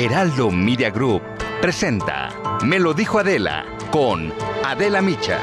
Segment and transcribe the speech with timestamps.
[0.00, 1.20] Heraldo Media Group
[1.60, 2.28] presenta
[2.62, 4.32] Me lo dijo Adela con
[4.64, 5.40] Adela Micha.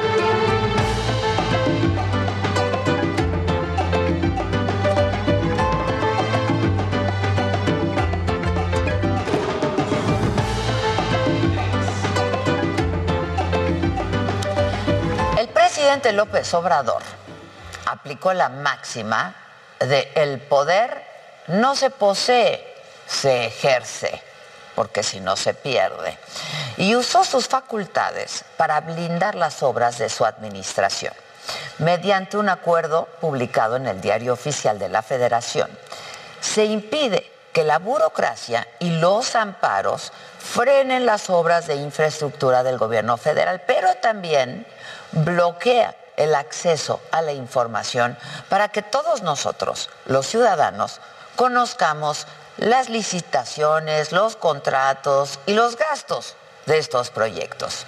[15.38, 17.02] El presidente López Obrador
[17.84, 19.34] aplicó la máxima
[19.80, 21.04] de el poder
[21.48, 22.74] no se posee,
[23.06, 24.22] se ejerce,
[24.76, 26.16] porque si no se pierde.
[26.76, 31.14] Y usó sus facultades para blindar las obras de su administración,
[31.78, 35.68] mediante un acuerdo publicado en el Diario Oficial de la Federación.
[36.40, 43.16] Se impide que la burocracia y los amparos frenen las obras de infraestructura del gobierno
[43.16, 44.66] federal, pero también
[45.12, 48.16] bloquea el acceso a la información
[48.50, 51.00] para que todos nosotros, los ciudadanos,
[51.34, 52.26] conozcamos
[52.58, 57.86] las licitaciones, los contratos y los gastos de estos proyectos.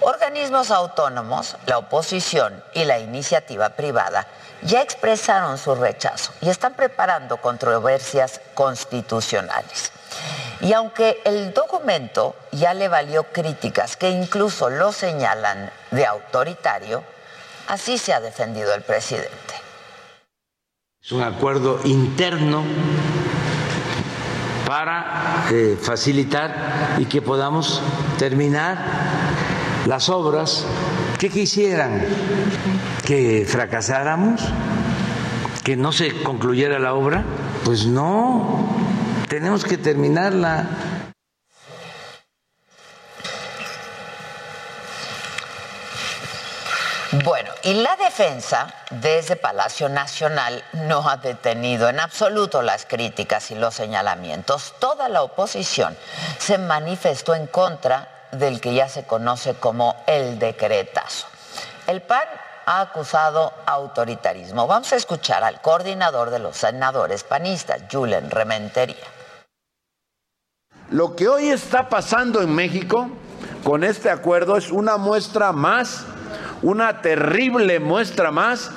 [0.00, 4.26] Organismos autónomos, la oposición y la iniciativa privada
[4.62, 9.92] ya expresaron su rechazo y están preparando controversias constitucionales.
[10.62, 17.02] Y aunque el documento ya le valió críticas que incluso lo señalan de autoritario,
[17.68, 19.54] así se ha defendido el presidente.
[21.02, 22.62] Es un acuerdo interno
[24.70, 27.82] para eh, facilitar y que podamos
[28.20, 28.78] terminar
[29.84, 30.64] las obras
[31.18, 32.00] que quisieran
[33.04, 34.40] que fracasáramos,
[35.64, 37.24] que no se concluyera la obra.
[37.64, 38.68] Pues no,
[39.28, 40.68] tenemos que terminarla.
[47.12, 53.56] Bueno, y la defensa desde Palacio Nacional no ha detenido en absoluto las críticas y
[53.56, 54.74] los señalamientos.
[54.78, 55.96] Toda la oposición
[56.38, 61.26] se manifestó en contra del que ya se conoce como el decretazo.
[61.88, 62.22] El PAN
[62.66, 64.68] ha acusado autoritarismo.
[64.68, 69.04] Vamos a escuchar al coordinador de los senadores panistas, Julen Rementería.
[70.90, 73.10] Lo que hoy está pasando en México
[73.64, 76.04] con este acuerdo es una muestra más,
[76.62, 78.70] una terrible muestra más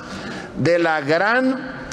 [0.56, 1.88] de la gran,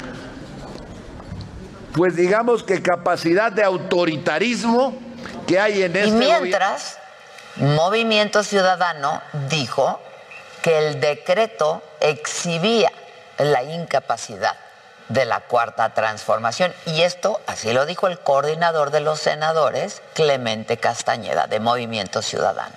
[1.94, 4.98] pues digamos que capacidad de autoritarismo
[5.46, 6.98] que hay en este Y mientras,
[7.56, 9.20] Movimiento Ciudadano
[9.50, 10.00] dijo
[10.62, 12.90] que el decreto exhibía
[13.38, 14.56] la incapacidad
[15.08, 16.72] de la cuarta transformación.
[16.86, 22.74] Y esto, así lo dijo el coordinador de los senadores, Clemente Castañeda, de Movimiento Ciudadano.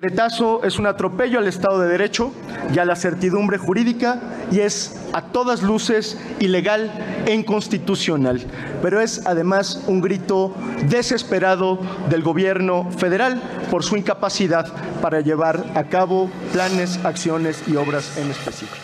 [0.00, 2.32] Decretazo es un atropello al Estado de Derecho
[2.72, 4.18] y a la certidumbre jurídica
[4.50, 6.90] y es a todas luces ilegal
[7.26, 8.40] e inconstitucional.
[8.80, 11.78] Pero es además un grito desesperado
[12.08, 14.72] del gobierno federal por su incapacidad
[15.02, 18.78] para llevar a cabo planes, acciones y obras en específico.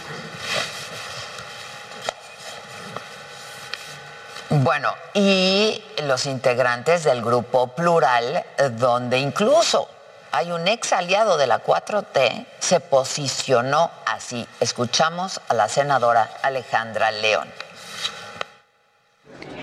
[4.50, 9.95] Bueno, y los integrantes del grupo plural, eh, donde incluso
[10.36, 14.46] hay un ex aliado de la 4T, se posicionó así.
[14.60, 17.50] Escuchamos a la senadora Alejandra León.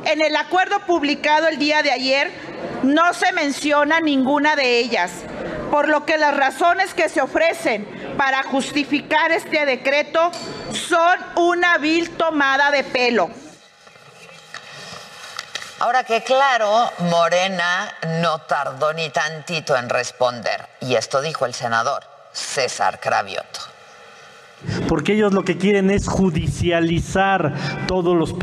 [0.05, 2.31] En el acuerdo publicado el día de ayer
[2.81, 5.11] no se menciona ninguna de ellas,
[5.69, 10.31] por lo que las razones que se ofrecen para justificar este decreto
[10.71, 13.29] son una vil tomada de pelo.
[15.79, 20.67] Ahora que claro, Morena no tardó ni tantito en responder.
[20.81, 23.59] Y esto dijo el senador César Cravioto.
[24.87, 27.53] porque ellos lo que quieren es judicializar
[27.85, 28.35] todos los,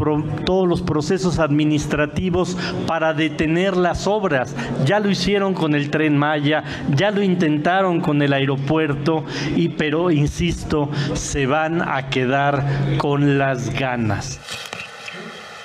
[0.45, 2.57] todos los procesos administrativos
[2.87, 4.55] para detener las obras.
[4.85, 6.63] Ya lo hicieron con el tren Maya,
[6.95, 9.25] ya lo intentaron con el aeropuerto,
[9.57, 14.41] y, pero insisto, se van a quedar con las ganas.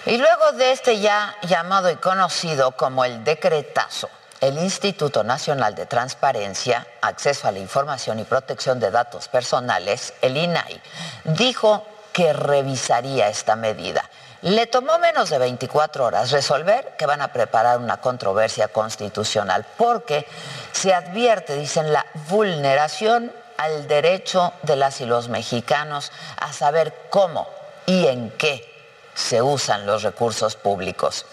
[0.07, 4.07] Y luego de este ya llamado y conocido como el decretazo,
[4.39, 10.37] el Instituto Nacional de Transparencia, Acceso a la Información y Protección de Datos Personales, el
[10.37, 10.79] INAI,
[11.23, 14.07] dijo que revisaría esta medida.
[14.43, 20.27] Le tomó menos de 24 horas resolver que van a preparar una controversia constitucional porque
[20.71, 27.49] se advierte, dicen, la vulneración al derecho de las y los mexicanos a saber cómo
[27.87, 28.74] y en qué
[29.15, 31.25] se usan los recursos públicos.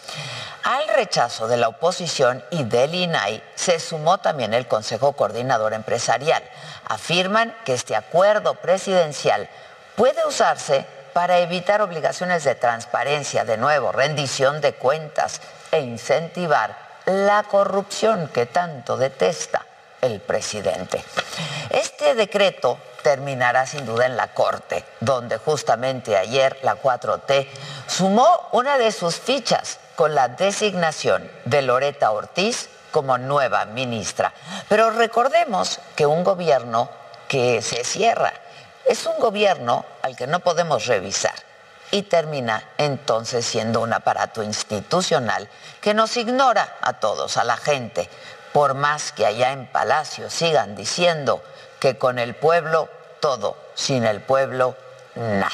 [0.62, 6.43] Al rechazo de la oposición y del INAI se sumó también el Consejo Coordinador Empresarial.
[6.88, 9.50] Afirman que este acuerdo presidencial
[9.96, 15.40] puede usarse para evitar obligaciones de transparencia, de nuevo, rendición de cuentas
[15.73, 16.76] e incentivar
[17.06, 19.61] la corrupción que tanto detesta
[20.02, 21.02] el presidente.
[21.70, 27.49] Este decreto terminará sin duda en la Corte, donde justamente ayer la 4T
[27.87, 34.34] sumó una de sus fichas con la designación de Loreta Ortiz como nueva ministra.
[34.69, 36.90] Pero recordemos que un gobierno
[37.28, 38.32] que se cierra
[38.84, 41.34] es un gobierno al que no podemos revisar
[41.93, 45.48] y termina entonces siendo un aparato institucional
[45.81, 48.08] que nos ignora a todos, a la gente,
[48.52, 51.43] por más que allá en Palacio sigan diciendo
[51.81, 52.88] que con el pueblo
[53.20, 54.76] todo, sin el pueblo
[55.14, 55.50] nada.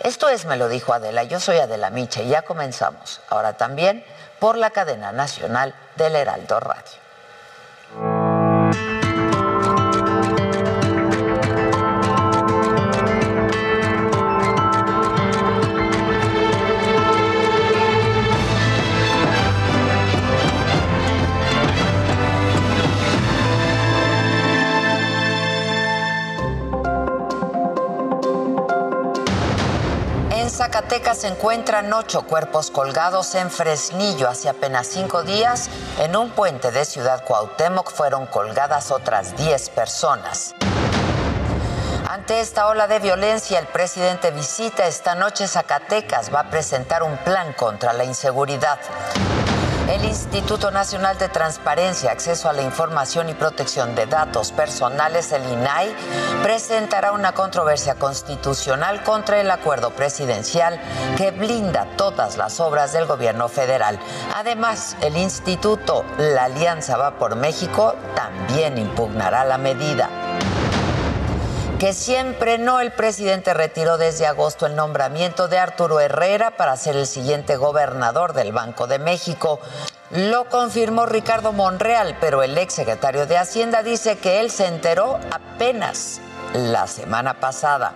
[0.00, 4.04] Esto es, me lo dijo Adela, yo soy Adela Micha y ya comenzamos, ahora también
[4.38, 7.07] por la cadena nacional del Heraldo Radio.
[30.70, 34.28] Zacatecas se encuentran ocho cuerpos colgados en Fresnillo.
[34.28, 40.54] Hace apenas cinco días, en un puente de Ciudad Cuauhtémoc fueron colgadas otras diez personas.
[42.06, 46.34] Ante esta ola de violencia, el presidente visita esta noche Zacatecas.
[46.34, 48.78] Va a presentar un plan contra la inseguridad.
[49.88, 55.50] El Instituto Nacional de Transparencia, Acceso a la Información y Protección de Datos Personales, el
[55.50, 55.94] INAI,
[56.42, 60.78] presentará una controversia constitucional contra el acuerdo presidencial
[61.16, 63.98] que blinda todas las obras del gobierno federal.
[64.36, 70.27] Además, el Instituto La Alianza Va por México también impugnará la medida
[71.78, 76.96] que siempre no, el presidente retiró desde agosto el nombramiento de Arturo Herrera para ser
[76.96, 79.60] el siguiente gobernador del Banco de México.
[80.10, 85.20] Lo confirmó Ricardo Monreal, pero el ex secretario de Hacienda dice que él se enteró
[85.30, 86.20] apenas
[86.52, 87.94] la semana pasada.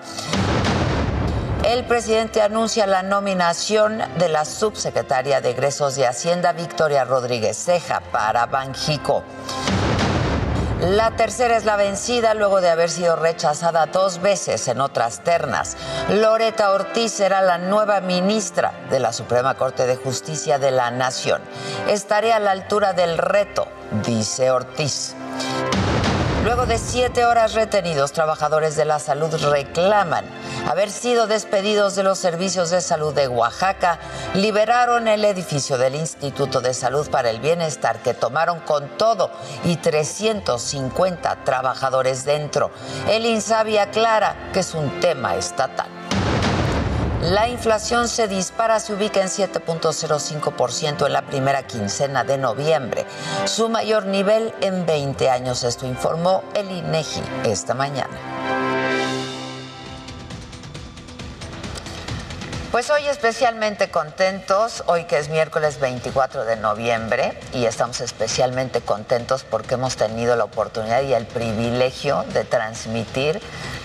[1.64, 8.00] El presidente anuncia la nominación de la subsecretaria de egresos de Hacienda, Victoria Rodríguez Ceja,
[8.12, 9.24] para Banjico.
[10.82, 15.76] La tercera es la vencida luego de haber sido rechazada dos veces en otras ternas.
[16.10, 21.40] Loreta Ortiz será la nueva ministra de la Suprema Corte de Justicia de la Nación.
[21.88, 23.68] Estaré a la altura del reto,
[24.04, 25.14] dice Ortiz.
[26.44, 30.24] Luego de siete horas retenidos, trabajadores de la salud reclaman
[30.68, 34.00] haber sido despedidos de los servicios de salud de Oaxaca.
[34.34, 39.30] Liberaron el edificio del Instituto de Salud para el Bienestar que tomaron con todo
[39.64, 42.72] y 350 trabajadores dentro.
[43.08, 45.86] El INSABI aclara que es un tema estatal.
[47.22, 53.06] La inflación se dispara, se ubica en 7.05% en la primera quincena de noviembre,
[53.44, 55.62] su mayor nivel en 20 años.
[55.62, 58.10] Esto informó el INEGI esta mañana.
[62.72, 69.44] Pues hoy especialmente contentos, hoy que es miércoles 24 de noviembre y estamos especialmente contentos
[69.44, 73.40] porque hemos tenido la oportunidad y el privilegio de transmitir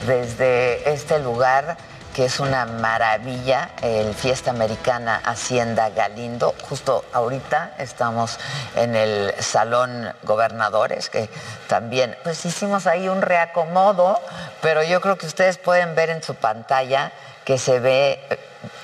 [0.07, 1.77] desde este lugar
[2.17, 6.55] que es una maravilla, el Fiesta Americana Hacienda Galindo.
[6.67, 8.39] Justo ahorita estamos
[8.75, 11.29] en el Salón Gobernadores, que
[11.67, 14.19] también, pues hicimos ahí un reacomodo,
[14.63, 17.11] pero yo creo que ustedes pueden ver en su pantalla
[17.45, 18.19] que se ve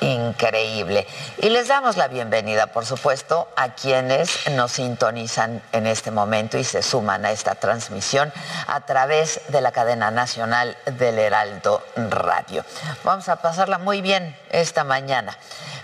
[0.01, 1.07] increíble.
[1.37, 6.63] Y les damos la bienvenida, por supuesto, a quienes nos sintonizan en este momento y
[6.63, 8.31] se suman a esta transmisión
[8.67, 12.65] a través de la cadena nacional del Heraldo Radio.
[13.03, 15.37] Vamos a pasarla muy bien esta mañana,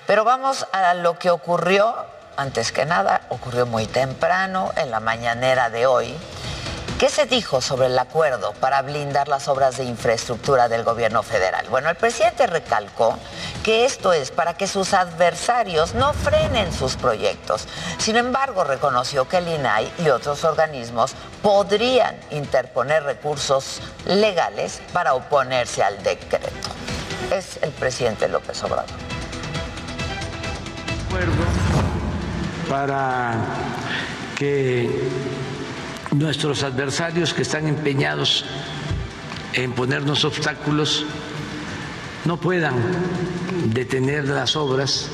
[0.08, 1.96] pero vamos a lo que ocurrió,
[2.38, 6.15] antes que nada, ocurrió muy temprano, en la mañanera de hoy
[7.00, 11.65] ¿Qué se dijo sobre el acuerdo para blindar las obras de infraestructura del gobierno federal?
[11.70, 13.18] Bueno, el presidente recalcó
[13.63, 17.70] que esto es para que sus adversarios no frenen sus proyectos.
[18.00, 25.82] Sin embargo, reconoció que el INAI y otros organismos podrían interponer recursos legales para oponerse
[25.82, 26.48] al decreto.
[27.32, 28.89] es el presidente López Obrador.
[32.68, 33.36] Para
[34.38, 35.38] que
[36.12, 38.46] nuestros adversarios que están empeñados
[39.54, 41.06] en ponernos obstáculos
[42.25, 42.75] no puedan
[43.74, 45.10] detener las obras.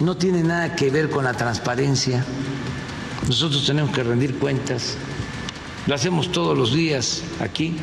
[0.00, 2.24] No tiene nada que ver con la transparencia.
[3.26, 4.96] Nosotros tenemos que rendir cuentas.
[5.86, 7.76] Lo hacemos todos los días aquí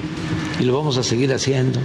[0.60, 1.80] y lo vamos a seguir haciendo.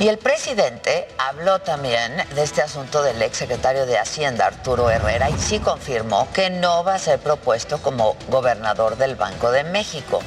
[0.00, 5.36] Y el presidente habló también de este asunto del exsecretario de Hacienda, Arturo Herrera, y
[5.38, 10.20] sí confirmó que no va a ser propuesto como gobernador del Banco de México.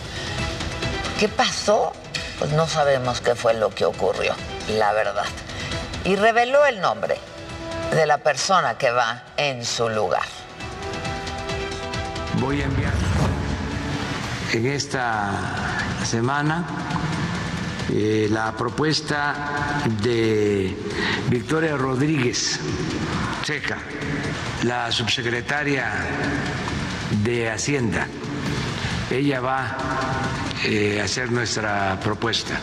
[1.18, 1.94] ¿Qué pasó?
[2.38, 4.36] Pues no sabemos qué fue lo que ocurrió,
[4.68, 5.25] la verdad.
[6.04, 7.18] Y reveló el nombre
[7.96, 10.25] de la persona que va en su lugar.
[12.42, 12.94] Voy a enviar
[14.51, 15.30] en esta
[16.04, 16.66] semana
[17.90, 20.76] eh, la propuesta de
[21.30, 22.60] Victoria Rodríguez
[23.44, 23.78] Checa,
[24.64, 25.92] la subsecretaria
[27.24, 28.08] de Hacienda.
[29.10, 29.78] Ella va
[30.64, 32.60] eh, a hacer nuestra propuesta.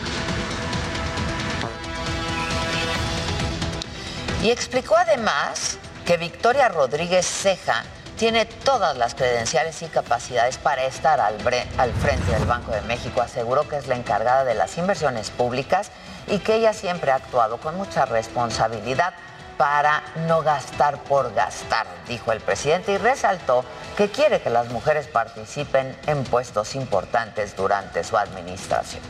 [4.41, 7.83] Y explicó además que Victoria Rodríguez Ceja
[8.19, 13.21] tiene todas las credenciales y capacidades para estar al, frente del Banco de México.
[13.21, 15.89] Aseguró que es la encargada de las inversiones públicas
[16.27, 19.13] y que ella siempre ha actuado con mucha responsabilidad
[19.57, 23.63] para no gastar por gastar, dijo el presidente y resaltó
[23.95, 29.01] que quiere que las mujeres participen en puestos importantes durante su administración.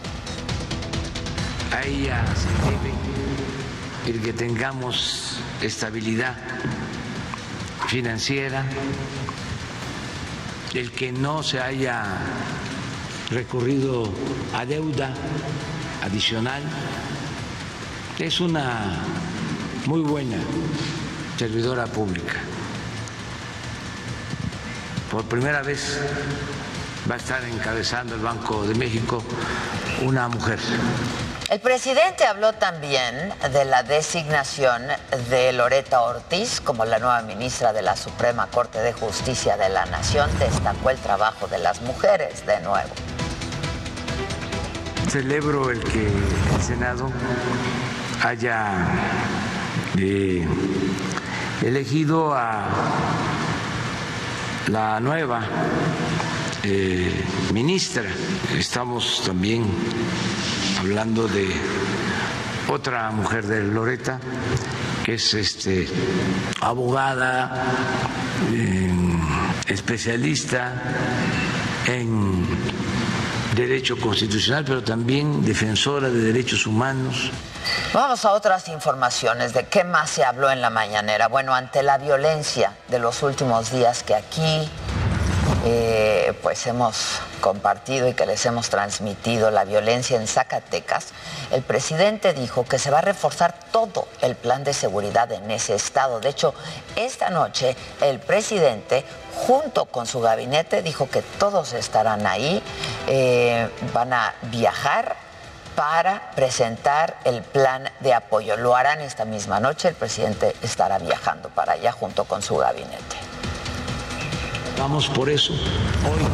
[1.76, 2.94] A ella se debe
[4.08, 6.36] el que tengamos estabilidad
[7.90, 8.64] financiera,
[10.76, 12.06] el que no se haya
[13.32, 14.08] recurrido
[14.54, 15.12] a deuda
[16.04, 16.62] adicional,
[18.20, 18.96] es una
[19.88, 20.38] muy buena
[21.38, 22.36] servidora pública.
[25.10, 26.00] Por primera vez
[27.10, 29.24] va a estar encabezando el Banco de México
[30.04, 30.60] una mujer.
[31.50, 34.84] El presidente habló también de la designación
[35.32, 39.88] de Loreta Ortiz como la nueva ministra de la Suprema Corte de Justicia de la
[39.88, 40.30] Nación.
[40.38, 42.90] Destacó el trabajo de las mujeres de nuevo.
[45.10, 47.12] Celebro el que el Senado
[48.24, 48.88] haya
[49.98, 50.48] eh,
[51.64, 52.68] elegido a
[54.68, 55.48] la nueva
[56.62, 58.04] eh, ministra.
[58.56, 59.66] Estamos también
[60.80, 61.50] hablando de
[62.70, 64.20] otra mujer de Loreta,
[65.04, 65.88] que es este,
[66.62, 67.66] abogada,
[69.68, 70.74] especialista
[71.88, 72.46] en
[73.56, 77.32] derecho constitucional, pero también defensora de derechos humanos.
[77.94, 81.28] Vamos a otras informaciones de qué más se habló en la mañanera.
[81.28, 84.70] Bueno, ante la violencia de los últimos días que aquí
[86.42, 91.08] pues hemos compartido y que les hemos transmitido la violencia en Zacatecas,
[91.52, 95.76] el presidente dijo que se va a reforzar todo el plan de seguridad en ese
[95.76, 96.20] estado.
[96.20, 96.54] De hecho,
[96.96, 102.64] esta noche el presidente, junto con su gabinete, dijo que todos estarán ahí,
[103.08, 105.16] eh, van a viajar
[105.76, 108.58] para presentar el plan de apoyo.
[108.58, 113.29] Lo harán esta misma noche, el presidente estará viajando para allá junto con su gabinete.
[114.80, 115.52] Vamos por eso
[116.06, 116.26] hoy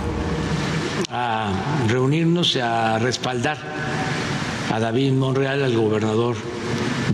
[1.10, 1.52] a
[1.88, 3.58] reunirnos y a respaldar
[4.72, 6.36] a David Monreal, al gobernador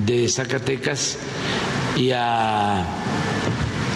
[0.06, 1.18] de Zacatecas,
[1.96, 2.84] y a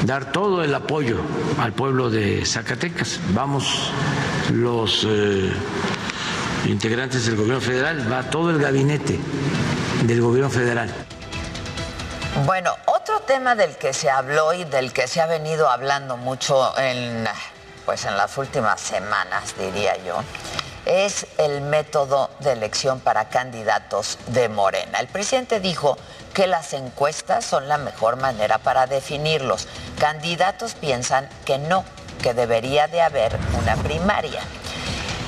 [0.06, 1.18] dar todo el apoyo
[1.60, 3.20] al pueblo de Zacatecas.
[3.34, 3.92] Vamos
[4.54, 5.52] los eh,
[6.68, 9.20] integrantes del gobierno federal, va todo el gabinete
[10.08, 10.90] del gobierno federal.
[12.44, 16.78] Bueno, otro tema del que se habló y del que se ha venido hablando mucho
[16.78, 17.26] en,
[17.86, 20.18] pues en las últimas semanas, diría yo,
[20.86, 25.00] es el método de elección para candidatos de Morena.
[25.00, 25.98] El presidente dijo
[26.34, 29.70] que las encuestas son la mejor manera para definirlos.
[29.98, 31.86] Candidatos piensan que no,
[32.22, 34.42] que debería de haber una primaria.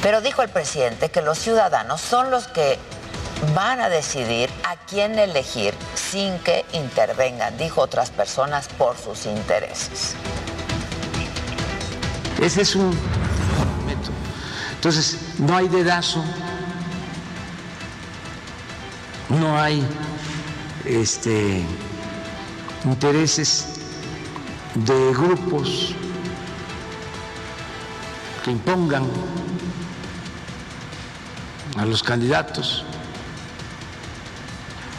[0.04, 2.78] Pero dijo el presidente que los ciudadanos son los que
[3.54, 10.16] van a decidir a quién elegir sin que intervengan, dijo otras personas, por sus intereses.
[12.42, 12.90] Ese es un
[13.86, 14.14] método.
[14.76, 16.24] Entonces, no hay dedazo,
[19.30, 19.86] no hay
[20.86, 21.64] este,
[22.86, 23.78] intereses
[24.76, 25.96] de grupos
[28.44, 29.08] que impongan
[31.78, 32.86] a los candidatos.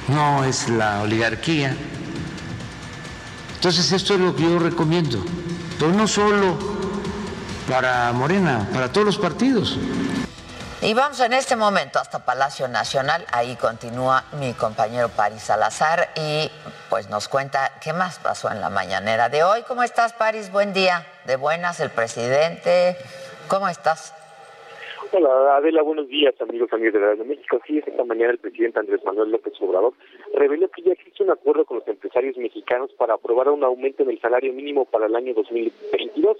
[0.09, 1.77] No es la oligarquía.
[3.55, 5.23] Entonces esto es lo que yo recomiendo,
[5.79, 6.57] pero no solo
[7.69, 9.77] para Morena, para todos los partidos.
[10.81, 13.27] Y vamos en este momento hasta Palacio Nacional.
[13.33, 16.51] Ahí continúa mi compañero Paris Salazar y
[16.89, 19.65] pues nos cuenta qué más pasó en la mañanera de hoy.
[19.67, 20.53] ¿Cómo estás, Paris?
[20.53, 21.05] Buen día.
[21.25, 22.97] De buenas, el presidente.
[23.49, 24.15] ¿Cómo estás?
[25.11, 27.59] Adela, buenos días amigos amigos de la de México.
[27.67, 29.95] Sí, esta mañana el presidente Andrés Manuel López Obrador
[30.35, 34.11] reveló que ya existe un acuerdo con los empresarios mexicanos para aprobar un aumento en
[34.11, 36.37] el salario mínimo para el año 2022.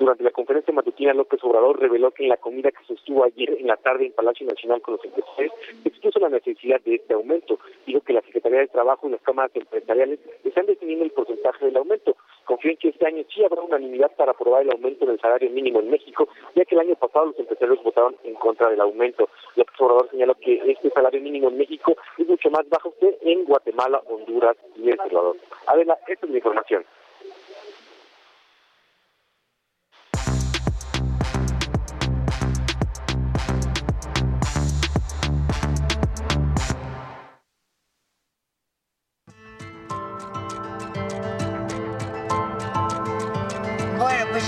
[0.00, 3.68] Durante la conferencia matutina, López Obrador reveló que en la comida que sostuvo ayer en
[3.68, 5.52] la tarde en Palacio Nacional con los empresarios
[5.84, 7.58] expuso la necesidad de este aumento.
[7.86, 11.76] Dijo que la Secretaría de Trabajo y las cámaras empresariales están definiendo el porcentaje del
[11.76, 12.16] aumento.
[12.44, 15.90] Confío en que año sí habrá unanimidad para aprobar el aumento del salario mínimo en
[15.90, 19.28] México, ya que el año pasado los empresarios votaron en contra del aumento.
[19.56, 23.44] López Obrador señaló que este salario mínimo en México es mucho más bajo que en
[23.44, 25.36] Guatemala, Honduras y El Salvador.
[25.66, 26.84] Adela, esta es mi información.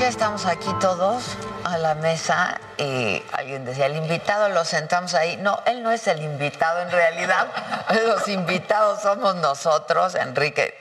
[0.00, 1.22] Ya estamos aquí todos
[1.64, 5.36] a la mesa y alguien decía, el invitado lo sentamos ahí.
[5.36, 7.48] No, él no es el invitado en realidad.
[8.06, 10.74] Los invitados somos nosotros, Enrique.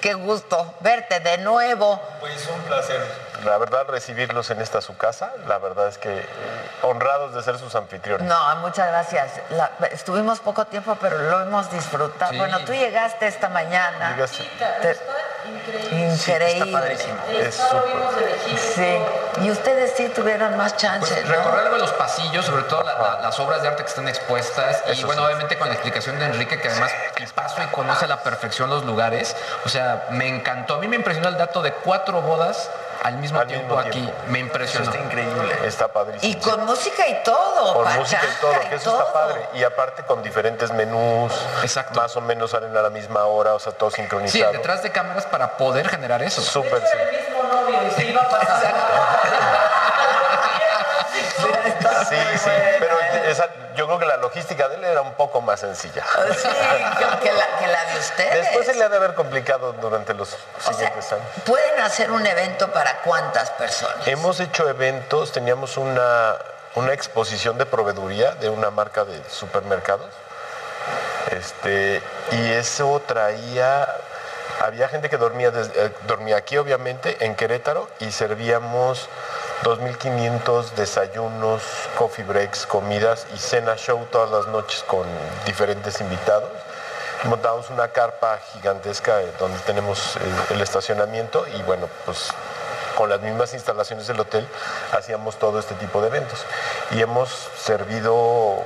[0.00, 2.00] Qué gusto verte de nuevo.
[2.20, 3.00] Pues un placer,
[3.44, 5.32] la verdad, recibirlos en esta su casa.
[5.46, 6.24] La verdad es que
[6.82, 8.26] honrados de ser sus anfitriones.
[8.28, 9.30] No, muchas gracias.
[9.50, 12.32] La- estuvimos poco tiempo, pero lo hemos disfrutado.
[12.32, 12.38] Sí.
[12.38, 14.12] Bueno, tú llegaste esta mañana.
[14.14, 14.44] Llegaste.
[14.82, 14.98] Te-
[15.48, 16.16] Increíble.
[16.16, 17.14] Sí, está padrísimo.
[17.40, 18.38] Es súper.
[18.74, 18.98] Sí.
[19.42, 21.30] Y ustedes sí tuvieron más chance, Pues ¿no?
[21.36, 25.04] recorrer los pasillos, sobre todo la- la- las obras de arte que están expuestas y
[25.04, 26.90] bueno, obviamente con la explicación de Enrique que además
[27.34, 29.36] paso y conoce a la perfección los lugares.
[29.64, 30.74] O sea, me encantó.
[30.74, 32.68] A mí me impresionó el dato de cuatro bodas
[33.02, 34.08] al mismo tiempo aquí.
[34.28, 34.84] Me impresionó.
[34.90, 35.58] Está increíble.
[35.64, 36.32] Está padrísimo.
[36.32, 39.00] Y con música y todo, Con música y todo, que eso todo.
[39.00, 39.48] está padre.
[39.54, 41.32] Y aparte con diferentes menús.
[41.94, 44.52] Más o menos salen a la misma hora, o sea, todo Sí, sincronizado.
[44.52, 46.42] detrás de cámaras para poder generar eso.
[46.42, 46.98] Súper, sí.
[52.08, 52.96] Sí, sí, pero
[53.38, 56.04] esa- yo creo que la logística de él era un poco más sencilla.
[56.34, 56.48] Sí,
[57.22, 58.34] que, la, que la de ustedes.
[58.34, 61.24] Después se le ha de haber complicado durante los siguientes años.
[61.44, 64.06] ¿Pueden hacer un evento para cuántas personas?
[64.06, 66.36] Hemos hecho eventos, teníamos una,
[66.74, 70.08] una exposición de proveeduría de una marca de supermercados.
[71.30, 73.86] Este, y eso traía,
[74.64, 79.08] había gente que dormía, des- eh, dormía aquí obviamente, en Querétaro, y servíamos
[79.62, 81.62] 2.500 desayunos,
[81.96, 85.04] coffee breaks, comidas y cena show todas las noches con
[85.46, 86.50] diferentes invitados.
[87.24, 92.30] Montamos una carpa gigantesca eh, donde tenemos eh, el estacionamiento y bueno, pues
[92.96, 94.46] con las mismas instalaciones del hotel
[94.92, 96.44] hacíamos todo este tipo de eventos.
[96.92, 98.64] Y hemos servido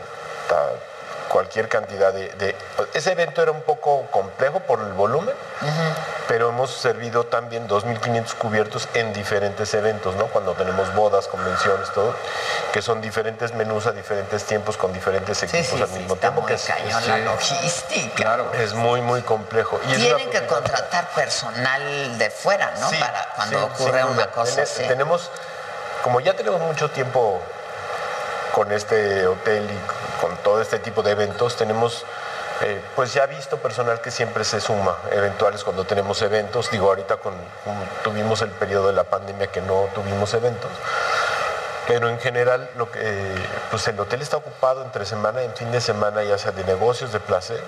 [1.33, 2.55] cualquier cantidad de, de-
[2.93, 5.35] Ese evento era un poco complejo por el volumen,
[6.29, 10.27] pero hemos servido también 2.500 cubiertos en diferentes eventos, ¿no?
[10.27, 12.15] Cuando tenemos bodas, convenciones, todo,
[12.73, 16.45] que son diferentes menús a diferentes tiempos con diferentes equipos al mismo tiempo.
[16.45, 18.15] que es, cañón la logística.
[18.15, 18.53] Claro.
[18.53, 19.81] Es muy, muy complejo.
[19.89, 22.91] Y Tienen que contratar personal de fuera, ¿no?
[23.01, 24.83] Para cuando ocurre una cosa así.
[24.87, 25.31] Tenemos,
[26.03, 27.41] como ya tenemos mucho tiempo
[28.55, 32.05] con este hotel y con todo este tipo de eventos, tenemos
[32.65, 36.71] eh, pues ya visto personal que siempre se suma, eventuales cuando tenemos eventos.
[36.71, 37.35] Digo, ahorita con,
[38.05, 40.71] tuvimos el periodo de la pandemia que no tuvimos eventos.
[41.89, 43.35] Pero en general, lo que, eh,
[43.71, 46.63] pues el hotel está ocupado entre semana y en fin de semana, ya sea de
[46.63, 47.61] negocios, de placer.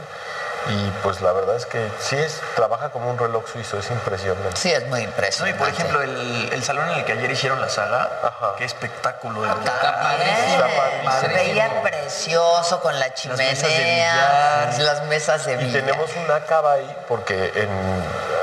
[0.66, 4.56] Y pues la verdad es que sí es, trabaja como un reloj suizo, es impresionante.
[4.56, 5.58] Sí, es muy impresionante.
[5.58, 8.08] No, y por ejemplo, el, el salón en el que ayer hicieron la saga,
[8.56, 9.42] qué espectáculo.
[9.42, 11.20] de verdad.
[11.20, 14.80] Se veía precioso con la mesas de chimenea, billar.
[14.80, 15.82] las mesas de Y billar.
[15.84, 17.68] tenemos una cava ahí porque en,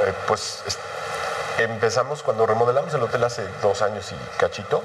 [0.07, 0.77] eh, pues es-
[1.57, 4.83] empezamos cuando remodelamos el hotel hace dos años y cachito.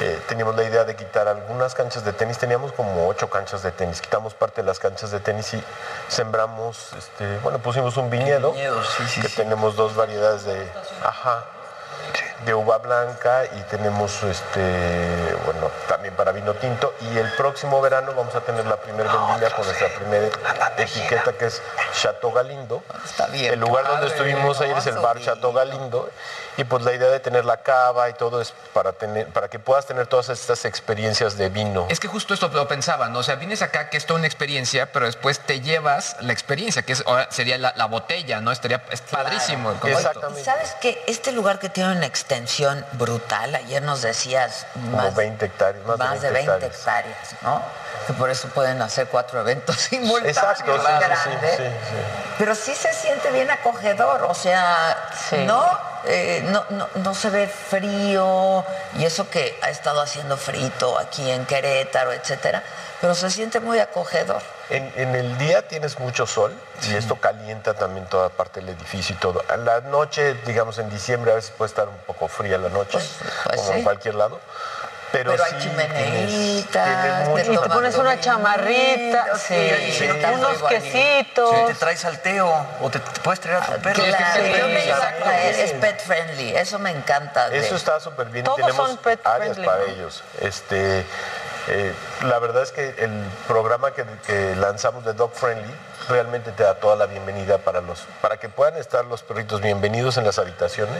[0.00, 3.72] Eh, teníamos la idea de quitar algunas canchas de tenis, teníamos como ocho canchas de
[3.72, 5.62] tenis, quitamos parte de las canchas de tenis y
[6.08, 10.70] sembramos, este, bueno, pusimos un viñedo, que tenemos dos variedades de,
[11.02, 11.44] ajá,
[12.44, 16.94] de uva blanca y tenemos este, bueno, también para vino tinto.
[17.00, 20.28] Y el próximo verano vamos a tener la primera vendimia con nuestra primera
[20.76, 21.62] etiqueta que es
[22.00, 22.82] Chateau Galindo.
[23.04, 23.54] Está bien.
[23.54, 26.08] El lugar donde estuvimos ayer es el bar Chateau Galindo.
[26.56, 29.60] Y pues la idea de tener la cava y todo es para tener, para que
[29.60, 31.86] puedas tener todas estas experiencias de vino.
[31.88, 33.20] Es que justo esto lo pensaba, ¿no?
[33.20, 36.82] O sea, vienes acá que es toda una experiencia, pero después te llevas la experiencia,
[36.82, 38.50] que es, sería la, la botella, ¿no?
[38.50, 40.32] Estaría es padrísimo el concepto.
[40.36, 41.00] Y ¿Sabes qué?
[41.06, 45.98] Este lugar que tiene una extensión brutal, ayer nos decías Como más, 20 hectáreas, más,
[45.98, 47.62] más de 20 hectáreas, ¿no?
[48.06, 51.56] Que por eso pueden hacer cuatro eventos simultáneos Exacto, sí, sí, sí, grandes.
[51.56, 51.96] sí, sí.
[52.36, 55.10] Pero sí se siente bien acogedor, o sea,
[55.46, 55.64] ¿no?
[56.04, 58.62] Eh, no, no, no se ve frío
[58.98, 62.62] y eso que ha estado haciendo frito aquí en Querétaro, etcétera,
[63.00, 64.42] pero se siente muy acogedor.
[64.70, 66.54] En, en el día tienes mucho sol
[66.88, 69.42] y esto calienta también toda parte del edificio y todo.
[69.48, 72.98] A la noche, digamos en diciembre, a veces puede estar un poco fría la noche,
[72.98, 73.78] pues como sí.
[73.78, 74.38] en cualquier lado.
[75.10, 79.54] Pero, Pero hay chimeneitas, tienes Y te pones una chamarrita, sí,
[80.34, 81.50] unos quesitos.
[81.50, 84.04] Sí, te traes salteo o te, te puedes traer a tu perro.
[84.04, 85.24] Claro, Sí, yo me iba a exacto.
[85.24, 87.48] traer, es pet friendly, eso me encanta.
[87.48, 88.44] de- Eso está súper bien.
[88.44, 89.84] Todos Tenemos son pet áreas friendly, para ¿no?
[89.94, 90.22] ellos.
[90.40, 91.06] Este,
[91.68, 93.10] eh, la verdad es que el
[93.46, 95.72] programa que, que lanzamos de Dog Friendly
[96.08, 100.16] realmente te da toda la bienvenida para los, para que puedan estar los perritos bienvenidos
[100.16, 100.96] en las habitaciones,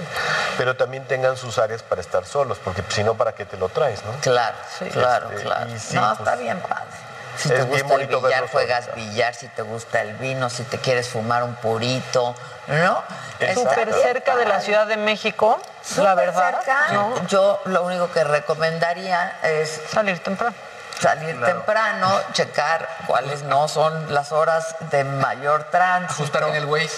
[0.58, 3.68] pero también tengan sus áreas para estar solos, porque si no, ¿para qué te lo
[3.70, 4.12] traes, no?
[4.20, 4.56] Claro,
[4.92, 5.70] claro, Este, claro.
[5.70, 7.07] y sí, no, pues, está bien padre.
[7.38, 10.64] Si es te bien gusta el billar, juegas billar, si te gusta el vino, si
[10.64, 12.34] te quieres fumar un purito,
[12.66, 13.02] ¿no?
[13.54, 14.60] Súper cerca de la.
[14.60, 15.60] Ciudad de México,
[15.96, 16.56] la verdad.
[16.56, 16.92] cerca.
[16.92, 17.26] ¿no?
[17.28, 20.54] Yo lo único que recomendaría es salir temprano.
[21.00, 26.12] Salir temprano, checar cuáles no son las horas de mayor tránsito.
[26.14, 26.90] Ajustar bien el Waze.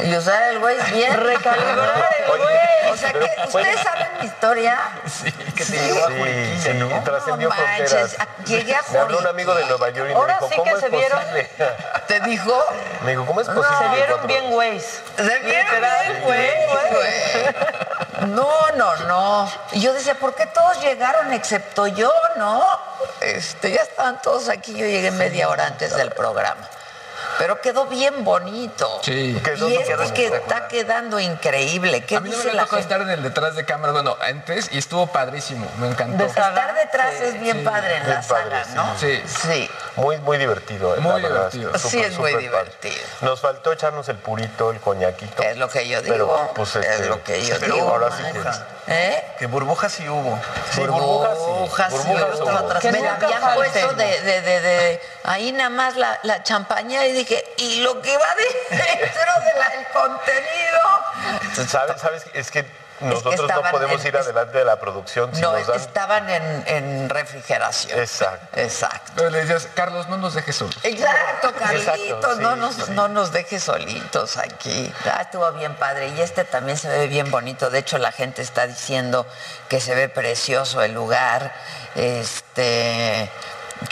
[0.00, 1.14] Y usar el Waze bien.
[1.22, 2.90] Recalibrar el Waze.
[2.90, 4.78] O sea que ustedes saben mi historia.
[5.06, 6.88] Sí, que te llevó a Juriquilla, sí, ¿no?
[7.04, 8.28] trascendió No manches, fronteras.
[8.46, 10.64] llegué a Me habló un amigo de Nueva York y me Ahora dijo, sí ¿cómo
[10.64, 11.50] que es se vieron- posible?
[12.08, 12.64] ¿Te dijo?
[13.04, 13.78] Me dijo, ¿cómo es posible?
[13.78, 15.02] Se vieron bien güeyes.
[15.18, 16.50] Literal, bien, güey,
[16.90, 18.30] güey.
[18.34, 19.50] No, no, no.
[19.72, 22.64] Y yo decía, ¿por qué todos llegaron excepto yo, no?
[23.20, 26.68] Este, ya estaban todos aquí, yo llegué media hora antes del programa.
[27.38, 29.00] Pero quedó bien bonito.
[29.02, 29.38] Sí.
[29.44, 32.04] Quedó- y este que está quedando increíble.
[32.04, 32.80] ¿Qué A mí no me gente?
[32.80, 36.18] estar en el detrás de cámara, bueno, antes, y estuvo padrísimo, me encantó.
[36.24, 36.26] De.
[36.28, 38.70] Estar detrás Sí, es bien sí, padre en bien la padre, sala, sí.
[38.74, 38.98] ¿no?
[38.98, 39.22] Sí.
[39.26, 39.70] Sí.
[39.96, 40.94] Muy, muy divertido.
[40.96, 41.78] eh, Muy la verdad, divertido.
[41.78, 42.46] Sí, es muy padre.
[42.46, 42.94] divertido.
[43.22, 45.42] Nos faltó echarnos el purito, el coñaquito.
[45.42, 46.14] Es lo que yo digo.
[46.14, 47.88] Pero, pues, es este, lo que yo pero digo.
[47.88, 48.36] ahora sí que-
[48.88, 49.24] ¿Eh?
[49.38, 50.38] Que burbujas sí hubo.
[50.72, 51.44] Sí, burbujas, sí.
[51.46, 52.52] Burbujas, sí, Burbujas otro hubo.
[54.62, 58.34] de- ahí nada más la, la champaña y dije, ¿y lo que va
[58.70, 61.66] dentro del contenido?
[61.68, 62.00] ¿Sabes?
[62.00, 62.24] ¿Sabes?
[62.34, 62.64] Es que
[63.00, 65.76] nosotros no podemos en- ir adelante de la producción si no, nos dan...
[65.76, 67.98] estaban en, en refrigeración.
[67.98, 68.58] Exacto.
[68.58, 69.12] Exacto.
[69.16, 70.78] Pero le decías, Carlos, no nos dejes solos.
[70.82, 72.82] Exacto, Carlitos, Exacto, sí, no, nos, sí.
[72.90, 74.90] no nos dejes solitos aquí.
[75.04, 76.08] Ah, estuvo bien padre.
[76.08, 77.68] Y este también se ve bien bonito.
[77.68, 79.26] De hecho, la gente está diciendo
[79.68, 81.52] que se ve precioso el lugar.
[81.96, 83.30] Este.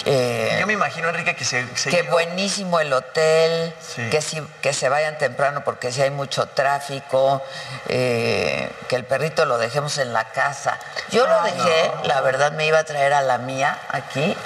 [0.06, 4.08] Eh, Yo me imagino, Enrique, que se, llegó- buenísimo el hotel, Sí.
[4.10, 7.42] que, si, que se vayan temprano porque si hay mucho tráfico,
[7.88, 10.78] eh, que el perrito lo dejemos en la casa.
[11.10, 14.36] Yo lo dejé, la verdad me iba a traer a la mía aquí,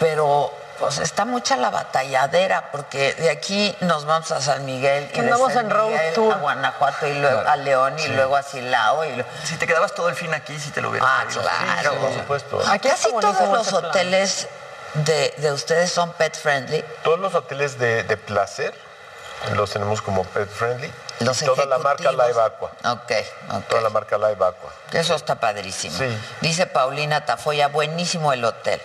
[0.00, 5.16] pero pues está mucha la batalladera porque de aquí nos vamos a San Miguel y
[5.16, 6.34] San en Miguel tour.
[6.34, 9.04] a Guanajuato y luego a León y luego a Silao.
[9.04, 11.94] Y lo- Si te quedabas todo el fin aquí, si te lo hubieras Ah, claro.
[11.96, 12.62] Por supuesto.
[12.68, 14.48] Aquí Casi todos los hoteles
[14.94, 16.84] de, de ustedes son pet friendly.
[17.02, 18.74] Todos los hoteles de, de placer
[19.54, 20.92] los tenemos como pet friendly.
[21.20, 22.12] Los Toda la marca.
[22.12, 22.70] Live Aqua.
[22.84, 23.12] Ok,
[23.52, 23.64] ok.
[23.68, 24.70] Toda la marca Live Aqua.
[24.92, 25.96] Eso está padrísimo.
[25.98, 26.16] Sí.
[26.40, 28.80] Dice Paulina Tafoya, buenísimo el hotel.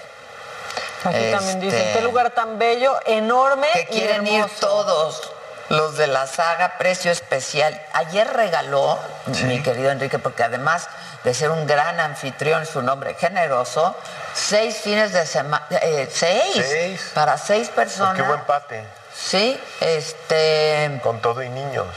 [1.05, 4.59] Aquí también dicen, Este, qué lugar tan bello, enorme Que y quieren ir hermoso.
[4.67, 5.31] todos
[5.69, 7.81] los de la saga, precio especial.
[7.93, 8.99] Ayer regaló,
[9.45, 10.87] mi querido Enrique, porque además
[11.23, 13.95] de ser un gran anfitrión, su nombre generoso,
[14.33, 15.65] seis fines de semana,
[16.11, 17.11] seis, Seis.
[17.13, 18.15] para seis Pues personas.
[18.15, 18.83] qué buen pate.
[19.15, 21.87] Sí, este, Con todo y niños.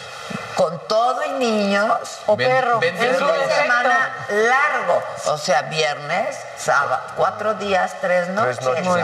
[0.55, 1.93] Con todo y niños.
[2.27, 2.79] O Ven- perro.
[2.81, 3.63] ven- Un Es fin lo de perfecto.
[3.63, 8.59] semana largo, o sea, viernes, sábado, cuatro días, tres noches.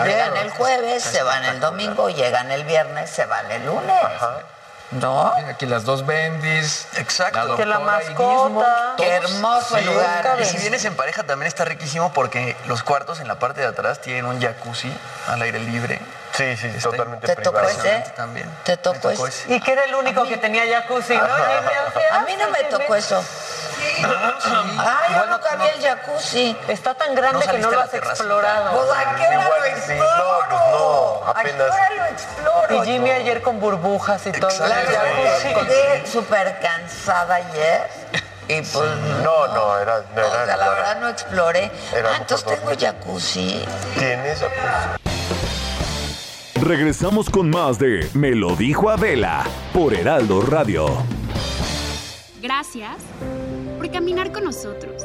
[0.05, 4.03] Llegan el jueves, se van el domingo, llegan el viernes, se van el lunes.
[4.93, 5.33] ¿No?
[5.37, 6.87] Ven Aquí las dos bendis.
[6.99, 7.57] Exacto.
[7.57, 8.43] Que la mascota.
[8.45, 8.65] mismo,
[8.99, 10.37] Qué hermoso Sí, lugar.
[10.39, 13.69] Y si vienes en pareja también está riquísimo porque los cuartos en la parte de
[13.69, 14.95] atrás tienen un jacuzzi
[15.29, 15.99] al aire libre.
[16.33, 18.05] Sí, sí, totalmente ¿Te tocó ese?
[18.17, 18.49] También.
[18.65, 19.55] ¿Te tocó Me ese?
[19.55, 21.27] Y que era el único que tenía jacuzzi, ¿no?
[21.27, 22.03] Jimmy?
[22.11, 23.23] A mí no me tocó eso.
[24.05, 26.57] Ah, yo no cabía el jacuzzi.
[26.69, 28.71] Está tan grande que no lo has explorado.
[28.71, 31.71] Pues a qué hora lo Sí, no, pues no, ¿A qué apenas.
[31.71, 32.85] hora lo exploro?
[32.85, 34.51] Y Jimmy ayer con burbujas y todo.
[34.67, 36.11] La jacuzzi.
[36.11, 37.89] súper cansada ayer.
[38.49, 38.91] Y pues
[39.23, 40.03] No, no, era.
[40.15, 41.71] No, o sea, la verdad no exploré.
[41.95, 43.65] Era Ah, entonces tengo jacuzzi.
[43.99, 44.43] Tienes
[46.63, 49.45] Regresamos con más de Me lo dijo Adela
[49.75, 50.87] por Heraldo Radio.
[52.41, 52.99] Gracias
[53.77, 55.03] por caminar con nosotros,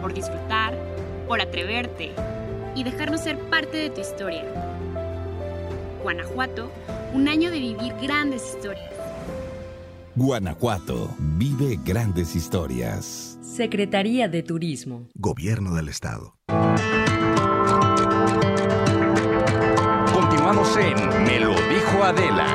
[0.00, 0.78] por disfrutar,
[1.26, 2.12] por atreverte
[2.76, 4.44] y dejarnos ser parte de tu historia.
[6.00, 6.70] Guanajuato,
[7.12, 8.92] un año de vivir grandes historias.
[10.14, 13.36] Guanajuato vive grandes historias.
[13.42, 15.08] Secretaría de Turismo.
[15.16, 16.36] Gobierno del Estado.
[20.76, 22.46] En Me lo dijo Adela.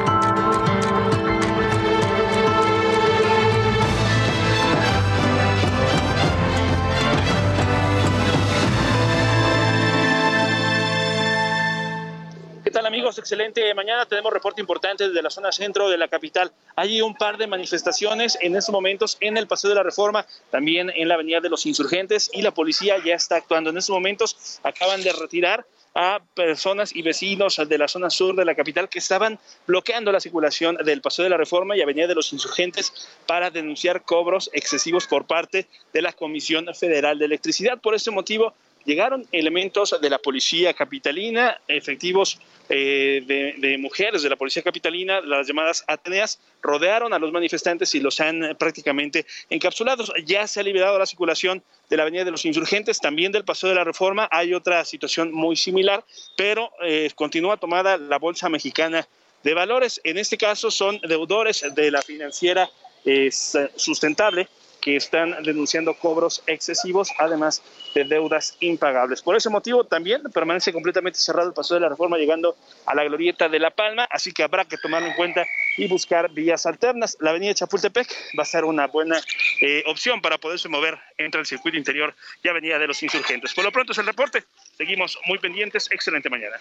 [12.63, 13.17] ¿Qué tal amigos?
[13.17, 13.73] Excelente.
[13.73, 16.51] Mañana tenemos reporte importante desde la zona centro de la capital.
[16.75, 20.91] Hay un par de manifestaciones en estos momentos en el Paseo de la Reforma, también
[20.95, 23.71] en la Avenida de los Insurgentes y la policía ya está actuando.
[23.71, 28.45] En estos momentos acaban de retirar a personas y vecinos de la zona sur de
[28.45, 32.15] la capital que estaban bloqueando la circulación del Paseo de la Reforma y Avenida de
[32.15, 37.79] los Insurgentes para denunciar cobros excesivos por parte de la Comisión Federal de Electricidad.
[37.79, 38.53] Por este motivo,
[38.85, 45.47] llegaron elementos de la policía capitalina, efectivos eh, de, mujeres de la policía capitalina, las
[45.47, 50.11] llamadas Ateneas, rodearon a los manifestantes y los han prácticamente encapsulados.
[50.25, 53.69] Ya se ha liberado la circulación de la Avenida de los Insurgentes, también del Paseo
[53.69, 54.27] de la Reforma.
[54.31, 56.03] Hay otra situación muy similar,
[56.35, 59.07] pero eh, continúa tomada la Bolsa Mexicana
[59.43, 59.99] de Valores.
[60.03, 62.69] En este caso son deudores de la financiera
[63.05, 63.29] eh,
[63.75, 64.47] sustentable
[64.83, 67.63] que están denunciando cobros excesivos, además
[67.95, 69.21] de deudas impagables.
[69.21, 73.05] Por ese motivo también permanece completamente cerrado el paso de la reforma llegando a la
[73.05, 75.45] glorieta de La Palma, así que habrá que tomarlo en cuenta
[75.77, 77.15] y buscar vías alternas.
[77.21, 79.21] La avenida Chapultepec va a ser una buena
[79.61, 83.53] eh, opción para poderse mover entre el circuito interior y avenida de los insurgentes.
[83.53, 84.43] Por lo pronto es el reporte,
[84.77, 86.57] seguimos muy pendientes, excelente mañana.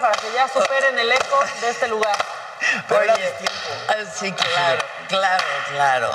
[0.00, 2.16] Para que ya superen el eco de este lugar.
[2.90, 3.34] Oye,
[3.88, 6.10] ah, sí, claro, claro, claro.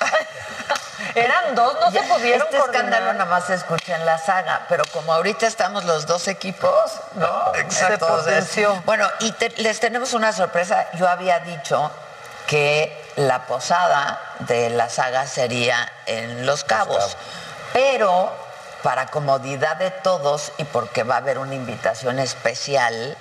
[1.14, 2.84] Eran dos, no se pudieron Este coordinar.
[2.86, 6.92] escándalo nada más se escucha en la saga, pero como ahorita estamos los dos equipos,
[7.14, 7.52] ¿no?
[7.54, 8.22] Exacto.
[8.24, 8.66] Se.
[8.84, 10.88] Bueno, y te- les tenemos una sorpresa.
[10.94, 11.90] Yo había dicho
[12.46, 17.16] que la posada de la saga sería en Los Cabos,
[17.72, 18.32] pero
[18.88, 23.18] para comodidad de todos y porque va a haber una invitación especial,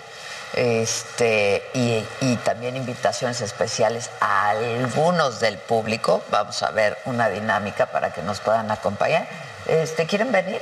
[0.53, 6.23] este, y, y también invitaciones especiales a algunos del público.
[6.29, 9.27] Vamos a ver una dinámica para que nos puedan acompañar.
[9.65, 10.61] Este, ¿Quieren venir?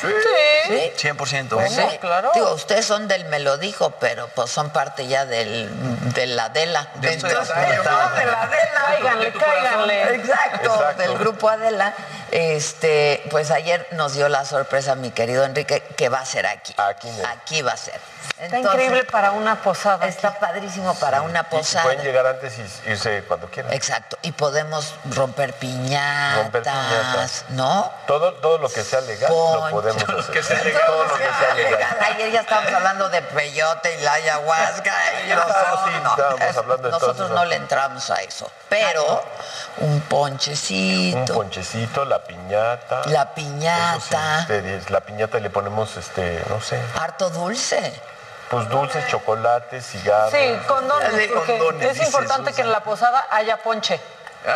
[0.00, 1.08] Sí.
[1.08, 1.68] 100%.
[1.68, 1.98] Sí.
[2.34, 5.68] Digo, ustedes son del Me lo dijo, pero pues son parte ya del,
[6.14, 6.88] de la Adela.
[6.96, 8.50] De Entonces, de la Adela.
[8.88, 10.14] Cáiganle, cáiganle.
[10.14, 11.02] Exacto, Exacto.
[11.02, 11.94] del grupo Adela.
[12.30, 16.74] Este, pues ayer nos dio la sorpresa mi querido Enrique que va a ser aquí.
[16.78, 18.00] Aquí, va a ser.
[18.38, 20.06] Está increíble para una posada.
[20.06, 21.84] Está padrísimo para una Y posada.
[21.84, 23.72] pueden llegar antes y irse cuando quieran.
[23.72, 24.16] Exacto.
[24.22, 27.44] Y podemos romper piñatas, Romper piñatas.
[27.50, 27.90] ¿no?
[28.06, 30.08] Todo, todo lo que sea legal lo podemos hacer.
[30.08, 31.98] Todo lo que sea legal.
[32.00, 36.10] Ayer ya estábamos hablando de peyote y la ayahuasca y los Sí, no,
[36.60, 38.50] hablando de nosotros no le entramos a eso.
[38.68, 39.24] Pero
[39.78, 41.18] un ponchecito.
[41.18, 43.02] Un ponchecito, la piñata.
[43.06, 44.40] La Eso sí, piñata.
[44.40, 48.00] este, la piñata le ponemos, este, no sé, Harto dulce.
[48.50, 50.32] pues dulces, chocolates, cigarros.
[50.32, 54.00] Sí, condones, porque condones, es importante que en la posada haya ponche.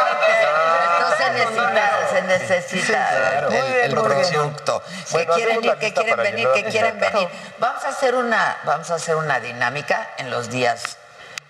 [0.00, 4.82] Entonces se necesita, se necesita el, el producto.
[5.10, 7.28] Que quieren la ir, que quieren venir, que de quieren venir.
[7.58, 10.96] Vamos a hacer una, vamos a hacer una dinámica en los días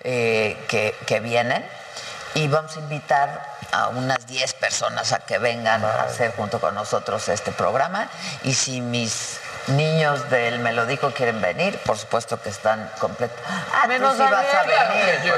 [0.03, 1.69] eh, que, que vienen
[2.35, 6.75] y vamos a invitar a unas 10 personas a que vengan a hacer junto con
[6.75, 8.09] nosotros este programa.
[8.43, 13.39] Y si mis niños del Melodico quieren venir, por supuesto que están completos.
[13.47, 15.21] Ah, Menos tú sí vas a venir.
[15.25, 15.35] Yo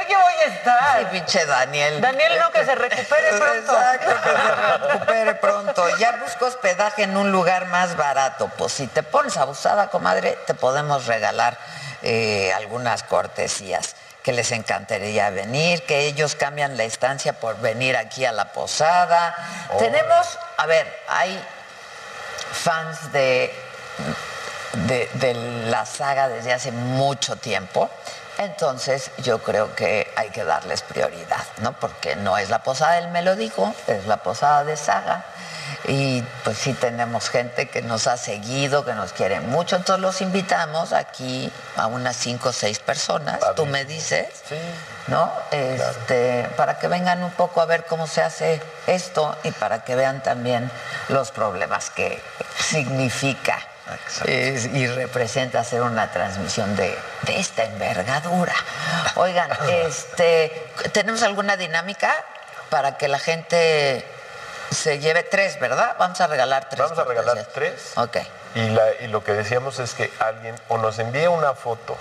[0.00, 0.98] aquí voy a estar.
[1.00, 2.00] Sí pinche Daniel.
[2.00, 3.72] Daniel, no, que se recupere pronto.
[3.72, 5.98] Exacto, que se recupere pronto.
[5.98, 8.50] Ya busco hospedaje en un lugar más barato.
[8.56, 11.58] Pues si te pones abusada, comadre, te podemos regalar
[12.02, 18.24] eh, algunas cortesías que les encantaría venir, que ellos cambian la estancia por venir aquí
[18.24, 19.36] a la posada.
[19.78, 21.38] Tenemos, a ver, hay
[22.52, 23.54] fans de,
[24.72, 27.90] de, de la saga desde hace mucho tiempo.
[28.38, 31.72] Entonces yo creo que hay que darles prioridad, ¿no?
[31.74, 35.22] Porque no es la posada del Melodico, es la posada de Saga.
[35.86, 39.76] Y pues sí tenemos gente que nos ha seguido, que nos quiere mucho.
[39.76, 44.26] Entonces los invitamos aquí a unas cinco o seis personas, tú me dices,
[45.08, 45.30] ¿no?
[45.50, 49.94] Este, Para que vengan un poco a ver cómo se hace esto y para que
[49.94, 50.70] vean también
[51.08, 52.22] los problemas que
[52.58, 53.58] significa
[54.26, 58.54] es- y representa hacer una transmisión de, de esta envergadura.
[59.16, 59.50] Oigan,
[59.86, 62.14] este, ¿tenemos alguna dinámica
[62.70, 64.04] para que la gente
[64.70, 65.96] se lleve tres, verdad?
[65.98, 66.80] Vamos a regalar tres.
[66.80, 67.52] Vamos a regalar cortesías.
[67.54, 67.92] tres.
[67.96, 68.16] Ok.
[68.56, 71.96] Y, la- y lo que decíamos es que alguien o nos envíe una foto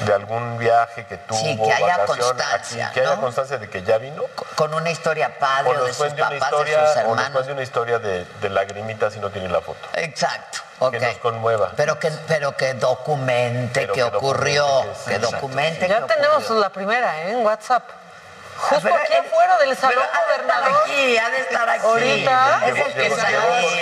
[0.00, 3.70] de algún viaje que tuvo, Sí, que haya vacación, constancia, aquí, que haya constancia de
[3.70, 4.24] que ya vino.
[4.56, 6.98] Con una historia padre O o de sus cuente una papás, historia, de sus o
[7.00, 7.32] nos hermanos.
[7.32, 9.86] cuente una historia de, de lagrimitas si no tiene la foto.
[9.94, 10.58] Exacto.
[10.80, 10.90] ok.
[10.92, 11.72] Que nos conmueva.
[11.76, 16.44] Pero que, pero que documente Pero que, que ocurrió, documente que- documente Ya que tenemos
[16.44, 16.60] ocurrió.
[16.62, 17.30] la primera ¿eh?
[17.32, 17.84] en WhatsApp.
[18.62, 20.80] Justo Pero, aquí afuera del salón pero ha de gobernador.
[20.84, 21.84] aquí, ha de estar aquí.
[21.84, 22.60] Ahorita.
[22.66, 23.38] Es el que salió.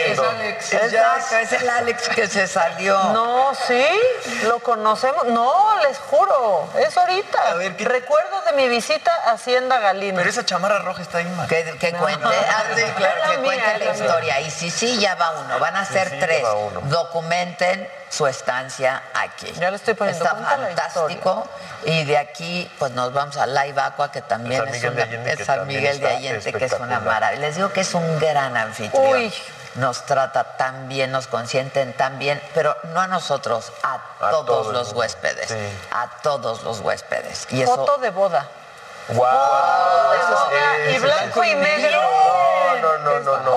[0.07, 0.19] Es.
[0.19, 0.73] Alex.
[0.73, 2.99] Exacto, es el Alex que se salió.
[3.13, 3.87] No, sí,
[4.45, 5.25] lo conocemos.
[5.27, 7.55] No, les juro, es ahorita.
[7.79, 10.17] Recuerdo de mi visita a Hacienda Galindo.
[10.19, 11.47] Pero esa chamarra roja está ahí, man.
[11.47, 14.41] Que, que cuente, ah, sí, claro, Es la que mía, cuente es la historia.
[14.41, 15.59] Y si sí, ya va uno.
[15.59, 16.43] Van a Sí, ser sí, tres.
[16.85, 19.51] Documenten su estancia aquí.
[19.53, 21.49] Ya le estoy poniendo, Está fantástico.
[21.85, 25.67] Y de aquí, pues nos vamos a Live Aqua, que también es, una, es San
[25.67, 27.41] Miguel de Allende, que es una maravilla.
[27.41, 29.07] Les digo que es un gran anfitrión.
[29.07, 29.33] Uy.
[29.77, 34.73] Nos trata tan bien, nos consienten tan bien, pero no a nosotros, a, A todos
[34.73, 35.49] los huéspedes.
[35.49, 35.79] Sí.
[35.93, 37.47] A todos los huéspedes.
[37.51, 38.49] Y eso, Foto de boda.
[39.11, 40.11] ¡Wow!
[40.11, 42.01] de Eso es- boda y blanco y negro.
[42.83, 43.50] No, no, no, no,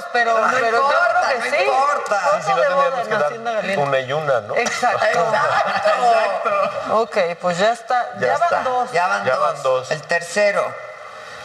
[0.00, 1.64] sigan casados, pero, No pero importa, que no sí.
[1.64, 2.20] importa.
[2.32, 3.82] No de boda tendríamos en que Hacienda dar Galindo.
[3.82, 4.56] una y una, ¿no?
[4.56, 5.32] Exacto.
[6.90, 8.12] Ok, pues ya está.
[8.18, 8.92] Ya, Ya, van dos.
[8.92, 9.52] Ya van Ya dos.
[9.54, 9.90] van dos.
[9.90, 10.88] El tercero.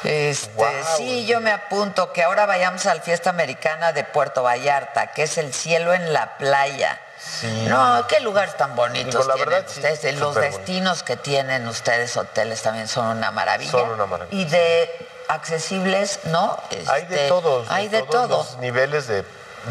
[0.03, 5.23] Este, sí, yo me apunto que ahora vayamos al Fiesta Americana de Puerto Vallarta, que
[5.23, 6.99] es el cielo en la playa.
[7.17, 7.65] Sí.
[7.69, 10.15] No, qué lugares tan bonitos Digo, la tienen verdad, sí, ustedes.
[10.19, 13.71] Los destinos que tienen ustedes, hoteles, también son una maravilla.
[13.71, 14.41] Son una maravilla.
[14.41, 16.57] Y de accesibles, ¿no?
[16.87, 17.69] Hay de Este, todos.
[17.69, 18.37] Hay de, todos todo.
[18.39, 19.23] los niveles de,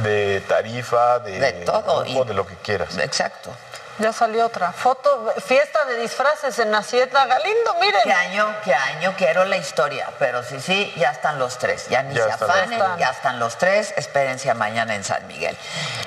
[0.03, 2.96] de tarifa, de, De todo, grupo, y- de lo que quieras.
[2.98, 3.51] Exacto.
[3.98, 4.72] Ya salió otra.
[4.72, 8.01] Foto, fiesta de disfraces en Hacienda Galindo, miren.
[8.03, 8.57] ¿Qué año?
[8.64, 9.14] ¿Qué año?
[9.18, 10.09] Quiero la historia.
[10.18, 11.88] Pero sí, sí, ya están los tres.
[11.90, 12.51] Ya ni Ya se están.
[12.51, 12.98] afanen, Ya están.
[12.98, 13.92] ya están los tres.
[13.96, 15.57] Espérense a mañana en San Miguel.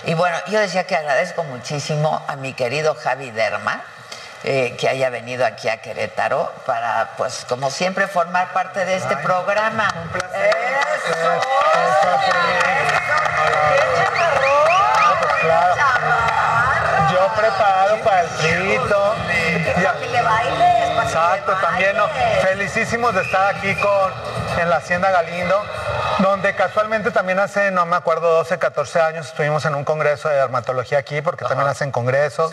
[0.05, 3.83] Y bueno, yo decía que agradezco muchísimo a mi querido Javi Derma.
[4.47, 9.17] Eh, que haya venido aquí a Querétaro para, pues, como siempre, formar parte de este
[9.17, 9.91] programa.
[10.13, 11.41] ¡Eso!
[17.11, 19.15] Yo preparo para el frito.
[19.73, 21.95] Para que le bailes, para que Exacto, también
[22.41, 24.13] felicísimos de estar aquí con,
[24.59, 25.63] en la Hacienda Galindo,
[26.19, 30.35] donde casualmente también hace, no me acuerdo, 12, 14 años estuvimos en un congreso de
[30.35, 32.51] dermatología aquí, porque también hacen congresos.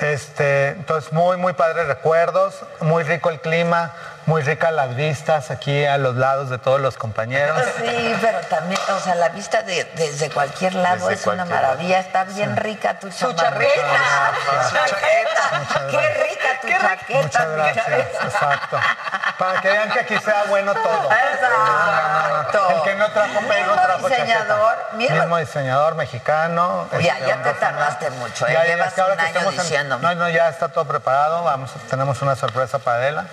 [0.00, 3.92] este, entonces, muy, muy padres recuerdos, muy rico el clima,
[4.28, 7.58] muy ricas las vistas aquí a los lados de todos los compañeros.
[7.78, 11.98] Sí, pero también, o sea, la vista de, desde cualquier lado Desde es una maravilla.
[12.00, 13.72] Está bien rica tu Su chamarrita.
[13.72, 14.68] chaqueta.
[14.68, 15.90] Su chaqueta.
[15.90, 17.22] Qué rica tu chaqueta.
[17.22, 17.88] Muchas gracias,
[18.24, 18.78] exacto.
[19.38, 21.08] Para que vean que aquí sea bueno todo.
[21.10, 22.68] Exacto.
[22.76, 24.96] El que no trajo pelo, trajo diseñador, chaqueta.
[24.96, 26.86] mismo- diseñador mexicano.
[27.00, 28.52] Ya, este, ya un te tardaste mucho, ¿eh?
[28.52, 30.84] Ya, Llevas es que ahora un que año estamos en- no, no, ya está todo
[30.84, 31.44] preparado.
[31.44, 33.24] Vamos, tenemos una sorpresa para Adela.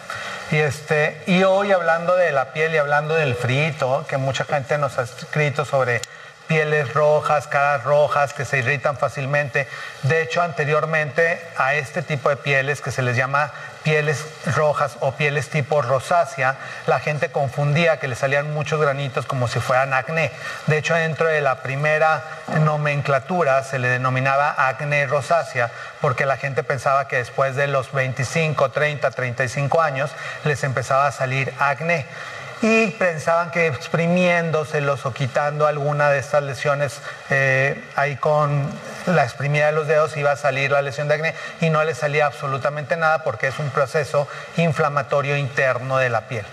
[0.52, 4.78] Y este, y hoy hablando de la piel y hablando del frito, que mucha gente
[4.78, 6.02] nos ha escrito sobre
[6.48, 9.68] pieles rojas, caras rojas que se irritan fácilmente.
[10.04, 13.52] De hecho, anteriormente a este tipo de pieles que se les llama
[13.86, 16.56] pieles rojas o pieles tipo rosácea,
[16.88, 20.32] la gente confundía que le salían muchos granitos como si fueran acné.
[20.66, 22.24] De hecho, dentro de la primera
[22.62, 25.70] nomenclatura se le denominaba acné rosácea
[26.02, 30.10] porque la gente pensaba que después de los 25, 30, 35 años
[30.46, 32.08] les empezaba a salir acné.
[32.62, 37.00] Y pensaban que exprimiéndoselos o quitando alguna de estas lesiones
[37.30, 38.70] eh, ahí con
[39.06, 41.94] la exprimida de los dedos iba a salir la lesión de acné y no le
[41.94, 44.28] salía absolutamente nada porque es un proceso
[44.58, 46.46] inflamatorio interno de la piel.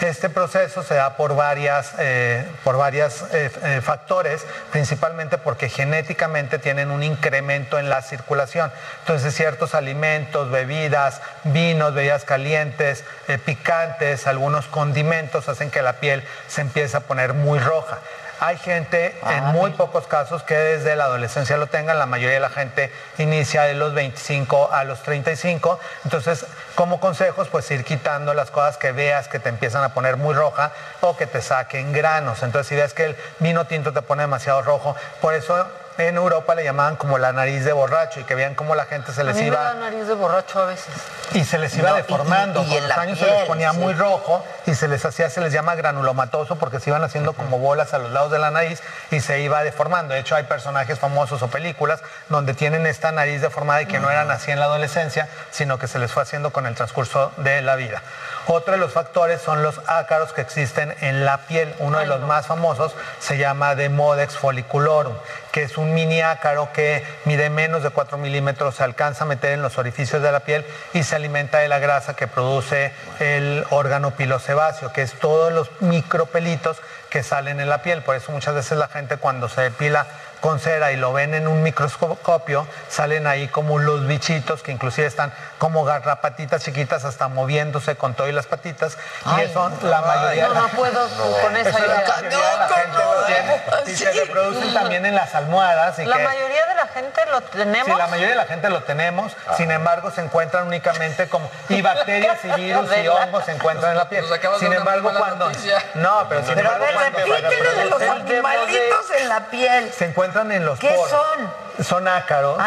[0.00, 6.60] Este proceso se da por varias, eh, por varias eh, eh, factores, principalmente porque genéticamente
[6.60, 8.70] tienen un incremento en la circulación.
[9.00, 13.04] Entonces ciertos alimentos, bebidas, vinos, bebidas calientes,
[13.44, 17.98] picantes, algunos condimentos hacen que la piel se empiece a poner muy roja.
[18.40, 21.98] Hay gente, en muy pocos casos, que desde la adolescencia lo tengan.
[21.98, 25.80] La mayoría de la gente inicia de los 25 a los 35.
[26.04, 26.46] Entonces,
[26.78, 30.32] como consejos, pues ir quitando las cosas que veas que te empiezan a poner muy
[30.32, 30.70] roja
[31.00, 32.44] o que te saquen granos.
[32.44, 35.66] Entonces, si ves que el vino tinto te pone demasiado rojo, por eso
[35.98, 39.12] en Europa le llamaban como la nariz de borracho y que veían cómo la gente
[39.12, 39.58] se les a mí iba...
[39.58, 40.86] Me da nariz de borracho a veces.
[41.32, 42.62] Y se les iba No, deformando.
[42.62, 43.78] y- y Con en los años se les ponía sí.
[43.78, 47.58] muy rojo y se les hacía, se les llama granulomatoso porque se iban haciendo como
[47.58, 48.80] bolas a los lados de la nariz
[49.10, 50.14] y se iba deformando.
[50.14, 54.10] De hecho, hay personajes famosos o películas donde tienen esta nariz deformada y que no
[54.10, 57.60] eran así en la adolescencia, sino que se les fue haciendo con el transcurso de
[57.60, 58.02] la vida.
[58.46, 61.74] Otro de los factores son los ácaros que existen en la piel.
[61.80, 65.12] Uno de los más famosos se llama Demodex folliculorum,
[65.52, 69.52] que es un mini ácaro que mide menos de 4 milímetros, se alcanza a meter
[69.52, 73.64] en los orificios de la piel y se alimenta de la grasa que produce el
[73.70, 76.78] órgano pilosebáceo, que es todos los micropelitos
[77.10, 78.02] que salen en la piel.
[78.02, 80.06] Por eso muchas veces la gente cuando se depila
[80.40, 85.06] con cera y lo ven en un microscopio, salen ahí como los bichitos que inclusive
[85.06, 88.96] están como garrapatitas chiquitas hasta moviéndose con todo y las patitas.
[89.36, 91.08] y eso la mayoría No, no puedo
[91.42, 92.04] con esa idea.
[92.06, 93.62] la gente lo tiene.
[93.86, 95.98] Y se reproducen también en las almohadas.
[95.98, 97.86] Y La que- mayoría de la gente lo tenemos.
[97.92, 101.82] Sí, la mayoría de la gente lo tenemos, sin embargo se encuentran únicamente como y
[101.88, 104.24] bacterias y virus y hongos se encuentran en la piel.
[104.60, 105.82] Sin embargo, cuando noticia.
[105.94, 109.92] no, pero sin Pero embargo ver, cuando repítele de los animalitos en la piel.
[109.92, 111.10] se encuentran en los ¿Qué poros.
[111.10, 111.84] son?
[111.84, 112.58] Son ácaros.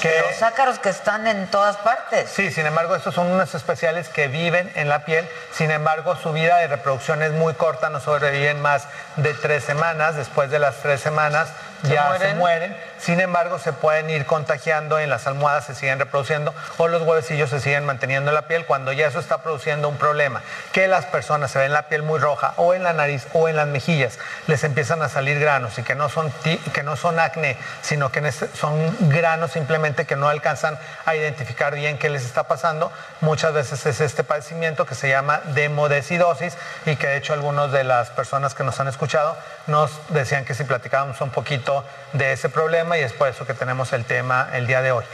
[0.00, 2.30] que Los ácaros que están en todas partes.
[2.30, 5.28] Sí, sin embargo, estos son unos especiales que viven en la piel.
[5.52, 10.16] Sin embargo, su vida de reproducción es muy corta, no sobreviven más de tres semanas.
[10.16, 11.48] Después de las tres semanas
[11.82, 12.76] ¿Se ya se mueren?
[12.98, 17.50] Sin embargo, se pueden ir contagiando en las almohadas, se siguen reproduciendo o los huevecillos
[17.50, 20.42] se siguen manteniendo en la piel cuando ya eso está produciendo un problema.
[20.72, 23.56] Que las personas se ven la piel muy roja o en la nariz o en
[23.56, 26.32] las mejillas, les empiezan a salir granos y que no son,
[26.72, 31.74] que no son acné, sino que este- son granos simplemente que no alcanzan a identificar
[31.74, 32.90] bien qué les está pasando.
[33.20, 36.56] Muchas veces es este padecimiento que se llama demodecidosis
[36.86, 39.36] y que de hecho algunas de las personas que nos han escuchado
[39.66, 43.54] nos decían que si platicábamos un poquito de ese problema y es por eso que
[43.54, 45.04] tenemos el tema el día de hoy.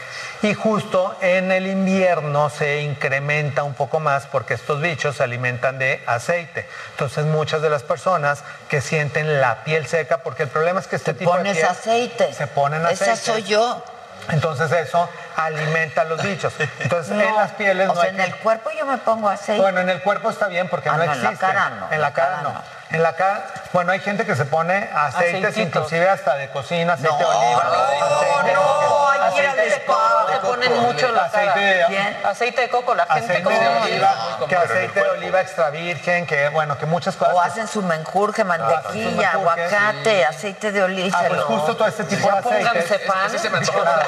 [0.43, 5.79] Y justo en el invierno se incrementa un poco más porque estos bichos se alimentan
[5.79, 6.69] de aceite.
[6.91, 10.97] Entonces muchas de las personas que sienten la piel seca, porque el problema es que
[10.97, 12.33] este tipo pones de piel aceite.
[12.33, 13.13] se ponen aceite.
[13.13, 13.83] Esa soy yo.
[14.29, 16.53] Entonces eso alimenta a los bichos.
[16.81, 19.61] Entonces en las pieles o no sea, hay en el cuerpo yo me pongo aceite.
[19.61, 21.47] bueno, en el cuerpo está bien porque Ah, no no, en la existe.
[21.47, 22.63] cara no, En la cara no.
[22.93, 25.57] En la cara, bueno, hay gente que se pone aceites, Aceititos.
[25.57, 27.63] inclusive hasta de cocina, aceite de No, oliva.
[27.63, 31.47] aceite, no, hay que ir al aceite de coco, te ponen mucho en la aceite
[31.55, 31.61] cara.
[31.61, 32.21] de- Bien.
[32.23, 33.81] Aceite de coco, la gente aceite como de no.
[33.83, 37.33] oliva, que aceite de oliva extra virgen, que bueno, que muchas cosas.
[37.35, 41.19] O hacen su menjurje, mantequilla, menjurje, aguacate, aceite de oliva.
[41.19, 42.69] Ah, pues justo todo este tipo de aceites.
[42.69, 43.27] pónganse pan.
[43.27, 44.03] Ese se me antoja.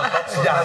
[0.45, 0.62] Ya.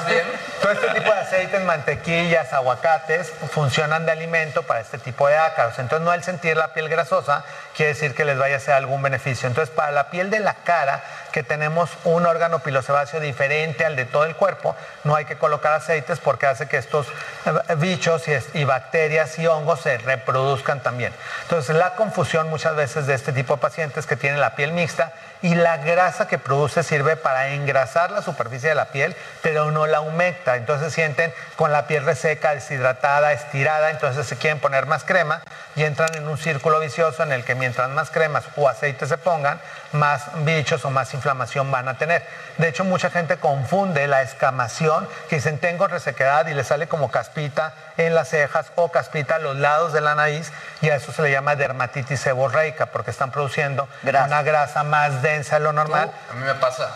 [0.62, 5.80] Todo este tipo de aceites, mantequillas, aguacates funcionan de alimento para este tipo de ácaros.
[5.80, 7.44] Entonces, no al sentir la piel grasosa
[7.76, 9.48] quiere decir que les vaya a hacer algún beneficio.
[9.48, 14.06] Entonces, para la piel de la cara, que tenemos un órgano pilosebáceo diferente al de
[14.06, 17.08] todo el cuerpo, no hay que colocar aceites porque hace que estos
[17.46, 21.14] eh, bichos y, y bacterias y hongos se reproduzcan también.
[21.44, 25.14] Entonces, la confusión muchas veces de este tipo de pacientes que tienen la piel mixta
[25.42, 29.88] y la grasa que produce sirve para engrasar la superficie de la piel, pero no
[29.88, 30.58] la humecta.
[30.58, 35.42] Entonces sienten con la piel reseca, deshidratada, estirada, entonces se quieren poner más crema
[35.76, 39.18] y entran en un círculo vicioso en el que mientras más cremas o aceites se
[39.18, 39.60] pongan,
[39.92, 42.26] más bichos o más inflamación van a tener.
[42.58, 47.12] De hecho, mucha gente confunde la escamación, que dicen tengo resequedad y le sale como
[47.12, 51.12] caspita en las cejas o caspita a los lados de la nariz y a eso
[51.12, 56.12] se le llama dermatitis seborreica porque están produciendo una grasa más densa de lo normal.
[56.32, 56.90] A mí me pasa.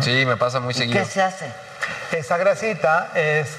[0.00, 0.98] Sí, me pasa muy seguido.
[0.98, 1.52] ¿Qué se hace?
[2.10, 3.56] Esa grasita es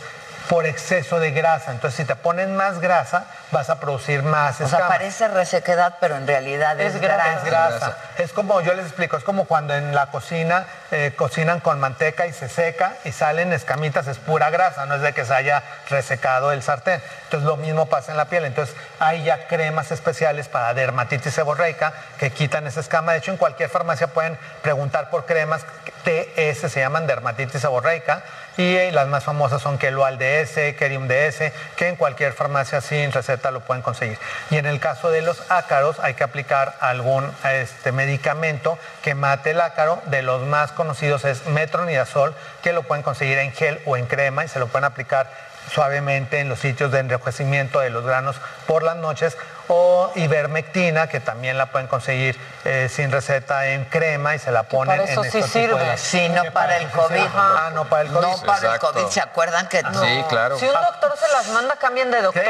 [0.50, 1.72] por exceso de grasa.
[1.72, 6.18] Entonces, si te ponen más grasa, vas a producir más O sea, parece resequedad, pero
[6.18, 7.34] en realidad es, grasa.
[7.34, 7.98] Es grasa.
[8.18, 12.28] Es como, yo les explico, es como cuando en la cocina eh, cocinan con manteca
[12.28, 15.64] y se seca y salen escamitas, es pura grasa, no es de que se haya
[15.90, 17.02] resecado el sartén.
[17.24, 18.46] Entonces lo mismo pasa en la piel.
[18.46, 23.14] Entonces hay ya cremas especiales para dermatitis seborreica que quitan esa escama.
[23.14, 25.66] De hecho, en cualquier farmacia pueden preguntar por cremas
[26.04, 28.24] TS, se llaman dermatitis seborreica
[28.58, 33.37] y las más famosas son Kelual DS, Kerium DS, que en cualquier farmacia sin receta
[33.52, 34.18] lo pueden conseguir.
[34.50, 39.52] Y en el caso de los ácaros hay que aplicar algún este, medicamento que mate
[39.52, 40.02] el ácaro.
[40.06, 44.46] De los más conocidos es metronidazol, que lo pueden conseguir en gel o en crema
[44.46, 45.30] y se lo pueden aplicar
[45.72, 49.38] suavemente en los sitios de enrojecimiento de los granos por las noches
[49.70, 54.64] o ivermectina, que también la pueden conseguir eh, sin receta en crema y se la
[54.64, 55.92] ponen para eso en sí estos tipos sirve.
[55.92, 57.28] de- Sí, no para el COVID.
[57.36, 58.22] Ah, no para el COVID.
[58.28, 59.08] No para el COVID.
[59.08, 60.02] ¿Se acuerdan que no?
[60.04, 60.58] Sí, claro.
[60.60, 62.44] Si un doctor se las manda, cambien de doctor.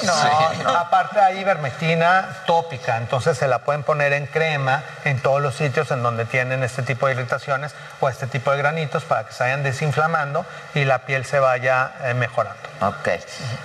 [0.00, 5.40] Sí, no, Aparte hay ivermectina tópica, entonces se la pueden poner en crema en todos
[5.40, 9.26] los sitios en donde tienen este tipo de irritaciones o este tipo de granitos para
[9.26, 10.44] que se vayan desinflamando
[10.74, 12.58] y la piel se vaya eh, mejorando.
[12.80, 13.08] Ok.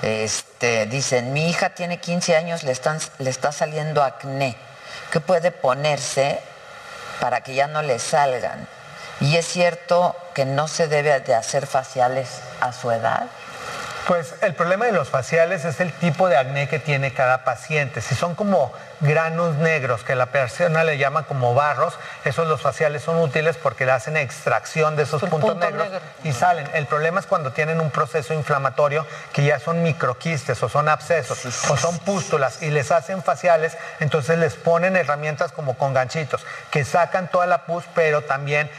[0.01, 0.52] Este,
[0.89, 2.73] dicen, mi hija tiene 15 años, le,
[3.19, 4.55] le está saliendo acné.
[5.11, 6.39] ¿Qué puede ponerse
[7.19, 8.67] para que ya no le salgan?
[9.19, 12.29] Y es cierto que no se debe de hacer faciales
[12.61, 13.27] a su edad.
[14.07, 18.01] Pues el problema de los faciales es el tipo de acné que tiene cada paciente.
[18.01, 23.01] Si son como granos negros, que la persona le llama como barros, esos los faciales
[23.03, 26.01] son útiles porque le hacen extracción de esos puntos punto negros negro.
[26.23, 26.69] y salen.
[26.73, 31.69] El problema es cuando tienen un proceso inflamatorio que ya son microquistes o son abscesos
[31.69, 36.83] o son pústulas y les hacen faciales, entonces les ponen herramientas como con ganchitos que
[36.83, 38.69] sacan toda la pus, pero también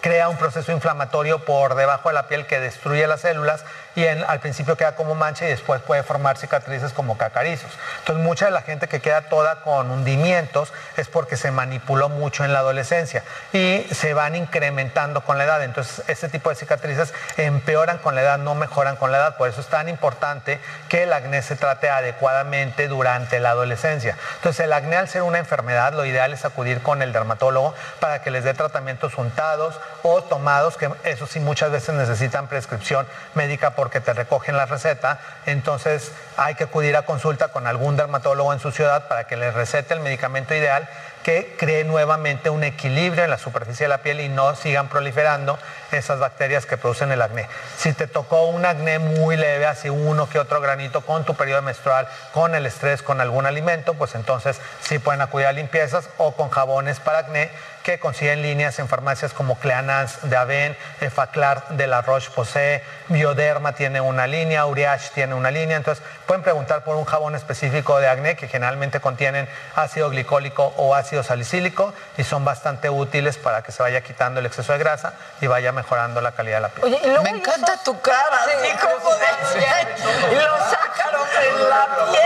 [0.00, 3.64] crea un proceso inflamatorio por debajo de la piel que destruye las células
[3.96, 7.70] y al principio queda como mancha y después puede formar cicatrices como cacarizos.
[8.00, 12.44] Entonces mucha de la gente que queda toda con hundimientos es porque se manipuló mucho
[12.44, 15.62] en la adolescencia y se van incrementando con la edad.
[15.64, 19.36] Entonces este tipo de cicatrices empeoran con la edad, no mejoran con la edad.
[19.36, 24.16] Por eso es tan importante que el acné se trate adecuadamente durante la adolescencia.
[24.36, 28.22] Entonces el acné al ser una enfermedad, lo ideal es acudir con el dermatólogo para
[28.22, 33.74] que les dé tratamientos untados o tomados, que eso sí muchas veces necesitan prescripción médica
[33.80, 35.20] porque te recogen la receta.
[35.46, 39.54] Entonces hay que acudir a consulta con algún dermatólogo en su ciudad para que les
[39.54, 40.86] recete el medicamento ideal
[41.22, 45.58] que cree nuevamente un equilibrio en la superficie de la piel y no sigan proliferando
[45.92, 47.48] esas bacterias que producen el acné.
[47.76, 51.62] Si te tocó un acné muy leve, así uno que otro granito con tu periodo
[51.62, 56.32] menstrual, con el estrés, con algún alimento, pues entonces sí pueden acudir a limpiezas o
[56.32, 57.50] con jabones para acné
[57.82, 64.00] que consiguen líneas en farmacias como Cleanans de Aven, Efaclar de la Roche-Posay, Bioderma tiene
[64.00, 68.36] una línea, Uriage tiene una línea, entonces pueden preguntar por un jabón específico de acné
[68.36, 73.82] que generalmente contienen ácido glicólico o ácido salicílico y son bastante útiles para que se
[73.82, 77.22] vaya quitando el exceso de grasa y vaya mejorando la calidad de la piel.
[77.22, 80.32] Me encanta tu cara, Sí, así como de...
[80.32, 82.22] y los ácaros en la piel.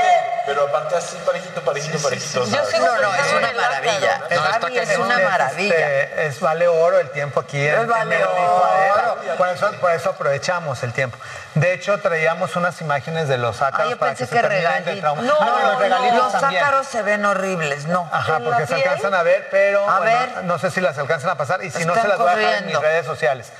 [0.47, 2.45] Pero aparte así parejito, parejito, parejito.
[2.45, 2.69] Yo ¿sabes?
[2.69, 4.21] sí no, no, es una maravilla.
[4.29, 5.75] Es una maravilla.
[6.03, 7.67] Este, es vale oro el tiempo aquí.
[7.67, 9.15] en- Es vale en Adela.
[9.23, 9.37] oro.
[9.39, 11.17] Por eso, por eso aprovechamos el tiempo.
[11.55, 14.99] De hecho, traíamos unas imágenes de los ácaros yo para que, que regalitos.
[15.01, 15.23] trauma.
[15.23, 15.35] No,
[15.71, 18.09] los regalitos los ácaros se ven horribles, no.
[18.13, 20.45] Ajá, ¿En la porque se alcanzan a ver, pero A bueno, ver.
[20.45, 22.55] no sé si las alcanzan a pasar y si no se las voy a dejar
[22.55, 23.53] en mis redes sociales.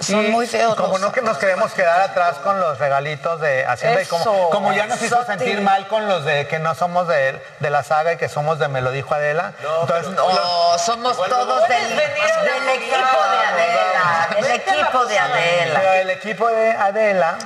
[0.00, 4.02] Son muy feos Como no que nos queremos quedar atrás con los regalitos de Hacienda
[4.02, 7.70] y como, ya nos hizo sentir mal con los de que no somos de, de
[7.70, 9.52] la saga y que somos de Me lo dijo Adela.
[9.82, 15.80] entonces No, somos todos del, del equipo de Adela, del equipo de Adela.
[15.80, 17.38] Pero el equipo de Adela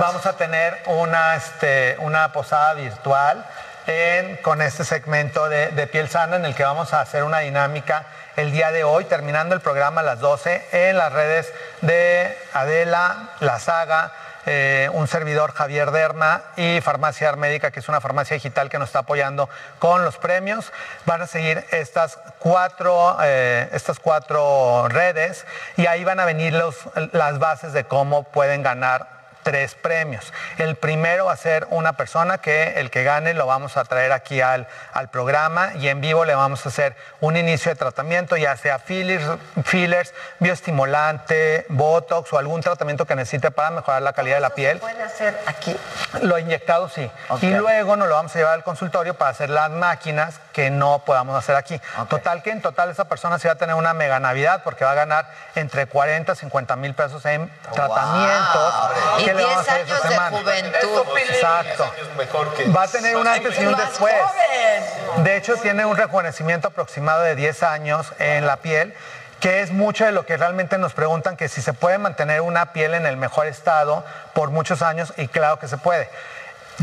[0.00, 3.44] vamos a tener una, este, una posada virtual
[3.86, 7.38] en- con este segmento de, de piel sana en el que vamos a hacer una
[7.40, 8.04] dinámica
[8.36, 13.30] el día de hoy, terminando el programa a las 12 en las redes de Adela,
[13.40, 14.12] La Saga,
[14.48, 18.90] eh, un servidor Javier Derma y Farmacia Médica, que es una farmacia digital que nos
[18.90, 19.48] está apoyando
[19.80, 20.72] con los premios.
[21.04, 25.44] Van a seguir estas cuatro, eh, estas cuatro redes
[25.76, 26.78] y ahí van a venir los-
[27.12, 29.15] las bases de cómo pueden ganar
[29.46, 30.32] tres premios.
[30.58, 34.10] El primero va a ser una persona que el que gane lo vamos a traer
[34.10, 38.36] aquí al, al programa y en vivo le vamos a hacer un inicio de tratamiento,
[38.36, 39.24] ya sea fillers,
[39.62, 44.78] fillers, bioestimulante, botox o algún tratamiento que necesite para mejorar la calidad de la piel.
[44.80, 45.76] puede hacer aquí?
[46.22, 47.08] Lo inyectado sí.
[47.40, 51.04] Y luego nos lo vamos a llevar al consultorio para hacer las máquinas que no
[51.04, 51.80] podamos hacer aquí.
[52.08, 54.90] Total que en total esa persona sí va a tener una mega navidad porque va
[54.90, 58.74] a ganar entre 40 y 50 mil pesos en tratamientos.
[59.20, 61.02] ¿Y que le vamos a hacer 10 esta años de juventud.
[61.28, 61.92] Exacto.
[62.74, 64.14] Va a tener un antes y un después.
[65.18, 68.94] De hecho, tiene un rejuvenecimiento aproximado de 10 años en la piel,
[69.40, 72.72] que es mucho de lo que realmente nos preguntan, que si se puede mantener una
[72.72, 76.08] piel en el mejor estado por muchos años, y claro que se puede.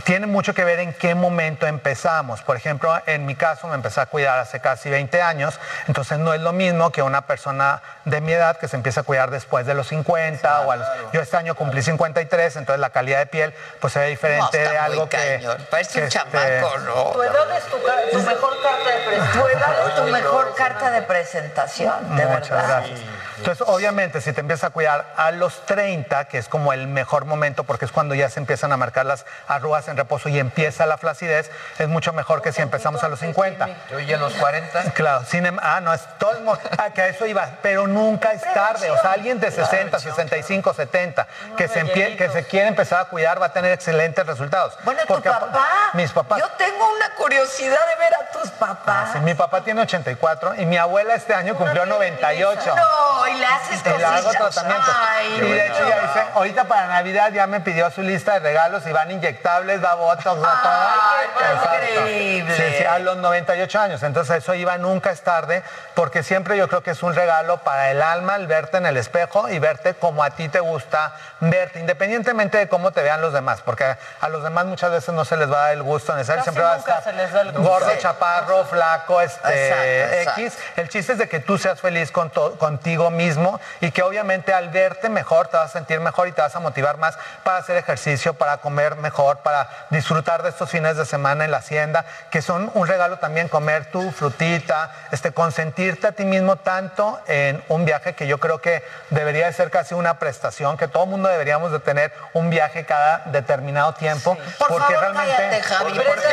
[0.05, 2.41] Tiene mucho que ver en qué momento empezamos.
[2.41, 6.33] Por ejemplo, en mi caso me empecé a cuidar hace casi 20 años, entonces no
[6.33, 9.65] es lo mismo que una persona de mi edad que se empieza a cuidar después
[9.65, 10.87] de los 50 o a los...
[11.13, 14.77] Yo este año cumplí 53, entonces la calidad de piel pues se ve diferente de
[14.77, 15.47] algo que...
[15.69, 17.11] Parece que, un este, chamaco, ¿no?
[17.11, 17.77] Tu edad es tu,
[18.19, 19.41] mejor carta de presentación.
[19.41, 22.83] Tu edad es tu mejor carta de presentación, de Muchas verdad.
[22.87, 22.99] gracias.
[23.37, 27.25] Entonces, obviamente, si te empiezas a cuidar a los 30, que es como el mejor
[27.25, 30.85] momento, porque es cuando ya se empiezan a marcar las arrugas en reposo y empieza
[30.85, 33.67] la flacidez, es mucho mejor que si empezamos a los 50.
[33.91, 34.91] Yo ya a los 40.
[34.93, 36.33] Claro, sin em- ah, no, es todo
[36.77, 38.89] ah, que a eso iba, pero nunca es tarde.
[38.91, 41.27] O sea, alguien de 60, 65, 70,
[41.57, 44.77] que se, empie- que se quiere empezar a cuidar va a tener excelentes resultados.
[44.83, 45.67] Bueno, tu Porque papá.
[45.93, 46.39] Mis papás.
[46.39, 49.11] Yo tengo una curiosidad de ver a tus papás.
[49.13, 52.75] Sí, mi papá tiene 84 y mi abuela este año cumplió 98.
[52.75, 54.91] No, y le haces Y le hago tratamiento.
[54.95, 58.39] Ay, y de hecho ya hice, ahorita para Navidad ya me pidió su lista de
[58.39, 61.53] regalos y van inyectables, va botox, va todo.
[61.53, 61.99] Exacto.
[61.99, 62.55] increíble.
[62.55, 64.03] Sí, sí, a los 98 años.
[64.03, 65.63] Entonces eso iba nunca es tarde,
[65.93, 68.97] porque siempre yo creo que es un regalo para el alma el verte en el
[68.97, 73.33] espejo y verte como a ti te gusta verte, independientemente de cómo te vean los
[73.33, 76.13] demás, porque a los demás muchas veces no se les va a dar el gusto
[76.15, 77.97] necesario, siempre va a estar les da gordo, Sí.
[77.99, 80.57] chaparro, flaco, este, Exacto, X.
[80.77, 84.69] El chiste es de que tú seas feliz con contigo mismo y que obviamente al
[84.69, 87.77] verte mejor te vas a sentir mejor y te vas a motivar más para hacer
[87.77, 92.41] ejercicio, para comer mejor, para disfrutar de estos fines de semana en la hacienda, que
[92.41, 97.85] son un regalo también comer tu frutita, este, consentirte a ti mismo tanto en un
[97.85, 101.71] viaje que yo creo que debería de ser casi una prestación, que todo mundo deberíamos
[101.71, 105.35] de tener un viaje cada determinado tiempo, Por porque favor, realmente...
[105.35, 106.23] cállate, Javi, porque.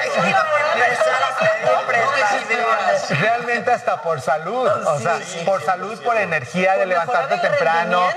[3.20, 8.08] Realmente hasta por salud, o sea, por salud, por energía de levantarte el temprano.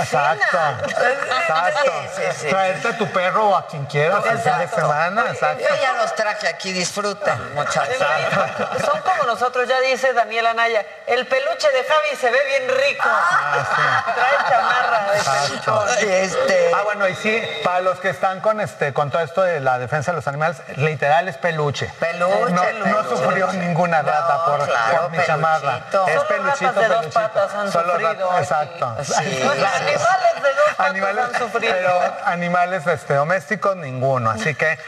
[0.00, 0.58] Exacto,
[0.88, 1.92] exacto.
[2.14, 2.48] Sí, sí, sí.
[2.48, 5.62] Traerte a tu perro o a quien quieras el fin de semana, exacto.
[5.68, 7.96] Yo ya los traje aquí, disfruten, muchachos.
[8.84, 10.84] Son como nosotros, ya dice Daniel Anaya.
[11.06, 13.08] El peluche de Javi se ve bien rico.
[14.14, 15.86] Trae chamarra de Exacto.
[16.00, 19.60] Este, Ah, bueno, y sí, para los que están con este, con todo esto de
[19.60, 21.92] la defensa de los animales, literal es peluche.
[22.00, 22.90] Peluche, No, peluche.
[22.90, 25.80] no sufrió ninguna rata por, claro, por mi chamarra.
[25.86, 27.20] Es Solo peluchito, de dos peluchito.
[27.20, 28.38] patas han Solo sufrido.
[28.38, 28.96] Exacto.
[29.04, 29.12] Sí.
[29.42, 31.72] Animales de dos patas Animales, han sufrido.
[31.74, 34.11] pero animales este, domésticos ninguno.
[34.18, 34.78] Así que,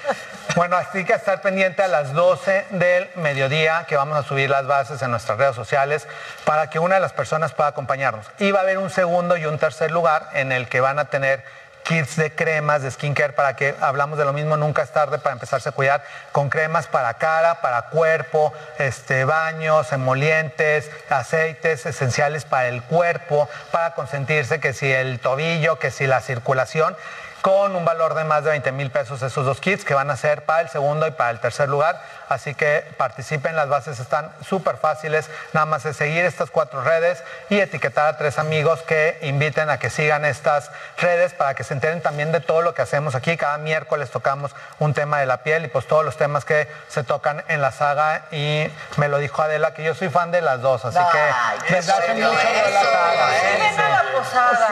[0.56, 4.66] bueno, así que estar pendiente a las 12 del mediodía que vamos a subir las
[4.66, 6.06] bases en nuestras redes sociales
[6.44, 8.26] para que una de las personas pueda acompañarnos.
[8.38, 11.06] Y va a haber un segundo y un tercer lugar en el que van a
[11.06, 11.42] tener
[11.84, 15.34] kits de cremas de skincare para que hablamos de lo mismo, nunca es tarde para
[15.34, 16.02] empezarse a cuidar
[16.32, 23.94] con cremas para cara, para cuerpo, este, baños, emolientes, aceites esenciales para el cuerpo, para
[23.94, 26.96] consentirse que si el tobillo, que si la circulación,
[27.44, 30.16] con un valor de más de 20 mil pesos esos dos kits que van a
[30.16, 32.00] ser para el segundo y para el tercer lugar.
[32.30, 35.28] Así que participen, las bases están súper fáciles.
[35.52, 39.78] Nada más es seguir estas cuatro redes y etiquetar a tres amigos que inviten a
[39.78, 43.36] que sigan estas redes para que se enteren también de todo lo que hacemos aquí.
[43.36, 47.04] Cada miércoles tocamos un tema de la piel y pues todos los temas que se
[47.04, 48.22] tocan en la saga.
[48.30, 51.74] Y me lo dijo Adela que yo soy fan de las dos, así Ay, que
[51.74, 53.28] desde hace mucho veo la saga.
[53.58, 54.68] Ven a la posada,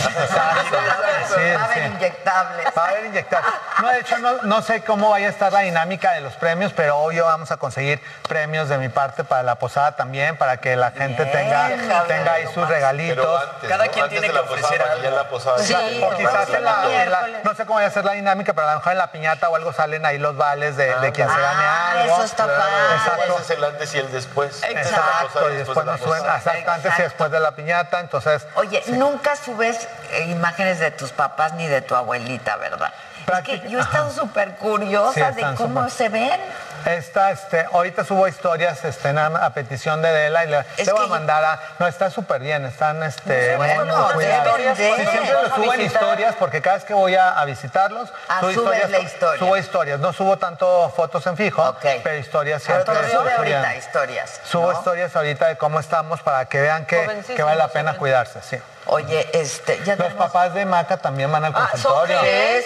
[0.00, 1.28] Sí, Inyectables.
[1.28, 1.84] Sí, Va a haber sí.
[1.94, 2.66] inyectables.
[2.76, 3.42] Va a haber inyectar.
[3.80, 6.72] No, de hecho, no, no sé cómo vaya a estar la dinámica de los premios,
[6.74, 10.76] pero obvio vamos a conseguir premios de mi parte para la posada también, para que
[10.76, 13.42] la gente Bien, tenga, Javier, tenga ahí sus regalitos.
[13.42, 13.92] antes, Cada ¿no?
[13.92, 15.10] quien Antes tiene de que ofrecer algo.
[15.16, 15.58] la posada.
[15.58, 18.52] Sí, o quizás en la, en la- no sé cómo vaya a ser la dinámica,
[18.52, 21.12] pero a lo mejor en la piñata o algo salen ahí los vales de, de
[21.12, 22.14] quien se gane Ah, algo.
[22.14, 22.94] eso está Claro, padre.
[22.96, 23.32] Exacto.
[23.34, 24.62] Ese es el antes y el después.
[24.64, 29.36] Exacto, y después nos suben, exacto, antes y después de la piñata, entonces Oye, nunca
[29.36, 29.88] subes
[30.28, 32.92] imágenes de tus papás ni de tu abuelita, ¿verdad?
[33.32, 36.40] Es que yo he estado súper curiosa Sí, de cómo se ven.
[36.86, 41.04] Esta, este, ahorita subo historias este, a petición de Adela y le, Es le voy
[41.04, 41.60] a mandar a.
[41.78, 44.56] No, está súper bien, están este, muy, bueno, muy cuidados.
[44.76, 48.40] Sí, siempre lo subo en historias porque cada vez que voy a, a visitarlos, Ah,
[48.40, 49.38] subo historias, la historia.
[49.38, 50.00] subo historias.
[50.00, 51.84] No subo tanto fotos en fijo, Ok.
[52.02, 52.94] pero historias Pero siempre.
[53.10, 54.40] sube estoy ahorita historias.
[54.44, 54.78] Subo ¿no?
[54.78, 57.06] historias ahorita de cómo estamos para que vean que,
[57.42, 58.40] vale la pena cuidarse.
[58.42, 58.58] Sí.
[58.86, 62.16] Oye, este, ya Los tenemos- papás de Maca también van al Ah, son consultorio.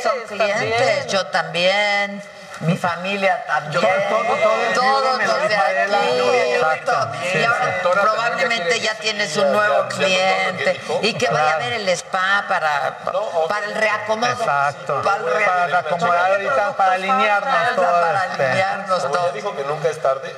[0.03, 1.09] Son Clientes clientes, también.
[1.09, 2.23] yo también.
[2.61, 3.83] Mi familia también.
[3.83, 5.21] Todo- todo- todo.
[5.85, 7.09] Exacto.
[7.35, 12.45] Y ahora probablemente ya tienes un nuevo cliente y que vaya a ver el spa
[12.49, 12.99] para,
[13.49, 14.31] para el reacomodo.
[14.33, 15.03] Exacto.
[15.03, 17.85] Para el re- Para acomodar ahorita, para alinearnos todo.
[18.01, 18.45] Para este.
[18.45, 19.33] alinearnos todo.
[19.33, 20.35] dijo que nunca es tarde.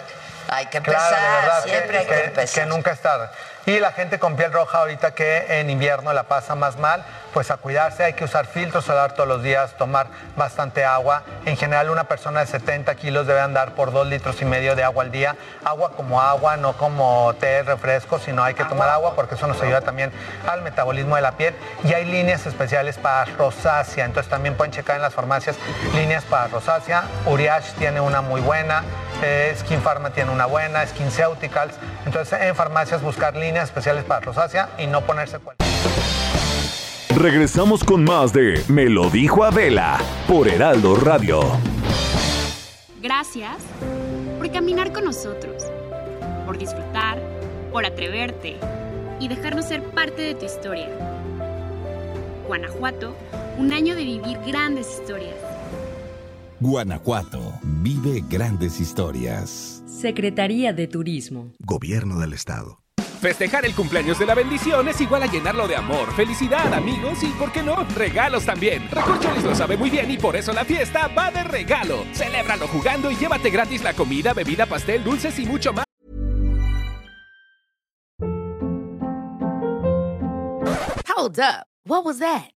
[0.48, 2.62] Hay que Claro, empezar, de verdad, siempre hay que, empezar.
[2.62, 3.28] que nunca es tarde.
[3.66, 7.04] Y la gente con piel roja ahorita que en invierno la pasa más mal,
[7.36, 10.06] pues a cuidarse, hay que usar filtro solar todos los días, tomar
[10.36, 11.22] bastante agua.
[11.44, 14.82] En general una persona de 70 kilos debe andar por dos litros y medio de
[14.82, 15.36] agua al día.
[15.62, 19.60] Agua como agua, no como té, refresco, sino hay que tomar agua porque eso nos
[19.60, 20.12] ayuda también
[20.48, 21.54] al metabolismo de la piel.
[21.84, 25.58] Y hay líneas especiales para rosácea, entonces también pueden checar en las farmacias
[25.94, 27.04] líneas para rosácea.
[27.26, 28.82] Uriage tiene una muy buena.
[29.22, 31.74] Eh, Skin Pharma tiene una buena, SkinCeuticals.
[32.06, 36.15] Entonces, en farmacias buscar líneas especiales para rosácea y no ponerse cualquier.
[37.16, 39.98] Regresamos con más de Me lo dijo Adela
[40.28, 41.40] por Heraldo Radio.
[43.00, 43.56] Gracias
[44.36, 45.64] por caminar con nosotros,
[46.44, 47.18] por disfrutar,
[47.72, 48.58] por atreverte
[49.18, 50.90] y dejarnos ser parte de tu historia.
[52.46, 53.16] Guanajuato,
[53.56, 55.36] un año de vivir grandes historias.
[56.60, 57.54] Guanajuato.
[57.62, 59.82] Vive grandes historias.
[59.86, 61.50] Secretaría de Turismo.
[61.60, 62.85] Gobierno del Estado.
[63.20, 67.28] Festejar el cumpleaños de la bendición es igual a llenarlo de amor, felicidad, amigos y,
[67.28, 68.88] ¿por qué no?, regalos también.
[68.90, 72.04] Recorcholis lo sabe muy bien y por eso la fiesta va de regalo.
[72.12, 75.84] Celébralo jugando y llévate gratis la comida, bebida, pastel, dulces y mucho más.
[81.16, 81.66] Hold up.
[81.86, 82.55] What was that?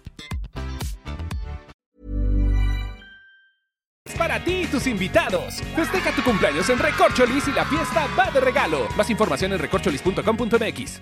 [4.17, 5.61] Para ti y tus invitados.
[5.75, 8.87] Festeja tu cumpleaños en Recorcholis y la fiesta va de regalo.
[8.95, 11.01] Más información en recorcholis.com.mx.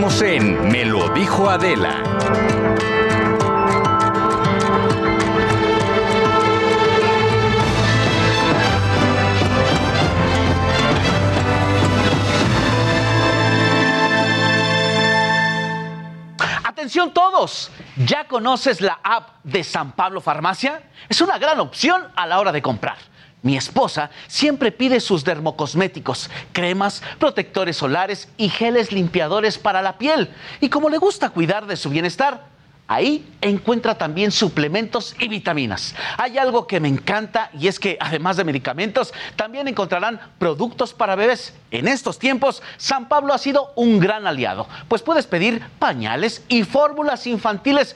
[0.00, 2.00] En Me lo dijo Adela.
[16.64, 20.80] Atención todos, ¿ya conoces la app de San Pablo Farmacia?
[21.08, 22.98] Es una gran opción a la hora de comprar.
[23.42, 30.30] Mi esposa siempre pide sus dermocosméticos, cremas, protectores solares y geles limpiadores para la piel.
[30.60, 32.46] Y como le gusta cuidar de su bienestar,
[32.88, 35.94] ahí encuentra también suplementos y vitaminas.
[36.16, 41.14] Hay algo que me encanta y es que además de medicamentos, también encontrarán productos para
[41.14, 41.54] bebés.
[41.70, 46.64] En estos tiempos, San Pablo ha sido un gran aliado, pues puedes pedir pañales y
[46.64, 47.94] fórmulas infantiles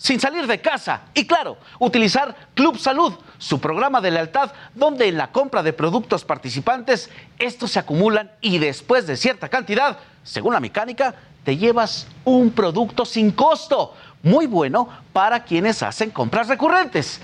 [0.00, 1.02] sin salir de casa.
[1.12, 6.24] Y claro, utilizar Club Salud, su programa de lealtad, donde en la compra de productos
[6.24, 12.50] participantes, estos se acumulan y después de cierta cantidad, según la mecánica, te llevas un
[12.50, 13.94] producto sin costo.
[14.22, 17.20] Muy bueno para quienes hacen compras recurrentes.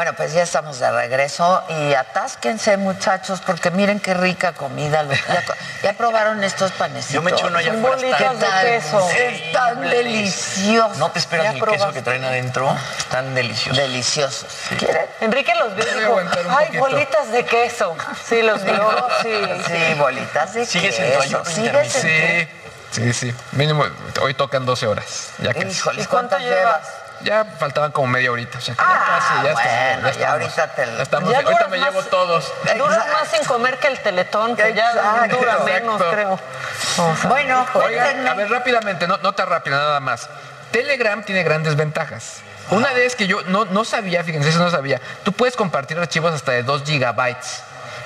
[0.00, 5.04] Bueno, pues ya estamos de regreso y atásquense, muchachos, porque miren qué rica comida.
[5.04, 5.44] Ya,
[5.82, 7.12] ya probaron estos panecitos.
[7.12, 7.96] Yo me echo uno allá afuera.
[7.96, 9.10] bolitas de queso.
[9.10, 10.96] Están deliciosos.
[10.96, 12.74] No te esperas ¿Ya ni el queso que traen adentro.
[12.96, 13.76] Están deliciosos.
[13.76, 14.48] Deliciosos.
[14.78, 15.04] ¿Quieren?
[15.20, 16.80] Enrique los vio dijo, ay, poquito".
[16.80, 17.94] bolitas de queso.
[18.26, 19.62] Sí, los vio, sí.
[19.66, 21.44] Sí, bolitas de Sigues tu queso.
[21.44, 22.48] Sigues en
[22.90, 23.34] Sí, sí, sí.
[23.52, 23.84] Mínimo,
[24.22, 25.32] hoy tocan 12 horas.
[25.40, 26.88] Ya que Híjole, ¿Y cuánto ¿cuántas llevas?
[27.22, 28.58] Ya faltaban como media horita.
[28.58, 30.02] O sea, que Ah, ya casi, ya bueno, estamos.
[30.02, 30.32] ya estamos.
[30.32, 31.30] ahorita te- Ya estamos.
[31.32, 32.52] Ya ahorita me más- llevo todos.
[32.78, 34.92] Duras más sin comer que el teletón, que ya
[35.28, 36.10] dura menos, Exacto.
[36.16, 36.32] creo.
[36.32, 40.28] O sea, Bueno, Oigan, a ver, rápidamente, no, no tan rápido, nada más.
[40.70, 42.40] Telegram tiene grandes ventajas.
[42.70, 45.00] Una de es que yo no, no sabía, fíjense, eso no sabía.
[45.24, 47.62] Tú puedes compartir archivos hasta de 2 gigabytes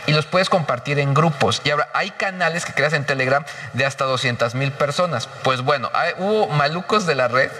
[0.06, 1.60] y los puedes compartir en grupos.
[1.64, 5.28] Y ahora hay canales que creas en Telegram de hasta 200 mil personas.
[5.42, 7.50] Pues bueno, hubo malucos de la red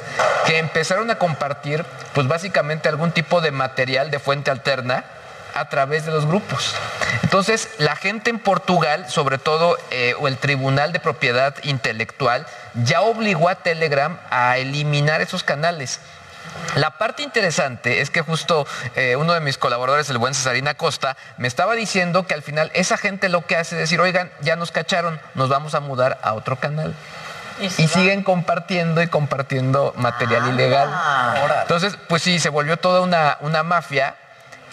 [0.46, 5.04] que empezaron a compartir, pues básicamente algún tipo de material de fuente alterna
[5.54, 6.74] a través de los grupos.
[7.22, 13.02] Entonces, la gente en Portugal, sobre todo, eh, o el Tribunal de Propiedad Intelectual, ya
[13.02, 16.00] obligó a Telegram a eliminar esos canales.
[16.76, 21.16] La parte interesante es que justo eh, uno de mis colaboradores, el buen Cesarina Costa,
[21.36, 24.56] me estaba diciendo que al final esa gente lo que hace es decir, oigan, ya
[24.56, 26.94] nos cacharon, nos vamos a mudar a otro canal.
[27.60, 30.90] Y, siguen compartiendo y compartiendo material ilegal.
[31.62, 34.16] Entonces, pues sí, se volvió toda una, una mafia.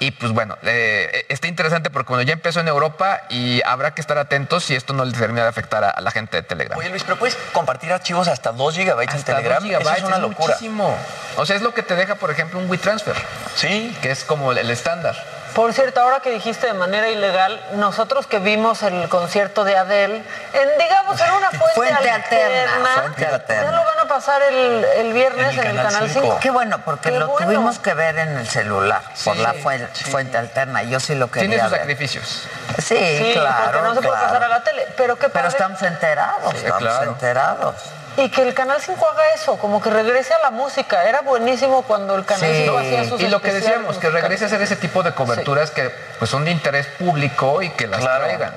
[0.01, 4.01] Y pues bueno, eh, está interesante porque bueno, ya empezó en Europa y habrá que
[4.01, 6.75] estar atentos si esto no le termina de afectar a, a la gente de Telegram.
[6.79, 9.57] Oye Luis, pero puedes compartir archivos hasta 2 gigabytes en Telegram.
[9.59, 10.47] dos gigabytes, Eso es una locura.
[10.55, 10.97] muchísimo.
[11.37, 13.15] O sea, es lo que te deja, por ejemplo, un WeTransfer.
[13.55, 13.95] Sí.
[14.01, 15.15] Que es como el estándar.
[15.55, 20.23] Por cierto, ahora que dijiste de manera ilegal, nosotros que vimos el concierto de Adele,
[20.53, 23.63] en, digamos, en una fuente, Fuente alterna, alterna, fuente alterna.
[23.63, 26.39] ya lo van a pasar el, el viernes en el, Canal 5.
[26.41, 27.45] Qué bueno, porque Qué lo bueno.
[27.47, 30.83] tuvimos que ver en el celular por la fuente, fuente alterna.
[30.83, 31.79] Yo sí lo quería Tiene sus ver.
[31.81, 32.47] sacrificios.
[32.77, 33.55] Sí, Sí, claro.
[33.65, 34.27] porque no se puede claro.
[34.27, 34.87] pasar a la tele.
[34.95, 37.11] Pero qué Pero estamos enterados, estamos claro.
[37.11, 37.75] enterados.
[38.17, 41.05] Y que el Canal 5 haga eso, como que regrese a la música.
[41.07, 42.63] Era buenísimo cuando el Canal Sí.
[42.65, 45.71] 5 hacía sus Y lo que decíamos, que regrese a hacer ese tipo de coberturas
[45.71, 45.89] que
[46.19, 48.25] pues son de interés público y que las Claro.
[48.25, 48.53] traigan.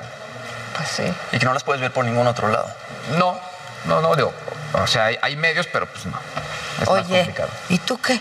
[0.75, 1.13] Pues sí.
[1.31, 2.67] Y que no las puedes ver por ningún otro lado.
[3.17, 3.39] No,
[3.87, 4.33] no, no, digo,
[4.73, 6.19] o sea, hay, hay medios, pero pues no.
[6.81, 7.49] Es más Oye, complicado.
[7.69, 8.19] ¿y tú qué?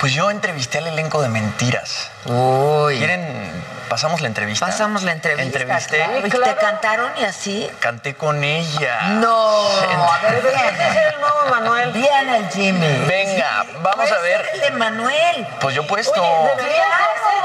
[0.00, 2.10] Pues yo entrevisté al elenco de Mentiras.
[2.26, 2.98] Uy.
[2.98, 3.48] ¿Quieren?
[3.88, 4.66] Pasamos la entrevista.
[4.66, 5.42] Pasamos la entrevista.
[5.60, 5.96] Entrevisté.
[5.96, 6.26] claro.
[6.26, 7.70] ¿Y te cantaron y así?
[7.80, 9.00] Canté con ella.
[9.14, 11.08] No, a ver, Ese es viene.
[11.14, 11.92] el nuevo Manuel.
[11.92, 13.04] Viene el Jimmy.
[13.06, 14.46] Venga, vamos a ver.
[14.52, 15.46] El de Manuel.
[15.60, 16.22] Pues yo he puesto.
[16.22, 17.40] Oye, deberías hacer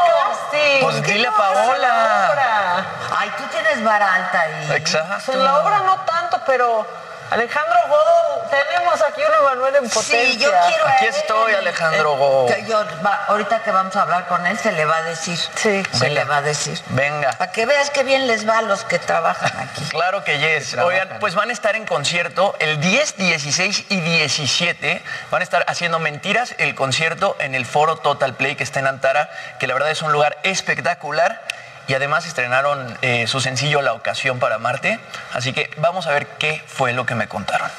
[0.51, 0.82] casting.
[0.82, 2.86] Pues dile a Paola.
[3.18, 4.72] Ay, tú tienes vara alta ahí.
[4.76, 5.32] Exacto.
[5.32, 6.86] En la obra no tanto, pero
[7.34, 10.23] Alejandro Godo, tenemos aquí un Manuel en potencia.
[10.23, 12.45] Sí, yo quiero Aquí estoy, Alejandro Eh, Go.
[12.47, 15.39] que yo, va, ahorita que vamos a hablar con él, se le va a decir.
[15.55, 15.81] Sí.
[15.93, 16.79] Se le va a decir.
[16.89, 17.31] Venga.
[17.31, 19.84] Para que veas qué bien les va a los que trabajan aquí.
[19.89, 20.75] Claro que yes.
[20.75, 25.01] Oigan, pues van a estar en concierto el 10, 16 y 17.
[25.31, 28.88] Van a estar haciendo mentiras el concierto en el foro Total Play que está en
[28.88, 29.29] Antara,
[29.59, 31.41] que la verdad es un lugar espectacular.
[31.88, 34.99] Y además estrenaron eh, su sencillo La Ocasión para Marte.
[35.34, 37.69] Así que vamos a ver qué fue lo que me contaron.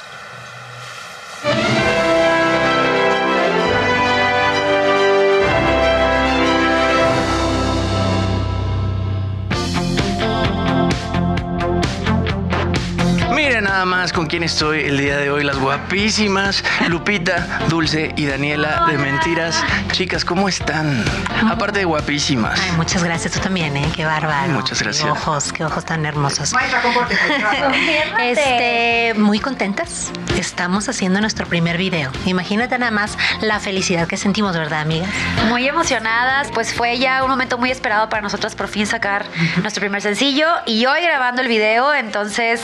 [13.95, 18.99] Más con quién estoy el día de hoy, las guapísimas Lupita, Dulce y Daniela de
[18.99, 19.62] Mentiras.
[19.92, 21.05] Chicas, ¿cómo están?
[21.49, 22.59] Aparte de guapísimas.
[22.61, 23.86] Ay, muchas gracias, tú también, ¿eh?
[23.95, 24.53] Qué bárbaro.
[24.53, 25.05] Muchas gracias.
[25.05, 26.53] Qué ojos, qué ojos tan hermosos.
[26.53, 26.82] Maestra.
[28.20, 30.11] Este, muy contentas.
[30.36, 32.11] Estamos haciendo nuestro primer video.
[32.26, 35.11] Imagínate nada más la felicidad que sentimos, ¿verdad, amigas?
[35.49, 39.24] Muy emocionadas, pues fue ya un momento muy esperado para nosotros por fin sacar
[39.62, 42.61] nuestro primer sencillo y hoy grabando el video, entonces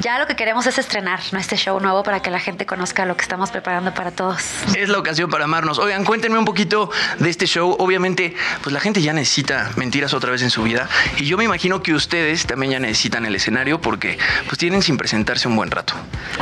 [0.00, 3.16] ya lo que queremos es estrenar nuestro show nuevo para que la gente conozca lo
[3.16, 4.44] que estamos preparando para todos.
[4.74, 5.78] Es la ocasión para amarnos.
[5.78, 7.76] Oigan, cuéntenme un poquito de este show.
[7.78, 10.88] Obviamente, pues la gente ya necesita mentiras otra vez en su vida.
[11.16, 14.96] Y yo me imagino que ustedes también ya necesitan el escenario porque pues tienen sin
[14.96, 15.94] presentarse un buen rato.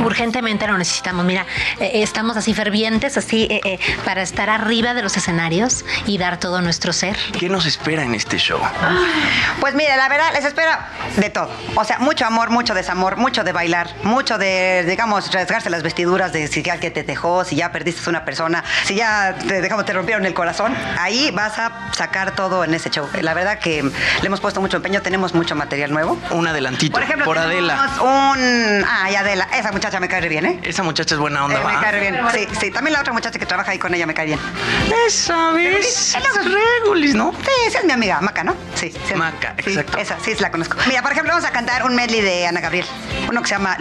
[0.03, 1.25] Urgentemente lo necesitamos.
[1.25, 1.45] Mira,
[1.79, 6.39] eh, estamos así fervientes, así eh, eh, para estar arriba de los escenarios y dar
[6.39, 7.17] todo nuestro ser.
[7.37, 8.59] ¿Qué nos espera en este show?
[9.59, 11.49] Pues mire, la verdad, les espera de todo.
[11.75, 16.33] O sea, mucho amor, mucho desamor, mucho de bailar, mucho de, digamos, rasgarse las vestiduras
[16.33, 19.85] de si ya que te dejó, si ya perdiste una persona, si ya te, digamos,
[19.85, 23.07] te rompieron el corazón, ahí vas a sacar todo en ese show.
[23.21, 26.17] La verdad que le hemos puesto mucho empeño, tenemos mucho material nuevo.
[26.31, 26.93] Un adelantito.
[26.93, 27.89] Por ejemplo, por Adela.
[28.01, 28.85] un...
[28.87, 30.59] Ah, y Adela, esa muchacha me cae bien, ¿eh?
[30.63, 31.73] Esa muchacha es buena onda, Eh, ¿va?
[31.73, 32.19] me cae bien.
[32.33, 32.71] Sí, sí.
[32.71, 34.39] También la otra muchacha que trabaja ahí con ella me cae bien.
[35.07, 36.15] Esa vez.
[36.81, 37.31] Regulis, ¿no?
[37.33, 38.55] Sí, esa es mi amiga, Maca, ¿no?
[38.75, 38.91] Sí.
[39.07, 39.13] sí.
[39.15, 39.97] Maca, Sí, exacto.
[39.97, 40.77] esa, sí, la conozco.
[40.87, 42.85] Mira, por ejemplo, vamos a cantar un medley de Ana Gabriel.
[43.29, 43.75] Uno que se llama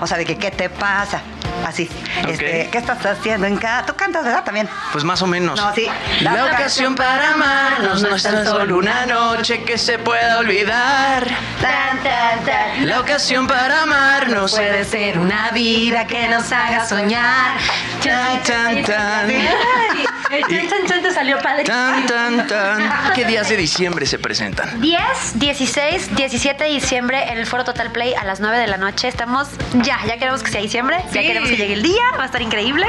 [0.00, 1.22] O sea, de que, ¿qué te pasa?
[1.64, 1.88] Así.
[2.28, 3.86] Este, ¿Qué estás haciendo en casa?
[3.86, 4.44] Tú cantas, ¿verdad?
[4.44, 4.68] También.
[4.92, 5.60] Pues más o menos.
[5.60, 5.86] No, sí.
[6.20, 11.26] La ocasión para amarnos no es tan solo una noche que se pueda olvidar.
[11.60, 12.86] Tan, tan, tan.
[12.86, 17.56] La ocasión para amarnos Puede ser una vida que nos haga soñar.
[18.02, 19.30] Tan, tan, tan.
[19.30, 21.64] El chan, chan, chan te salió padre.
[21.64, 23.12] Tan, tan, tan.
[23.14, 24.80] ¿Qué días de diciembre se presentan?
[24.80, 25.00] 10,
[25.34, 29.08] 16, 17 de diciembre en el Foro Total Play a las 9 de la noche.
[29.08, 32.26] Estamos ya, ya queremos que sea diciembre, ya queremos que llegue el día, va a
[32.26, 32.86] estar increíble.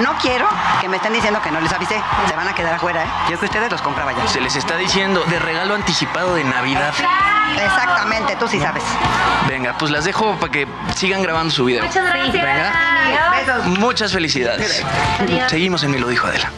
[0.00, 0.48] No quiero
[0.80, 2.00] que me estén diciendo que no les avisé.
[2.28, 3.08] Se van a quedar afuera, ¿eh?
[3.30, 4.26] Yo que ustedes los compraba ya.
[4.28, 6.94] Se les está diciendo de regalo anticipado de Navidad.
[7.56, 8.82] Exactamente, tú sí sabes.
[9.48, 11.84] Venga, pues las dejo para que sigan grabando su video.
[11.84, 12.32] Muchas gracias.
[12.32, 12.72] Venga.
[13.30, 13.78] Besos.
[13.78, 14.84] Muchas felicidades.
[15.20, 15.50] Adiós.
[15.50, 16.50] Seguimos en Me lo dijo Adela.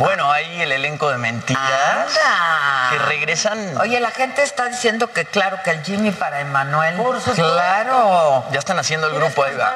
[0.00, 2.88] Bueno, ahí el elenco de mentiras Anda.
[2.90, 3.76] que regresan.
[3.76, 6.96] Oye, la gente está diciendo que claro, que el Jimmy para Emanuel.
[7.34, 8.46] Claro.
[8.50, 9.74] Ya están haciendo el grupo ahí va.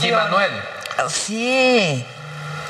[0.00, 0.62] Y Manuel.
[1.08, 2.06] Sí.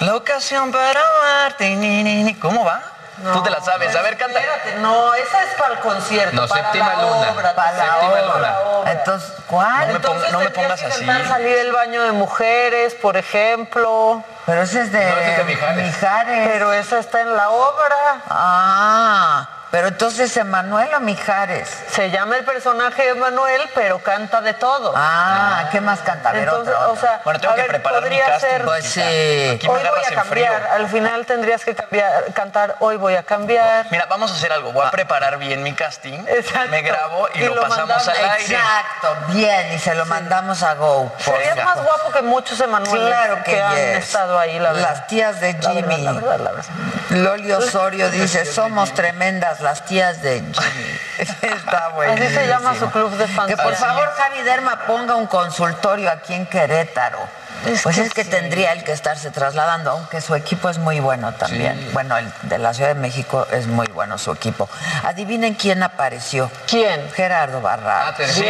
[0.00, 2.36] La ocasión para amarte.
[2.40, 2.89] ¿Cómo va?
[3.32, 3.94] Tú te la sabes.
[3.94, 4.38] A ver, canta.
[4.40, 6.36] Espérate, no, esa es para el concierto.
[6.36, 7.30] No, para séptima la luna.
[7.32, 8.60] Obra, Para la Séptima obra.
[8.78, 8.90] luna.
[8.92, 9.80] Entonces, ¿cuál?
[9.80, 11.04] No me, Entonces no me pongas así.
[11.04, 14.24] salir del baño de mujeres, por ejemplo.
[14.46, 15.86] Pero ese es de, No, ese es de Mijares.
[15.86, 16.48] Mijares.
[16.48, 18.22] Pero esa está en la obra.
[18.28, 21.68] Ah, pero entonces Emanuel o Mijares.
[21.90, 24.92] Se llama el personaje de Manuel, pero canta de todo.
[24.96, 26.30] Ah, ¿qué más canta?
[26.30, 28.48] A ver, Entonces, otra, o sea, Bueno, tengo a que ver, preparar mi podría casting.
[28.48, 28.64] ser.
[28.64, 29.00] Pues sí.
[29.00, 30.26] Aquí me Hoy voy a cambiar.
[30.26, 30.52] frío.
[30.74, 33.86] Al final tendrías que cambiar, cantar Hoy voy a cambiar.
[33.90, 34.72] Mira, vamos a hacer algo.
[34.72, 36.18] Voy a preparar bien mi casting.
[36.26, 36.70] Exacto.
[36.70, 38.08] Me grabo y, Y lo, lo pasamos mandamos.
[38.08, 38.54] al aire.
[38.56, 41.12] Exacto, bien, y se lo mandamos a Go.
[41.18, 44.04] Serías más guapo que muchos Emanueles Claro que, han yes.
[44.06, 44.90] estado ahí, la verdad.
[44.90, 46.02] Las tías de La verdad, Jimmy.
[46.04, 46.70] La verdad, la verdad.
[47.10, 51.00] Loli Osorio dice, somos tremendas las tías de Jimmy.
[51.18, 52.26] Está buenísimo.
[52.26, 53.48] Así se llama su club de fans.
[53.48, 57.39] Que por favor Javi Derma ponga un consultorio aquí en Querétaro.
[57.82, 58.30] Pues que es que sí.
[58.30, 61.90] tendría el que estarse trasladando, aunque su equipo es muy bueno también.
[61.92, 64.68] Bueno, el de la Ciudad de México es muy bueno su equipo.
[65.04, 66.50] Adivinen quién apareció.
[66.66, 67.10] ¿Quién?
[67.12, 68.08] Gerardo Barral.
[68.08, 68.42] Ah, sí, Sí,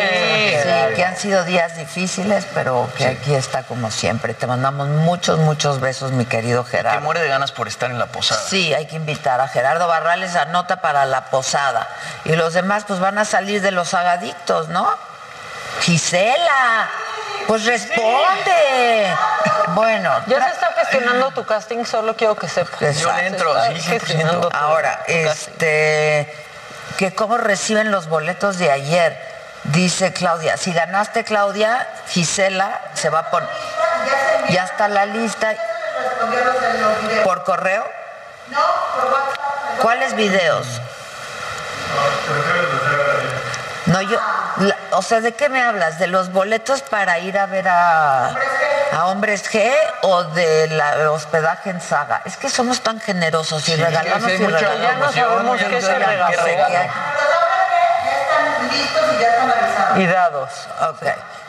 [0.96, 4.34] que han sido días difíciles, pero que aquí está como siempre.
[4.34, 7.00] Te mandamos muchos, muchos besos, mi querido Que Gerardo.
[7.00, 8.40] muere de ganas por estar en la posada.
[8.48, 11.88] Sí, hay que invitar a Gerardo Barrales a nota para la posada.
[12.24, 14.88] Y los demás pues van a salir de los agadictos, ¿no?
[15.80, 16.88] Gisela,
[17.46, 19.14] pues responde.
[19.74, 22.98] Bueno, Ya se está gestionando tu casting, solo quiero que sepas.
[22.98, 24.00] Yo le entro, sí, está 100%.
[24.00, 25.52] gestionando tu- ahora, tu casting.
[25.52, 26.34] este,
[26.98, 29.30] que cómo reciben los boletos de ayer.
[29.64, 33.48] Dice Claudia, si ganaste Claudia, Gisela se va a poner.
[34.48, 35.54] Ya está la lista.
[37.24, 37.86] ¿Por correo?
[38.48, 38.58] No,
[38.96, 39.80] por WhatsApp.
[39.82, 40.66] ¿Cuáles videos?
[43.90, 44.18] No, yo,
[44.58, 45.98] la- o sea, ¿de qué me hablas?
[45.98, 48.28] ¿De los boletos para ir a ver a,
[48.92, 49.72] a Hombres G
[50.02, 52.22] o de la hospedaje en Saga?
[52.24, 54.80] Es que somos tan generosos y Sí, regalamos y regalamos.
[54.80, 56.36] Ya no sabemos qué regalo.
[59.96, 60.50] Y dados.
[60.88, 61.02] Ok,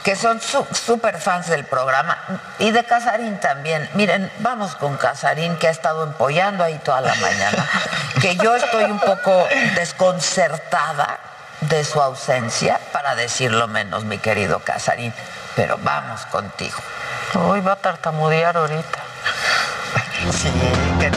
[0.04, 2.18] que son su- súper fans del programa.
[2.60, 3.88] Y de Casarín también.
[3.94, 7.68] Miren, vamos con Casarín, que ha estado empollando ahí toda la mañana.
[8.20, 11.20] Que yo estoy un poco desconcertada
[11.62, 15.14] de su ausencia, para decirlo menos, mi querido Casarín.
[15.56, 16.78] Pero vamos contigo.
[17.36, 19.00] Hoy va a tartamudear ahorita.
[20.32, 20.50] Sí,
[21.00, 21.12] que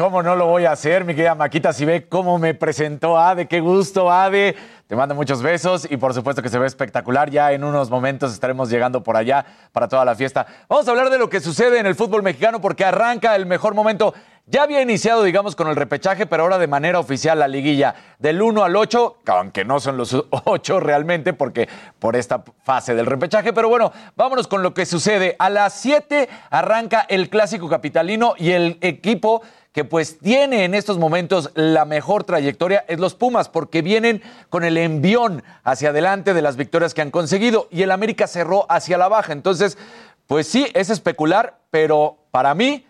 [0.00, 1.74] ¿Cómo no lo voy a hacer, mi querida Maquita?
[1.74, 4.56] Si ve cómo me presentó Ade, qué gusto, Ade.
[4.86, 7.28] Te mando muchos besos y por supuesto que se ve espectacular.
[7.28, 10.46] Ya en unos momentos estaremos llegando por allá para toda la fiesta.
[10.70, 13.74] Vamos a hablar de lo que sucede en el fútbol mexicano porque arranca el mejor
[13.74, 14.14] momento.
[14.46, 18.42] Ya había iniciado, digamos, con el repechaje, pero ahora de manera oficial la liguilla del
[18.42, 21.68] 1 al 8, aunque no son los 8 realmente, porque
[21.98, 23.52] por esta fase del repechaje.
[23.52, 25.36] Pero bueno, vámonos con lo que sucede.
[25.38, 30.98] A las 7 arranca el clásico capitalino y el equipo que pues tiene en estos
[30.98, 36.42] momentos la mejor trayectoria es los Pumas, porque vienen con el envión hacia adelante de
[36.42, 39.32] las victorias que han conseguido y el América cerró hacia la baja.
[39.32, 39.78] Entonces,
[40.26, 42.84] pues sí, es especular, pero para mí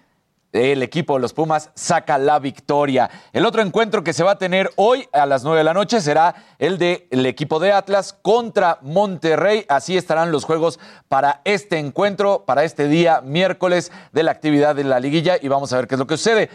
[0.53, 3.11] el equipo de los Pumas saca la victoria.
[3.33, 6.01] El otro encuentro que se va a tener hoy a las 9 de la noche
[6.01, 9.65] será el del equipo de Atlas contra Monterrey.
[9.69, 14.85] Así estarán los juegos para este encuentro, para este día miércoles de la actividad de
[14.85, 16.51] la liguilla y vamos a ver qué es lo que sucede.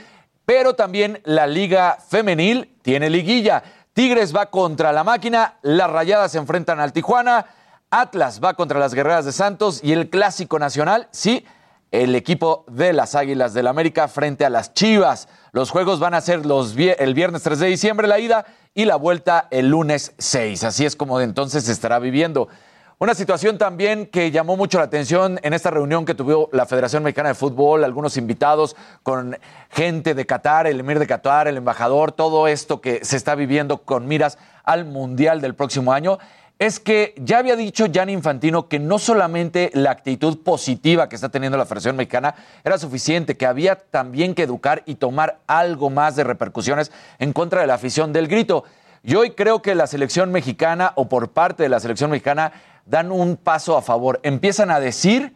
[0.45, 3.63] Pero también la liga femenil tiene liguilla.
[3.93, 7.45] Tigres va contra la máquina, las rayadas se enfrentan al Tijuana,
[7.89, 11.45] Atlas va contra las guerreras de Santos y el clásico nacional, sí,
[11.91, 15.27] el equipo de las Águilas del América frente a las Chivas.
[15.51, 18.95] Los juegos van a ser los, el viernes 3 de diciembre la ida y la
[18.95, 20.63] vuelta el lunes 6.
[20.63, 22.49] Así es como de entonces se estará viviendo.
[22.97, 27.03] Una situación también que llamó mucho la atención en esta reunión que tuvo la Federación
[27.03, 29.37] Mexicana de Fútbol, algunos invitados con
[29.69, 33.79] gente de Qatar, el emir de Qatar, el embajador, todo esto que se está viviendo
[33.79, 36.19] con miras al Mundial del próximo año
[36.57, 41.29] es que ya había dicho Jan Infantino que no solamente la actitud positiva que está
[41.29, 42.33] teniendo la Federación Mexicana
[42.63, 47.61] era suficiente, que había también que educar y tomar algo más de repercusiones en contra
[47.61, 48.63] de la afición del grito.
[49.03, 52.53] Y hoy creo que la selección mexicana o por parte de la selección mexicana
[52.85, 54.19] dan un paso a favor.
[54.23, 55.33] Empiezan a decir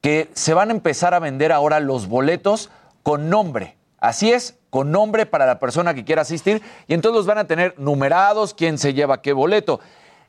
[0.00, 2.70] que se van a empezar a vender ahora los boletos
[3.02, 3.76] con nombre.
[4.00, 7.46] Así es, con nombre para la persona que quiera asistir y entonces los van a
[7.46, 9.80] tener numerados, quién se lleva qué boleto.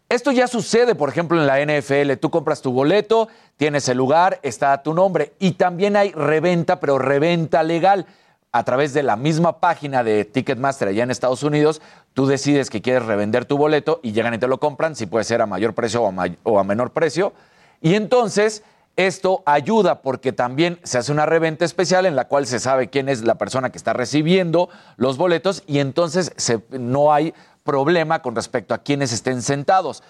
[0.09, 2.13] Esto ya sucede, por ejemplo, en la NFL.
[2.19, 5.33] Tú compras tu boleto, tienes el lugar, está a tu nombre.
[5.37, 8.07] Y también hay reventa, pero reventa legal.
[8.51, 11.83] A través de la misma página de Ticketmaster allá en Estados Unidos,
[12.15, 15.23] tú decides que quieres revender tu boleto y llegan y te lo compran, si puede
[15.25, 17.33] ser a mayor precio o a, menor precio.
[17.79, 18.63] Y entonces
[18.95, 23.09] esto ayuda porque también se hace una reventa especial en la cual se sabe quién
[23.09, 26.33] es la persona que está recibiendo los boletos y entonces
[26.71, 27.35] no hay
[27.69, 30.01] problema con respecto a quienes estén sentados.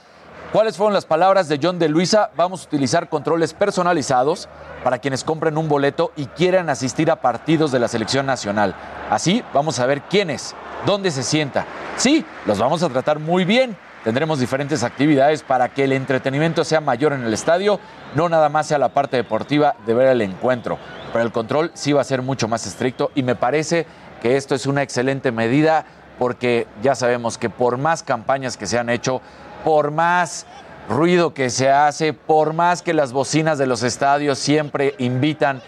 [0.54, 2.32] ¿Cuáles fueron las palabras de John de Luisa?
[2.38, 4.48] Vamos a utilizar controles personalizados
[4.82, 8.76] para quienes compren un boleto y quieran asistir a partidos de la selección nacional.
[9.10, 10.56] Así vamos a ver quiénes,
[10.86, 11.66] dónde se sienta.
[11.98, 13.76] Sí, los vamos a tratar muy bien.
[14.06, 17.82] Tendremos diferentes actividades para que el entretenimiento sea mayor en el estadio,
[18.16, 20.80] no nada más sea la parte deportiva de ver el encuentro.
[21.12, 23.86] Pero el control sí va a ser mucho más estricto y me parece
[24.22, 25.86] que esto es una excelente medida
[26.20, 29.22] porque ya sabemos que por más campañas que se han hecho,
[29.64, 30.46] por más
[30.90, 35.62] ruido que se hace, por más que las bocinas de los estadios siempre invitan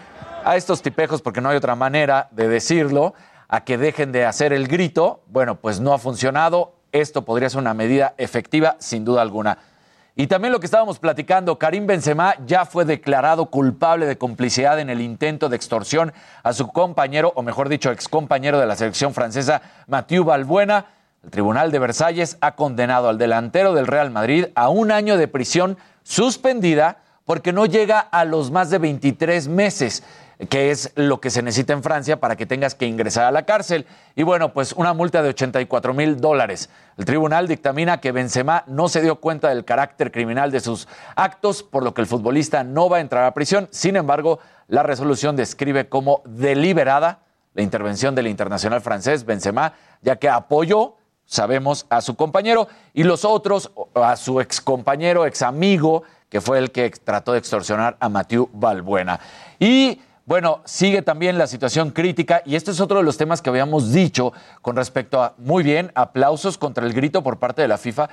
[0.44, 3.14] a estos tipejos, porque no hay otra manera de decirlo,
[3.48, 6.74] a que dejen de hacer el grito, bueno, pues no ha funcionado.
[6.90, 9.58] Esto podría ser una medida efectiva, sin duda alguna.
[10.14, 14.90] Y también lo que estábamos platicando, Karim Benzema ya fue declarado culpable de complicidad en
[14.90, 19.62] el intento de extorsión a su compañero, o mejor dicho, excompañero de la selección francesa,
[19.86, 20.86] Mathieu Balbuena.
[21.24, 25.28] El Tribunal de Versalles ha condenado al delantero del Real Madrid a un año de
[25.28, 30.02] prisión suspendida porque no llega a los más de 23 meses
[30.48, 33.44] que es lo que se necesita en Francia para que tengas que ingresar a la
[33.44, 33.86] cárcel.
[34.16, 36.68] Y bueno, pues una multa de 84 mil dólares.
[36.96, 41.62] El tribunal dictamina que Benzema no se dio cuenta del carácter criminal de sus actos,
[41.62, 43.68] por lo que el futbolista no va a entrar a prisión.
[43.70, 47.20] Sin embargo, la resolución describe como deliberada
[47.54, 53.24] la intervención del internacional francés Benzema, ya que apoyó, sabemos, a su compañero y los
[53.24, 58.48] otros, a su excompañero, ex amigo, que fue el que trató de extorsionar a Mathieu
[58.54, 59.20] Balbuena.
[59.58, 63.50] Y bueno, sigue también la situación crítica y este es otro de los temas que
[63.50, 67.78] habíamos dicho con respecto a, muy bien, aplausos contra el grito por parte de la
[67.78, 68.08] FIFA,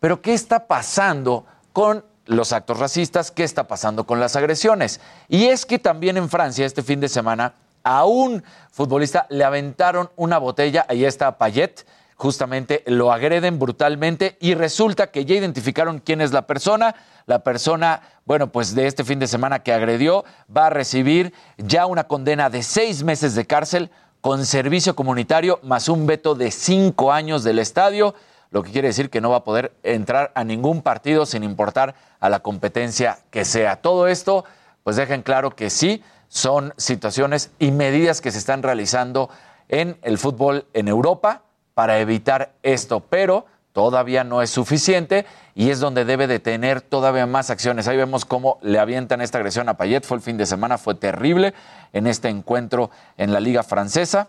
[0.00, 3.30] pero ¿qué está pasando con los actos racistas?
[3.30, 5.00] ¿Qué está pasando con las agresiones?
[5.28, 8.42] Y es que también en Francia este fin de semana a un
[8.72, 11.86] futbolista le aventaron una botella, ahí está Payet,
[12.16, 16.94] justamente lo agreden brutalmente y resulta que ya identificaron quién es la persona.
[17.26, 21.86] La persona, bueno, pues de este fin de semana que agredió, va a recibir ya
[21.86, 23.90] una condena de seis meses de cárcel
[24.20, 28.14] con servicio comunitario más un veto de cinco años del estadio,
[28.50, 31.94] lo que quiere decir que no va a poder entrar a ningún partido sin importar
[32.20, 33.76] a la competencia que sea.
[33.76, 34.44] Todo esto,
[34.82, 39.28] pues dejen claro que sí, son situaciones y medidas que se están realizando
[39.68, 41.43] en el fútbol en Europa
[41.74, 47.26] para evitar esto, pero todavía no es suficiente y es donde debe de tener todavía
[47.26, 47.88] más acciones.
[47.88, 50.94] Ahí vemos cómo le avientan esta agresión a Payet, fue el fin de semana, fue
[50.94, 51.54] terrible
[51.92, 54.28] en este encuentro en la liga francesa.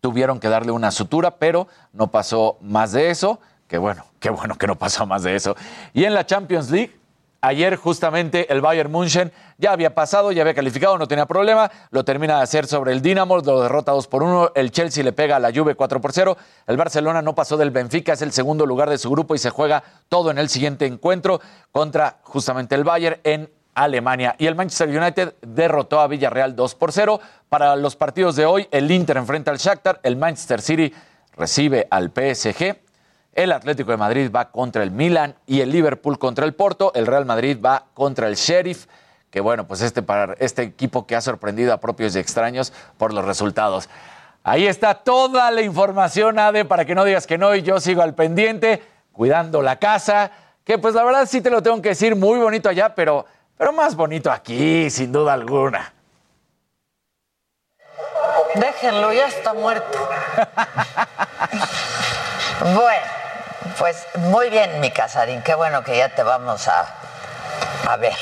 [0.00, 3.40] Tuvieron que darle una sutura, pero no pasó más de eso.
[3.68, 5.56] Qué bueno, qué bueno que no pasó más de eso.
[5.94, 6.96] Y en la Champions League,
[7.40, 12.04] Ayer justamente el Bayern München ya había pasado, ya había calificado, no tenía problema, lo
[12.04, 15.36] termina de hacer sobre el Dinamo, lo derrota 2 por 1, el Chelsea le pega
[15.36, 18.66] a la Juve 4 por 0, el Barcelona no pasó del Benfica, es el segundo
[18.66, 21.40] lugar de su grupo y se juega todo en el siguiente encuentro
[21.72, 24.34] contra justamente el Bayern en Alemania.
[24.38, 27.20] Y el Manchester United derrotó a Villarreal 2 por 0.
[27.48, 30.92] Para los partidos de hoy, el Inter enfrenta al Shakhtar, el Manchester City
[31.36, 32.85] recibe al PSG,
[33.36, 37.06] el Atlético de Madrid va contra el Milan y el Liverpool contra el Porto, el
[37.06, 38.86] Real Madrid va contra el Sheriff,
[39.30, 43.12] que bueno, pues este, para este equipo que ha sorprendido a propios y extraños por
[43.12, 43.90] los resultados.
[44.42, 48.00] Ahí está toda la información, Ade, para que no digas que no y yo sigo
[48.00, 48.82] al pendiente,
[49.12, 50.30] cuidando la casa,
[50.64, 53.26] que pues la verdad sí te lo tengo que decir, muy bonito allá, pero,
[53.58, 55.92] pero más bonito aquí, sin duda alguna.
[58.54, 59.98] Déjenlo, ya está muerto.
[62.60, 63.25] bueno,
[63.78, 65.42] pues muy bien, mi Casarín.
[65.42, 66.86] Qué bueno que ya te vamos a,
[67.88, 68.14] a ver.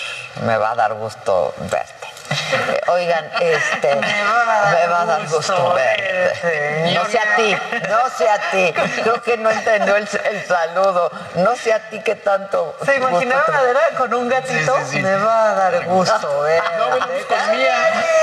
[0.43, 2.04] Me va a dar gusto verte.
[2.31, 6.93] Eh, Oigan, este, me va a dar gusto verte.
[6.95, 7.57] No sé a ti,
[7.89, 8.73] no sé a ti.
[9.03, 11.11] Creo que no entendió el, el saludo.
[11.37, 12.77] No sé a ti qué tanto.
[12.85, 14.77] ¿Se imaginaron gusto a Adela con un gatito?
[14.79, 15.03] Sí, sí, sí.
[15.03, 16.69] Me va a dar gusto verte.
[16.79, 17.77] No, bueno, pues con mía.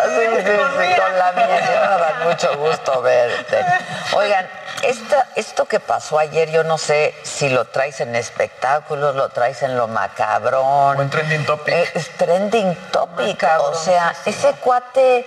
[0.03, 1.47] Sí, sí, sí, con la mía.
[1.69, 3.65] Me va a dar mucho gusto verte.
[4.13, 4.49] Oigan,
[4.83, 9.61] esta, esto que pasó ayer, yo no sé si lo traes en espectáculos, lo traes
[9.63, 10.97] en lo macabrón.
[10.97, 11.73] O en trending topic.
[11.73, 13.43] Eh, Es trending topic.
[13.59, 13.90] o sea,
[14.25, 15.25] ese cuate,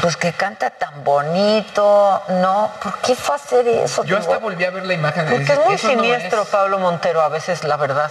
[0.00, 2.70] pues que canta tan bonito, ¿no?
[2.82, 4.04] ¿Por qué fue a hacer eso?
[4.04, 5.26] Yo hasta volví a ver la imagen.
[5.28, 6.48] Porque es muy no siniestro es.
[6.48, 8.10] Pablo Montero a veces, la verdad.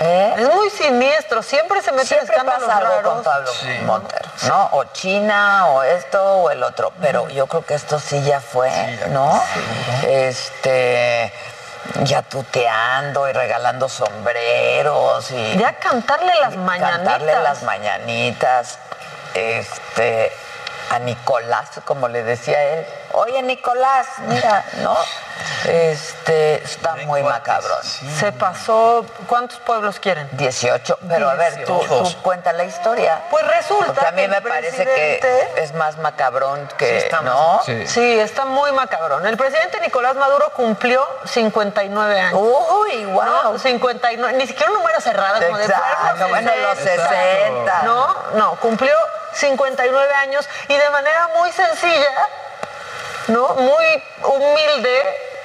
[0.00, 0.34] ¿Eh?
[0.38, 3.50] Es muy siniestro, siempre se mete en escándalos pasa algo con Pablo
[3.84, 4.70] Montero, ¿no?
[4.72, 6.90] O China, o esto, o el otro.
[7.02, 8.70] Pero yo creo que esto sí ya fue,
[9.10, 9.42] ¿no?
[10.06, 11.30] Este,
[12.04, 15.58] ya tuteando y regalando sombreros y...
[15.58, 16.96] Ya cantarle las mañanitas.
[16.96, 18.78] Cantarle las mañanitas,
[19.34, 20.32] este,
[20.90, 22.86] a Nicolás, como le decía él.
[23.12, 24.96] Oye, Nicolás, mira, ¿no?
[25.64, 27.82] Este, está muy macabrón.
[27.82, 30.28] Se pasó, ¿cuántos pueblos quieren?
[30.32, 33.22] 18, pero a ver, tú, tú cuenta la historia.
[33.30, 37.04] Pues resulta Porque a mí que me parece presidente- que es más macabrón que, Sí,
[37.06, 37.62] está ¿no?
[37.64, 38.18] Sí.
[38.20, 39.26] está muy macabrón.
[39.26, 42.40] El presidente Nicolás Maduro cumplió 59 años.
[42.40, 43.58] Uy, wow.
[43.58, 47.82] 59, ni siquiera un número cerrado, como de Exacto, fueron bueno, los 60.
[47.82, 48.94] No, no, cumplió
[49.34, 52.28] 59 años y de manera muy sencilla,
[53.28, 53.48] ¿no?
[53.54, 55.02] Muy humilde,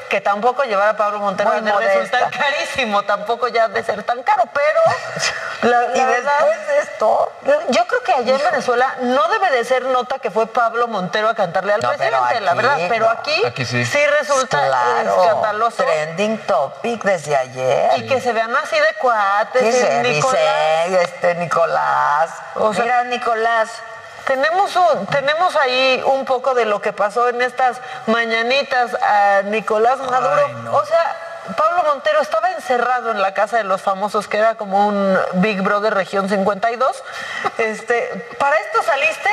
[0.09, 2.29] que tampoco llevar a Pablo Montero a resulta modesta.
[2.29, 4.81] carísimo, tampoco ya de ser tan caro, pero
[5.63, 7.31] la, Y verdad, después de esto,
[7.69, 11.27] yo creo que allá en Venezuela no debe de ser nota que fue Pablo Montero
[11.27, 13.11] a cantarle al No, presidente, la aquí, verdad, pero no.
[13.11, 13.83] aquí, Aquí sí.
[14.19, 15.83] resulta claro, escandaloso.
[15.83, 17.91] trending topic desde ayer.
[17.97, 19.61] Y que se vean así de cuates.
[19.63, 20.85] ¿Qué y se Nicolás.
[20.87, 22.29] dice, este Nicolás?
[22.53, 23.69] O sea, Mira, Nicolás.
[24.25, 27.77] Tenemos, un- tenemos ahí un poco de lo que pasó en estas
[28.07, 30.49] mañanitas a Nicolás Maduro.
[30.73, 31.15] O sea,
[31.55, 35.61] Pablo Montero estaba encerrado en la casa de los famosos, que era como un Big
[35.61, 37.03] Brother Región 52.
[37.59, 39.29] Este, ¿Para esto saliste?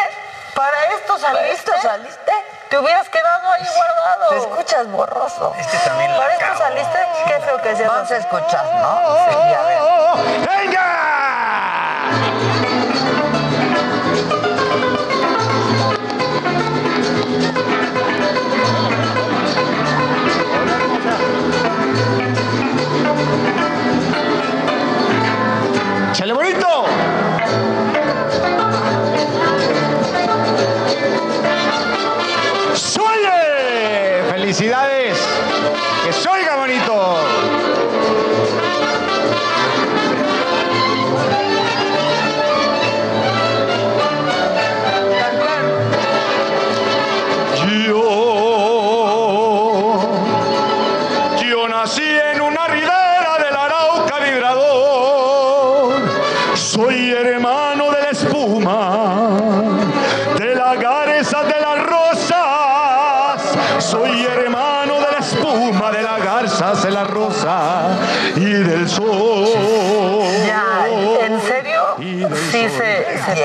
[0.55, 1.53] ¿Para esto saliste?
[1.53, 2.33] esto saliste?
[2.69, 4.29] Te hubieras quedado ahí guardado.
[4.29, 5.55] Te escuchas borroso.
[5.59, 6.99] Este también ¿Para esto saliste?
[7.27, 9.17] Qué feo que seas Vamos a escuchar, ¿no?
[9.31, 9.79] Sí, a ver.
[26.13, 26.85] ¡Chale bonito!
[32.75, 34.23] ¡Suele!
[34.31, 35.02] ¡Felicidades!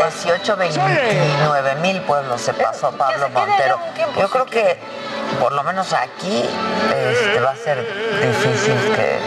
[0.09, 3.77] 18, 29 mil pueblos se pasó Pablo Montero.
[4.17, 4.77] Yo creo que
[5.39, 6.45] por lo menos aquí
[6.95, 7.85] este, va a ser
[8.21, 9.19] difícil que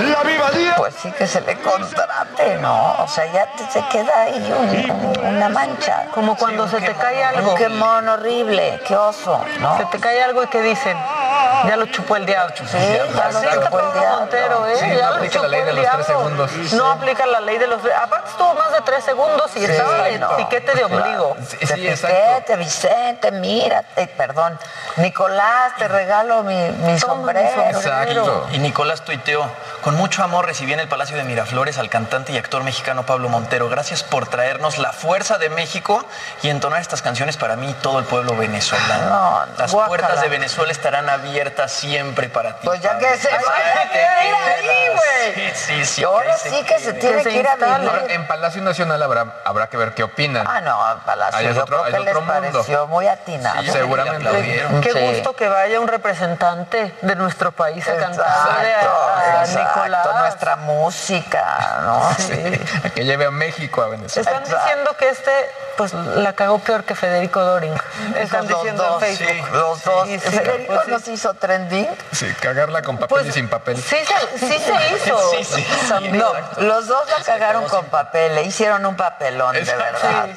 [0.00, 2.92] La pues sí que se le contrate, ¿no?
[3.02, 4.90] O sea, ya te- se queda ahí un-
[5.24, 6.06] un- una mancha.
[6.14, 7.54] Como cuando se te cae algo.
[7.54, 9.76] Qué mono horrible, qué oso, ¿no?
[9.78, 10.96] Se te cae algo y que dicen,
[11.66, 12.54] ya lo chupó el diablo.
[12.56, 14.18] Sí, ya lo chupó el diablo.
[14.20, 14.76] Montero, ¿eh?
[14.78, 16.50] Sí, ya no lo aplica la ley de los tres segundos.
[16.72, 17.94] No aplica la ley de los tres.
[17.96, 21.36] Aparte estuvo más de tres segundos y Sí, estaba de no, piquete de ombligo.
[21.48, 22.16] Sí, exacto.
[22.16, 24.58] piquete, Vicente, mírate, perdón.
[24.96, 27.62] Nicolás, te regalo mi, mi sombrero.
[27.70, 28.46] Exacto.
[28.52, 29.48] Y Nicolás tuiteó,
[29.82, 33.28] con mucho amor recibí en el Palacio de Miraflores al cantante y actor mexicano Pablo
[33.28, 33.68] Montero.
[33.68, 36.04] Gracias por traernos la fuerza de México
[36.42, 39.06] y entonar estas canciones para mí y todo el pueblo venezolano.
[39.08, 39.88] No, Las guácala.
[39.88, 42.66] puertas de Venezuela estarán abiertas siempre para ti.
[42.66, 43.98] Pues ya que se Ay, que
[44.28, 45.50] ir ahí, güey.
[45.54, 46.04] Sí, sí, sí.
[46.04, 48.10] Ahora sí que se tiene que ir a Ahora, vivir.
[48.12, 50.46] en Palacio Nacional habrá, habrá que ver qué opinan.
[50.48, 52.50] Ah, no, Palacio, Ahí es yo otro- creo que es les otro mundo.
[52.52, 53.62] pareció muy atinado.
[53.62, 54.28] Sí, seguramente.
[54.82, 54.98] Qué Sí.
[55.14, 60.20] gusto que vaya un representante de nuestro país a a exacto, Nicolás.
[60.20, 62.14] nuestra música, ¿no?
[62.18, 62.60] Sí.
[62.94, 64.30] Que lleve a México a Venezuela.
[64.30, 65.30] Están diciendo que este,
[65.76, 67.72] pues, la cagó peor que Federico Doring.
[68.16, 69.48] Están Pues los diciendo dos, en Facebook.
[69.52, 70.08] Los dos.
[70.08, 70.90] Sí, sí, Federico pues sí.
[70.90, 71.88] nos hizo trending.
[72.12, 73.76] Sí, cagarla con papel y sin papel.
[73.76, 75.30] Sí se, sí se hizo.
[75.30, 75.66] Sí, sí.
[75.88, 76.18] también.
[76.18, 80.28] No, los dos la cagaron con papel, le hicieron un papelón, de verdad.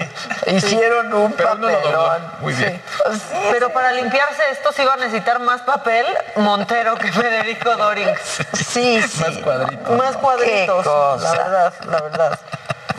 [0.47, 2.21] Hicieron un Pero papelón.
[2.41, 2.81] Muy bien.
[3.13, 6.05] Sí, Pero para limpiarse esto sí iba a necesitar más papel
[6.35, 8.09] Montero que Federico Doring.
[8.53, 9.19] sí, sí.
[9.21, 9.97] Más cuadritos.
[9.97, 11.35] Más cuadritos, Qué cosa.
[11.35, 12.39] la verdad, la verdad.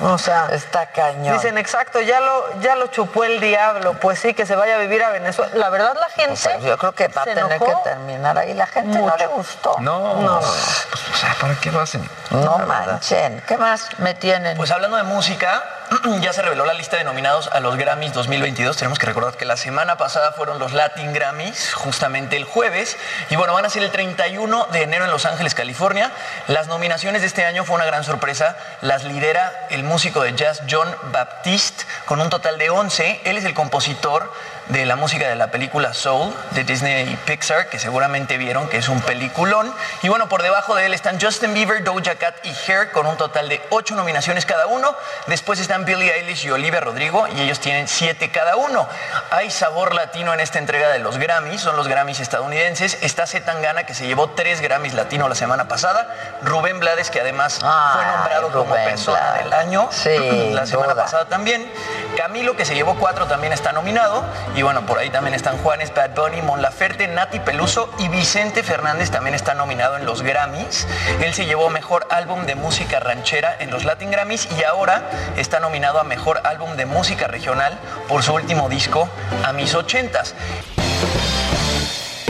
[0.03, 1.35] O sea, Está cañón.
[1.37, 4.79] dicen exacto, ya lo, ya lo chupó el diablo, pues sí, que se vaya a
[4.79, 5.53] vivir a Venezuela.
[5.55, 8.55] La verdad la O gente sea, yo creo que va a tener que terminar ahí.
[8.55, 9.77] La gente no le gustó.
[9.81, 10.41] No, No.
[10.41, 12.09] Pues, o sea, ¿para qué lo hacen?
[12.31, 13.43] No manchen.
[13.47, 14.57] ¿Qué más me tienen?
[14.57, 15.63] Pues hablando de música,
[16.21, 18.77] ya se reveló la lista de nominados a los Grammys 2022.
[18.77, 22.97] Tenemos que recordar que la semana pasada fueron los Latin Grammys, justamente el jueves.
[23.29, 26.11] Y bueno, van a ser el 31 de enero en Los Ángeles, California.
[26.47, 28.57] Las nominaciones de este año fue una gran sorpresa.
[28.81, 33.23] Las lidera el músico de jazz John Baptiste con un total de 11.
[33.25, 34.33] Él es el compositor
[34.69, 38.77] de la música de la película Soul de Disney y Pixar, que seguramente vieron que
[38.79, 39.73] es un peliculón.
[40.03, 43.17] Y bueno, por debajo de él están Justin Bieber, Doja Cat y Hair con un
[43.17, 44.95] total de ocho nominaciones cada uno.
[45.27, 48.89] Después están Billie Eilish y Olivia Rodrigo y ellos tienen siete cada uno.
[49.31, 52.99] Hay sabor latino en esta entrega de los Grammys, son los Grammys estadounidenses.
[53.03, 56.15] Está Zetangana que se llevó tres Grammys latino la semana pasada.
[56.43, 59.45] Rubén Blades que además fue nombrado como persona Blades.
[59.45, 61.05] del año Sí, la semana duda.
[61.05, 61.71] pasada también.
[62.17, 64.25] Camilo, que se llevó cuatro, también está nominado.
[64.57, 68.63] Y bueno, por ahí también están Juanes, Bad Bunny, Mon Laferte, Nati Peluso y Vicente
[68.63, 70.89] Fernández también está nominado en los Grammys.
[71.23, 75.61] Él se llevó Mejor Álbum de Música Ranchera en los Latin Grammys y ahora está
[75.61, 77.79] nominado a Mejor Álbum de Música Regional
[78.09, 79.09] por su último disco,
[79.45, 80.35] A Mis Ochentas.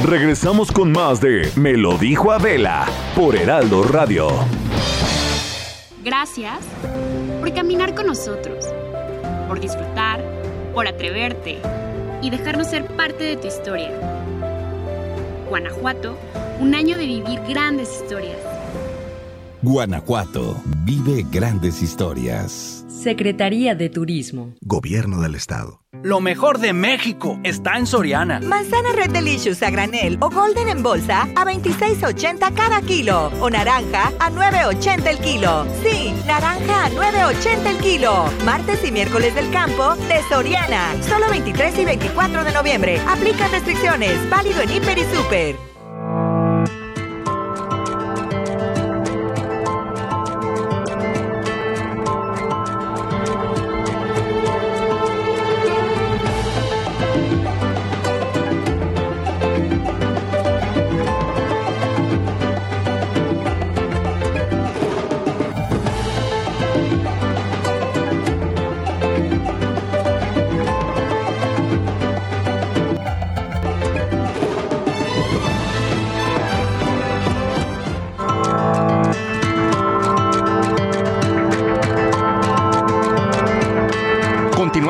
[0.04, 2.86] Regresamos con más de Me lo dijo Adela
[3.16, 4.28] por Heraldo Radio.
[6.02, 6.58] Gracias
[7.40, 8.66] por caminar con nosotros,
[9.48, 10.22] por disfrutar,
[10.72, 11.60] por atreverte
[12.22, 13.90] y dejarnos ser parte de tu historia.
[15.48, 16.16] Guanajuato,
[16.60, 18.38] un año de vivir grandes historias.
[19.62, 22.79] Guanajuato vive grandes historias.
[23.00, 24.52] Secretaría de Turismo.
[24.60, 25.80] Gobierno del Estado.
[26.02, 28.40] Lo mejor de México está en Soriana.
[28.40, 33.32] Manzana Red Delicious a granel o Golden en bolsa a 26.80 cada kilo.
[33.40, 35.66] O naranja a 9.80 el kilo.
[35.82, 38.26] Sí, naranja a 9.80 el kilo.
[38.44, 40.94] Martes y miércoles del campo de Soriana.
[41.02, 43.00] Solo 23 y 24 de noviembre.
[43.08, 44.18] Aplica restricciones.
[44.28, 45.70] Válido en Hiper y Super.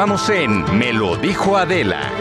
[0.01, 2.20] Continuamos en Me lo dijo Adela.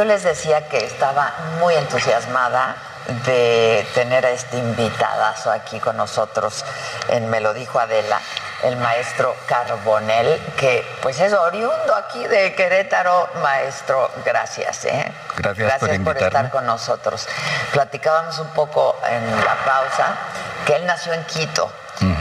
[0.00, 2.74] Yo les decía que estaba muy entusiasmada
[3.26, 6.64] de tener a este invitadazo aquí con nosotros
[7.08, 8.18] en Me lo dijo Adela,
[8.62, 13.28] el maestro Carbonel, que pues es oriundo aquí de Querétaro.
[13.42, 15.12] Maestro, gracias, ¿eh?
[15.36, 17.28] Gracias por estar con nosotros.
[17.70, 20.16] Platicábamos un poco en la pausa
[20.64, 21.70] que él nació en Quito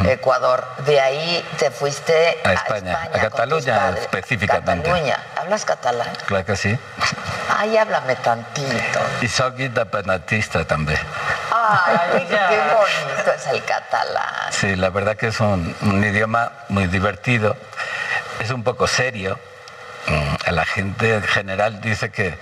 [0.05, 0.65] Ecuador.
[0.85, 4.89] De ahí te fuiste A España, a, con tus Cataluña específicamente.
[4.89, 5.17] Cataluña.
[5.37, 6.09] ¿Hablas catalán?
[6.25, 6.77] Claro que sí.
[7.57, 8.99] Ay, háblame tantito.
[9.21, 10.99] Y soy independentista también.
[11.51, 14.51] Ay, qué bonito es el catalán.
[14.51, 17.55] Sí, la verdad que es un, un idioma muy divertido.
[18.39, 19.39] Es un poco serio.
[20.07, 22.37] Mm, A la gente en general dice que,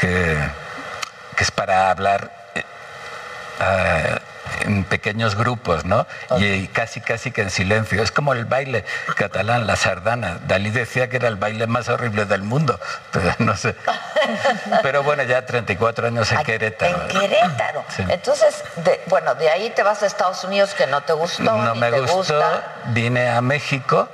[0.00, 0.38] que,
[1.36, 2.64] que es para hablar eh,
[3.60, 4.18] ah,
[4.60, 6.06] en pequeños grupos, ¿no?
[6.38, 8.02] Y casi, casi que en silencio.
[8.02, 8.84] Es como el baile
[9.16, 10.38] catalán, la sardana.
[10.46, 12.78] Dalí decía que era el baile más horrible del mundo,
[13.10, 13.74] pero no sé.
[14.82, 17.02] Pero bueno, ya 34 años en Querétaro.
[17.02, 17.84] En Querétaro.
[17.94, 18.04] Sí.
[18.08, 21.74] Entonces, de- bueno, de ahí te vas a Estados Unidos que no te gustó, No
[21.74, 22.74] ni me te gustó, gusta.
[22.86, 24.08] vine a México.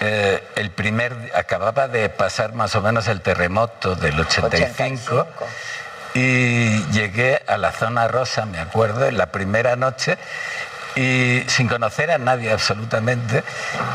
[0.00, 5.26] eh, el primer, acababa de pasar más o menos el terremoto del 85,
[6.16, 10.16] y llegué a la zona rosa, me acuerdo, en la primera noche
[10.96, 13.44] y sin conocer a nadie absolutamente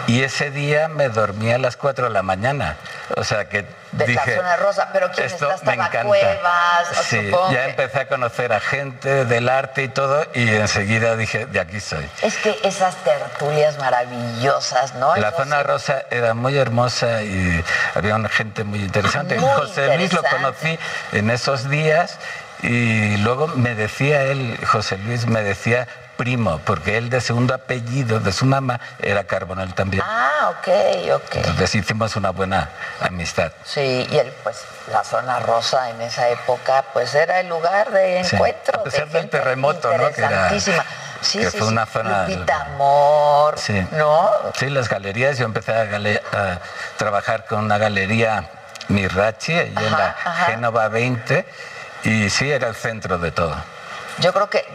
[0.08, 2.78] y ese día me dormí a las 4 de la mañana.
[3.18, 5.66] O sea que De dije, la zona rosa, pero ¿quién esto está?
[5.66, 6.04] me encanta.
[6.04, 11.48] Cuevas, Sí, ya empecé a conocer a gente del arte y todo y enseguida dije,
[11.48, 12.08] de aquí soy.
[12.22, 15.16] Es que esas tertulias maravillosas, ¿no?
[15.16, 17.64] La zona rosa era muy hermosa y
[17.96, 19.40] había una gente muy interesante.
[19.40, 20.78] Muy José Luis lo conocí
[21.14, 22.20] en esos días
[22.64, 28.20] y luego me decía él, José Luis me decía primo, porque él de segundo apellido
[28.20, 30.04] de su mamá era Carbonell también.
[30.06, 30.68] Ah, ok,
[31.16, 31.36] ok.
[31.38, 32.70] Entonces hicimos una buena
[33.00, 33.52] amistad.
[33.64, 34.58] Sí, y el, pues
[34.92, 38.82] la zona rosa en esa época, pues era el lugar de Sí, encuentro.
[38.82, 40.12] a pesar de del terremoto, ¿no?
[40.12, 40.50] Que era-.
[40.60, 41.74] Sí, que sí, fue sí.
[41.74, 43.88] una zona- Lupita Amor, Sí.
[43.92, 44.30] ¿no?
[44.60, 45.38] Sí, las galerías.
[45.40, 46.60] Yo empecé a, gale- a
[46.98, 48.44] trabajar con una galería
[48.90, 50.16] Mirrachi, ahí en la.
[50.48, 51.46] Génova 20,
[52.04, 53.56] y sí, era el centro de todo.
[54.20, 54.66] Yo creo que,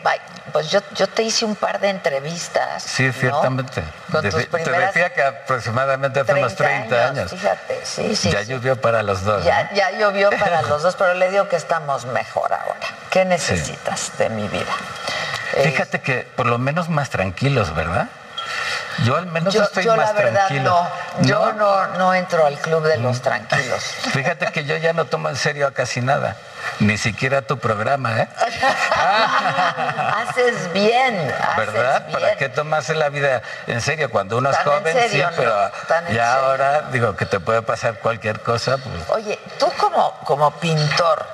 [0.53, 2.83] pues yo, yo te hice un par de entrevistas.
[2.83, 3.13] Sí, ¿no?
[3.13, 3.85] ciertamente.
[4.11, 7.31] Con tus Deci- te decía que aproximadamente hace unos 30 años.
[7.31, 8.31] Fíjate, sí, sí.
[8.31, 8.47] ya sí.
[8.47, 9.45] llovió para los dos.
[9.45, 9.77] Ya, ¿no?
[9.77, 12.89] ya llovió para los dos, pero le digo que estamos mejor ahora.
[13.11, 14.73] ¿Qué necesitas de mi vida?
[15.63, 18.09] Fíjate que por lo menos más tranquilos, ¿verdad?
[19.05, 20.87] Yo al menos yo, estoy yo más la verdad tranquilo.
[21.19, 21.27] no.
[21.27, 23.83] Yo no, no entro al club de los tranquilos.
[24.13, 26.37] Fíjate que yo ya no tomo en serio a casi nada.
[26.81, 28.29] Ni siquiera tu programa, ¿eh?
[30.17, 32.07] haces bien, haces ¿Verdad?
[32.07, 32.13] bien.
[32.21, 34.11] ¿Para qué tomarse la vida en serio?
[34.11, 35.37] Cuando uno es joven, serio, sí, ¿no?
[35.37, 35.71] pero
[36.13, 41.27] ya ahora, digo, que te puede pasar cualquier cosa, pues Oye, tú como, como pintor,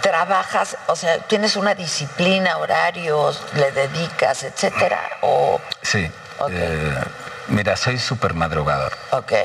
[0.00, 6.10] trabajas, o sea, tienes una disciplina, horarios, le dedicas, etcétera, o sí.
[6.50, 6.94] Eh,
[7.48, 8.92] mira, soy súper madrugador.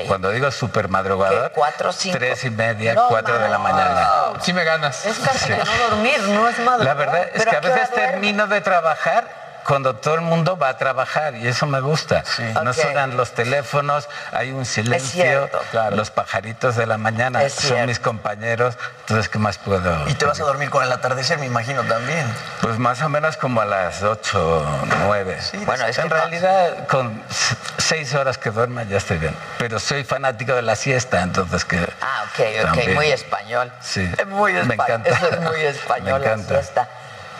[0.06, 2.18] Cuando digo súper madrugador, cuatro, cinco.
[2.18, 4.08] tres y media, No, cuatro de la mañana.
[4.40, 5.04] Sí me ganas.
[5.06, 5.52] Es casi Sí.
[5.52, 6.84] que no dormir, no es madrugar.
[6.86, 10.20] La verdad es que a ¿a qué hora veces termino de trabajar cuando todo el
[10.22, 12.24] mundo va a trabajar y eso me gusta.
[12.62, 12.76] No Ok.
[12.76, 15.48] suenan los teléfonos, hay un silencio,
[15.92, 17.86] los pajaritos de la mañana Es son cierto.
[17.86, 20.08] mis compañeros, entonces ¿qué más puedo?
[20.08, 22.26] Y te vas a dormir con el atardecer, me imagino también.
[22.60, 24.66] Pues más o menos como a las 8,
[25.06, 25.38] 9.
[25.66, 29.34] Bueno, es en que- realidad con s- seis horas que duerma ya estoy bien.
[29.58, 31.78] Pero soy fanático de la siesta, entonces que...
[32.00, 32.94] Ah, ok, ok, También.
[32.94, 33.72] muy español.
[33.80, 35.02] Sí, Es muy me español.
[35.02, 35.10] encanta.
[35.10, 36.54] Eso es muy español Me la encanta.
[36.62, 36.88] siesta.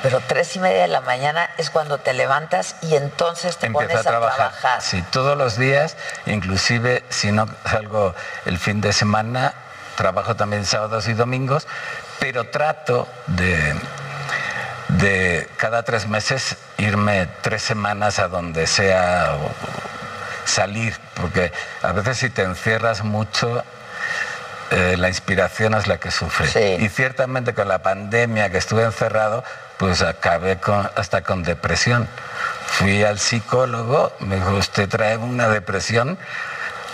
[0.03, 3.89] Pero tres y media de la mañana es cuando te levantas y entonces te Empiezo
[3.89, 4.37] pones a trabajar.
[4.37, 4.83] trabajar.
[4.83, 5.97] Sí, todos los días,
[6.27, 8.15] inclusive si no salgo
[8.45, 9.55] el fin de semana,
[9.97, 11.69] trabajo también sábados y domingos,
[12.19, 13.75] pero trato de,
[14.89, 19.51] de cada tres meses irme tres semanas a donde sea o
[20.49, 21.53] salir, porque
[21.83, 23.63] a veces si te encierras mucho,
[24.71, 26.79] eh, la inspiración es la que sufre.
[26.81, 29.45] Y ciertamente con la pandemia que estuve encerrado,
[29.79, 32.09] pues acabé con- hasta con depresión.
[32.67, 36.19] Fui al psicólogo, me dijo, usted trae una depresión,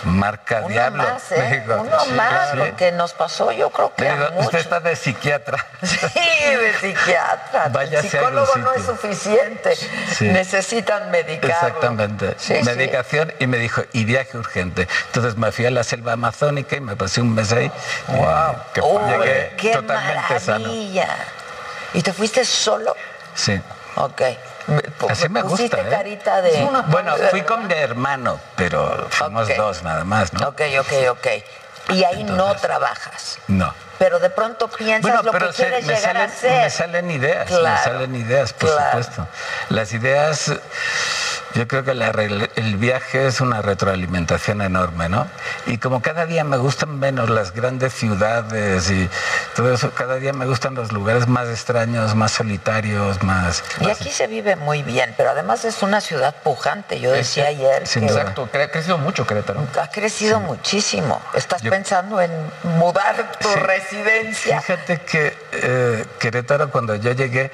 [0.03, 1.03] marca Uno diablo.
[1.03, 1.59] más, Me ¿eh?
[1.61, 2.57] dijo, Uno "Sí, más, sí".
[2.57, 4.45] porque nos pasó yo creo que Me a dijo, muchos.
[4.45, 5.65] usted está de psiquiatra.
[5.81, 7.65] Sí, de psiquiatra.
[7.65, 9.75] El Váyase a psicólogo no es suficiente.
[9.75, 10.25] Sí.
[10.29, 11.49] Necesitan medicarlo.
[11.67, 12.35] Exactamente.
[12.63, 14.87] Medicación y me dijo, y viaje urgente.
[15.07, 17.71] Entonces me fui a la selva amazónica y me pasé un mes ahí.
[18.07, 20.69] y que Uy, llegué qué totalmente sano.
[21.93, 22.95] ¿Y te fuiste solo?
[23.35, 23.59] Sí.
[23.95, 24.21] Ok.
[25.09, 25.91] Así me pusiste gusta, ¿eh?
[25.91, 26.63] carita de...
[26.87, 30.49] Bueno, fui con mi hermano, pero fuimos dos nada más, ¿no?
[30.49, 31.27] Ok, ok, ok.
[31.89, 33.39] Y ahí no trabajas.
[33.47, 33.73] No.
[33.97, 36.61] Pero de pronto piensas Bueno, lo pero que se- quieres me, llegar salen, a ser.
[36.63, 38.85] me salen ideas, me salen ideas, por claro.
[39.03, 39.27] supuesto.
[39.69, 40.53] Las ideas
[41.55, 45.27] yo creo que la el viaje es una retroalimentación enorme, ¿no?
[45.67, 49.09] Y como cada día me gustan menos las grandes ciudades y
[49.55, 53.63] todo eso, cada día me gustan los lugares más extraños, más solitarios, más...
[53.79, 56.99] Y aquí se vive muy bien, pero además es una ciudad pujante.
[56.99, 59.65] Yo decía ayer que Exacto, ha crecido mucho Querétaro.
[59.81, 61.21] ha crecido muchísimo.
[61.33, 62.31] ¿Estás pensando en
[62.63, 63.55] mudar tu Sí.
[63.59, 64.61] residencia?
[64.61, 67.51] Fíjate que eh, Querétaro cuando yo llegué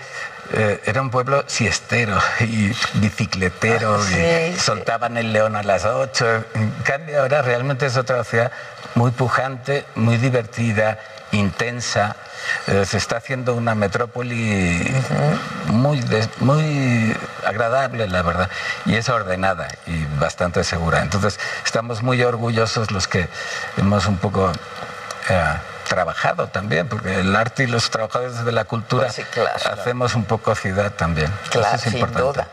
[0.53, 4.59] eh, era un pueblo siestero y bicicletero Ah, sí, y sí.
[4.59, 6.43] soltaban el león a las 8.
[6.55, 8.51] En cambio ahora realmente es otra ciudad
[8.95, 10.99] muy pujante, muy divertida,
[11.31, 12.15] intensa.
[12.67, 14.93] Eh, se está haciendo una metrópoli
[15.67, 15.99] muy,
[16.39, 18.49] muy agradable, la verdad,
[18.85, 21.01] y es ordenada y bastante segura.
[21.01, 23.27] Entonces, estamos muy orgullosos los que
[23.77, 24.51] hemos un poco
[25.29, 25.53] eh,
[25.85, 29.07] trabajado también, porque el arte y los trabajadores de la cultura
[29.71, 31.31] hacemos un poco ciudad también.
[31.49, 32.47] Claro, Eso es sin duda.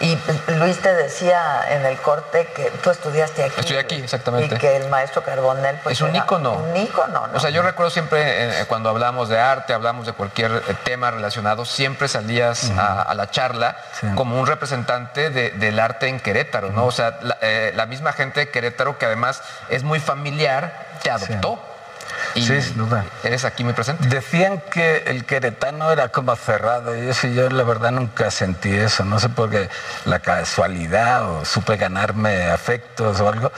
[0.00, 0.18] Y
[0.54, 3.60] Luis te decía en el corte que tú estudiaste aquí.
[3.60, 4.56] Estoy aquí, exactamente.
[4.56, 6.54] Y que el maestro Carbonell pues, es un ícono.
[6.54, 7.36] Un ícono, ¿no?
[7.36, 11.12] O sea, yo recuerdo siempre eh, cuando hablamos de arte, hablamos de cualquier eh, tema
[11.12, 13.76] relacionado, siempre salías a, a la charla
[14.16, 16.86] como un representante de- del arte en Querétaro, ¿no?
[16.86, 21.10] O sea, la, eh, la misma gente de Querétaro que además es muy familiar, te
[21.12, 21.64] adoptó.
[22.34, 23.04] Y Sí, sin duda.
[23.24, 24.08] eres aquí muy presente.
[24.08, 29.04] Decían que el queretano era como cerrado y eso yo la verdad nunca sentí eso,
[29.04, 29.68] no sé por qué
[30.04, 33.50] la casualidad o supe ganarme afectos o algo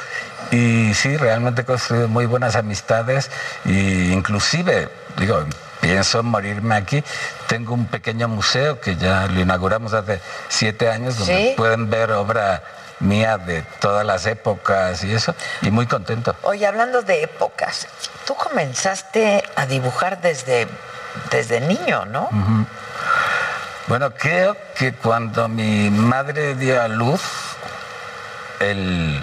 [0.51, 3.31] y sí, realmente he construido muy buenas amistades
[3.65, 4.89] e inclusive,
[5.19, 5.45] digo,
[5.81, 7.03] pienso en morirme aquí,
[7.49, 11.55] tengo un pequeño museo que ya lo inauguramos hace siete años donde ¿Sí?
[11.57, 12.63] pueden ver obra
[13.03, 16.35] mía de todas las épocas y eso, y muy contento.
[16.43, 17.87] Oye, hablando de épocas,
[18.27, 20.67] tú comenzaste a dibujar desde,
[21.31, 22.31] desde niño, ¿no?
[23.89, 27.21] Bueno, creo que cuando mi madre dio a luz,
[28.61, 29.23] el-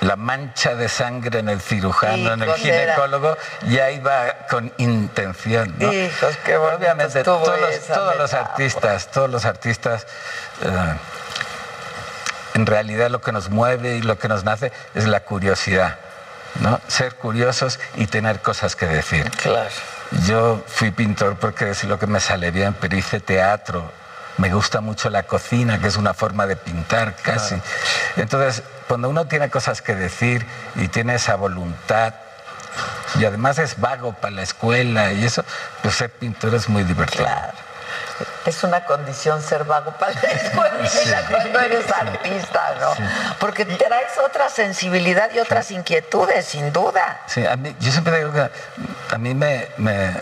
[0.00, 3.36] la mancha de sangre en el cirujano, en el era- ginecólogo,
[3.66, 5.74] ya iba con intención.
[5.78, 5.92] ¿no?
[5.92, 10.06] Hijos, qué bonito Obviamente, todos, los, todos artistas, todos los artistas,
[10.62, 10.68] eh,
[12.58, 15.96] en realidad lo que nos mueve y lo que nos nace es la curiosidad,
[16.60, 16.80] ¿no?
[16.88, 19.30] Ser curiosos y tener cosas que decir.
[19.30, 19.70] Claro.
[20.26, 23.92] Yo fui pintor porque es lo que me sale bien, pero hice teatro.
[24.38, 27.60] Me gusta mucho la cocina, que es una forma de pintar casi.
[28.16, 30.44] Entonces, cuando uno tiene cosas que decir
[30.76, 32.14] y tiene esa voluntad,
[33.20, 35.44] y además es vago para la escuela y eso,
[35.82, 37.26] pues ser pintor es muy divertido.
[38.46, 42.92] Es una condición ser vago para la escuela cuando eres artista, ¿no?
[43.38, 47.20] Porque traes otra sensibilidad y otras inquietudes, sin duda.
[47.26, 48.50] Sí, a mí, yo siempre digo que
[49.14, 50.20] a mí me, me-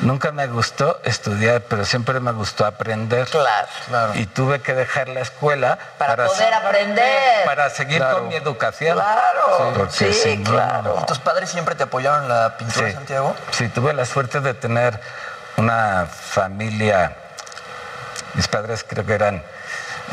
[0.00, 3.26] nunca me gustó estudiar, pero siempre me gustó aprender.
[3.28, 4.14] Claro.
[4.14, 7.44] Y tuve que dejar la escuela Para poder aprender.
[7.44, 8.18] Para seguir Claro.
[8.18, 8.96] con mi educación.
[8.98, 11.04] Claro, sí, no- claro.
[11.08, 12.92] ¿Tus padres siempre te apoyaron en la pintura, Sí.
[12.94, 13.34] Santiago?
[13.52, 15.00] Sí, tuve la suerte de tener
[15.56, 17.16] una familia.
[18.34, 19.42] Mis padres creo que eran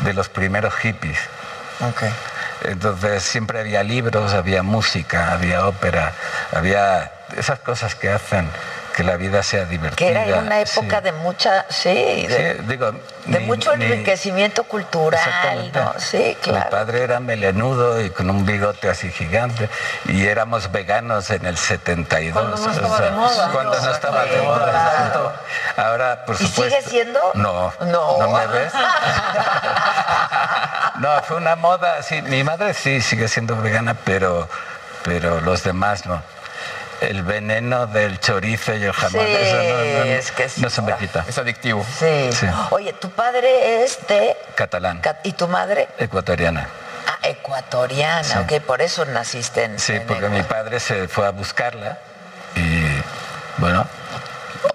[0.00, 1.18] de los primeros hippies.
[2.62, 6.12] Entonces siempre había libros, había música, había ópera,
[6.52, 8.48] había esas cosas que hacen
[8.94, 9.96] que la vida sea divertida.
[9.96, 11.04] Que era una época Sí.
[11.04, 11.88] de mucha, sí,
[12.28, 12.92] de, Sí, digo,
[13.26, 15.70] de mi- mucho mi- enriquecimiento cultural.
[15.74, 15.94] ¿no?
[15.98, 16.70] Sí, Mi claro.
[16.70, 19.68] padre era melenudo y con un bigote así gigante
[20.04, 22.32] y éramos veganos en el 72.
[22.40, 23.48] Cuando no o estaba sea, de moda.
[23.52, 24.70] Cuando no estaba de Sí, moda.
[24.70, 24.88] claro.
[24.88, 25.32] exacto.
[25.76, 26.76] Ahora, por ¿Y supuesto.
[26.76, 27.20] sigue siendo?
[27.34, 27.72] No.
[27.80, 28.28] No.
[28.28, 28.72] me ves?
[31.00, 32.02] No, fue una moda.
[32.02, 34.48] Sí, mi madre sí sigue siendo vegana, pero,
[35.02, 36.22] pero los demás no.
[37.00, 40.60] El veneno del chorizo y el jamón, Sí, eso no, es que sí.
[40.62, 41.24] no se me quita.
[41.28, 41.84] Es adictivo.
[41.98, 42.30] Sí.
[42.32, 42.46] Sí.
[42.70, 44.36] Oye, tu padre es de...
[44.54, 45.88] Catalán, Cat- ¿Y tu madre?
[45.98, 46.68] ecuatoriana.
[47.06, 48.38] Ah, ecuatoriana, Sí.
[48.38, 49.78] ok, por eso naciste en...
[49.78, 51.98] Sí, en porque mi padre se fue a buscarla
[52.56, 52.86] y
[53.58, 53.86] bueno,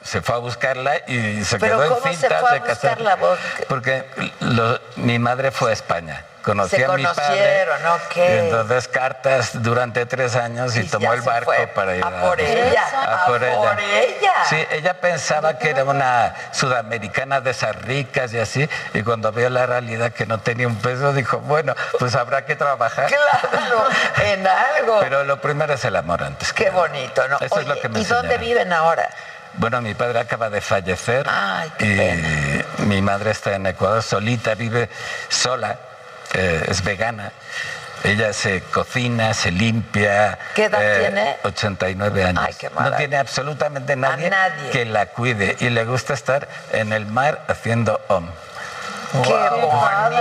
[0.03, 2.61] se fue a buscarla y se Pero quedó en ¿cómo se cinta fue a de
[2.61, 2.75] casar.
[2.97, 3.39] buscarla vos?
[3.67, 4.05] Porque
[4.41, 6.25] lo- mi madre fue a España.
[6.43, 7.15] Conocí Se a mi padre.
[7.25, 8.15] conocieron, ok.
[8.15, 12.39] y entonces cartas durante tres años y, Y tomó el barco para ir a por
[12.39, 13.77] ella, a por ella.
[14.49, 19.49] Sí, ella pensaba que era una sudamericana de esas ricas y así, y cuando vio
[19.49, 23.07] la realidad que no tenía un peso, dijo, bueno, pues habrá que trabajar.
[23.07, 23.85] Claro,
[24.25, 24.99] en algo.
[25.01, 26.53] Pero lo primero es el amor antes.
[26.53, 27.37] Qué bonito, ¿no?
[27.39, 29.09] Eso es lo que me ¿Y dónde viven ahora?
[29.55, 34.89] Bueno, mi padre acaba de fallecer Ay, y mi madre está en Ecuador solita, vive
[35.27, 35.75] sola,
[36.33, 37.31] eh, es vegana.
[38.03, 40.33] Ella se cocina, se limpia.
[40.33, 41.37] eh, ¿Qué edad tiene?
[41.43, 42.43] 89 años.
[42.47, 44.69] Ay, qué no tiene absolutamente nadie, nadie.
[44.71, 48.29] que la cuide y le gusta estar en el mar haciendo om.
[49.23, 49.33] Qué.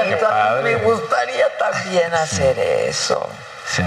[0.09, 0.77] Qué padre.
[0.77, 3.29] Me gustaría también hacer eso.
[3.71, 3.83] Sí.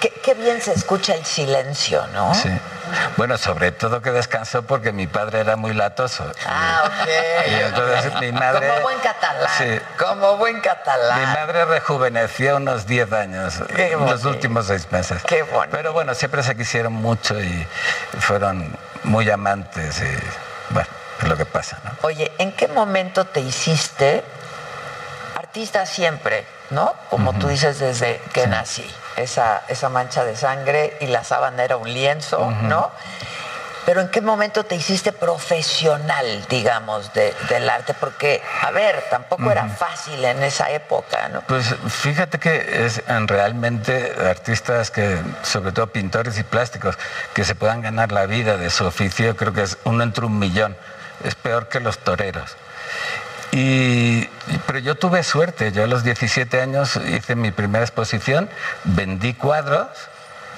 [0.00, 2.34] Qué, qué bien se escucha el silencio, ¿no?
[2.34, 2.50] Sí.
[3.16, 6.24] Bueno, sobre todo que descansó porque mi padre era muy latoso.
[6.46, 7.08] Ah, ok.
[7.50, 8.68] Y entonces mi madre...
[8.68, 9.48] Como buen catalán.
[9.56, 9.80] Sí.
[9.98, 11.20] Como buen catalán.
[11.20, 14.28] Mi madre rejuveneció unos 10 años Qué en los bonito.
[14.30, 15.22] últimos seis meses.
[15.22, 15.68] Qué bonito.
[15.70, 17.66] Pero bueno, siempre se quisieron mucho y
[18.18, 20.88] fueron muy amantes y bueno,
[21.22, 21.90] es lo que pasa, ¿no?
[22.02, 24.24] Oye, ¿en qué momento te hiciste
[25.52, 26.94] artista siempre, ¿no?
[27.10, 28.90] Como tú dices desde que nací.
[29.16, 32.90] Esa, esa mancha de sangre y la sábana era un lienzo, ¿no?
[33.84, 37.92] Pero ¿en qué momento te hiciste profesional, digamos, de- del arte?
[37.92, 41.42] Porque, a ver, tampoco era fácil en esa época, ¿no?
[41.42, 46.96] Pues fíjate que es en realmente artistas que, sobre todo pintores y plásticos,
[47.34, 50.38] que se puedan ganar la vida de su oficio, creo que es uno entre un
[50.38, 50.74] millón.
[51.22, 52.56] Es peor que los toreros.
[53.52, 54.26] Y,
[54.66, 58.48] pero yo tuve suerte, yo a los 17 años hice mi primera exposición,
[58.84, 59.88] vendí cuadros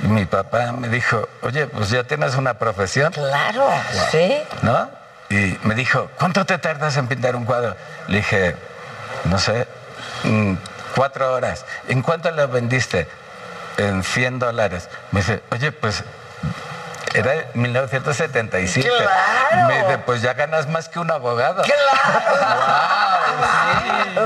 [0.02, 3.12] y mi papá me dijo, oye, pues ya tienes una profesión.
[3.12, 3.68] Claro,
[4.10, 4.36] sí.
[4.62, 4.88] ¿no?
[5.28, 7.76] Y me dijo, ¿cuánto te tardas en pintar un cuadro?
[8.06, 8.54] Le dije,
[9.24, 9.66] no sé,
[10.22, 10.54] mm,
[10.94, 11.64] cuatro horas.
[11.88, 13.08] ¿En cuánto lo vendiste?
[13.76, 14.88] En 100 dólares.
[15.10, 16.04] Me dice, oye, pues
[17.14, 18.88] era 1977.
[18.88, 19.68] ¡Claro!
[19.68, 21.62] Me dice, pues ya ganas más que un abogado.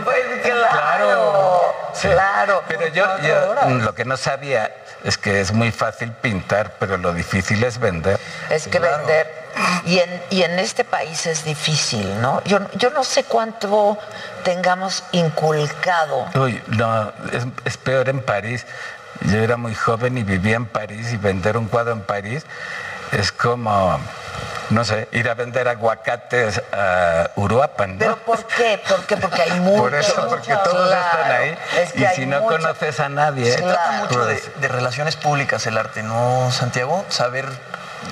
[0.04, 2.62] Pues claro, claro.
[2.68, 4.74] Pero yo, yo, mm, lo que no sabía
[5.04, 8.18] es que es muy fácil pintar, pero lo difícil es vender.
[8.50, 9.38] Es que vender.
[9.86, 12.42] Y en, y en este país es difícil, ¿no?
[12.44, 13.98] Yo, yo no sé cuánto
[14.44, 16.26] tengamos inculcado.
[16.34, 18.66] Uy, no, es, es peor en París.
[19.22, 22.44] Yo era muy joven y vivía en París y vender un cuadro en París
[23.12, 23.98] es como,
[24.70, 27.98] no sé, ir a vender aguacates a Uruapan, ¿no?
[27.98, 28.80] ¿Pero por qué?
[28.86, 29.16] ¿Por qué?
[29.16, 29.78] Porque hay mucho.
[29.82, 31.58] Por eso, porque todos están ahí.
[31.78, 32.56] Es que y si no mucho.
[32.56, 37.04] conoces a nadie, Se trata mucho de, pues, de relaciones públicas el arte, ¿no, Santiago?
[37.08, 37.46] Saber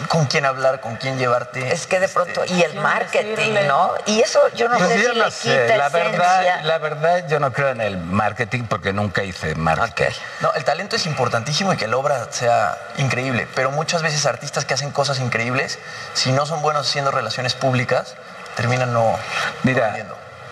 [0.08, 1.72] con quién hablar, con quién llevarte.
[1.72, 3.92] Es que de pronto, y el marketing, ¿no?
[4.06, 6.10] Y eso yo no pues sé yo si no le sé, quita la esencia.
[6.10, 10.12] verdad, la verdad yo no creo en el marketing porque nunca hice marketing.
[10.40, 14.64] No, el talento es importantísimo y que la obra sea increíble, pero muchas veces artistas
[14.64, 15.78] que hacen cosas increíbles,
[16.14, 18.14] si no son buenos haciendo relaciones públicas,
[18.56, 19.16] terminan no.
[19.62, 19.96] Mira,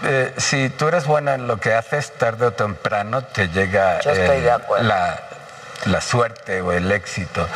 [0.05, 4.11] eh, si tú eres bueno en lo que haces, tarde o temprano te llega Yo
[4.11, 4.87] estoy el- de acuerdo.
[4.89, 5.19] La,
[5.87, 7.47] la suerte o el éxito.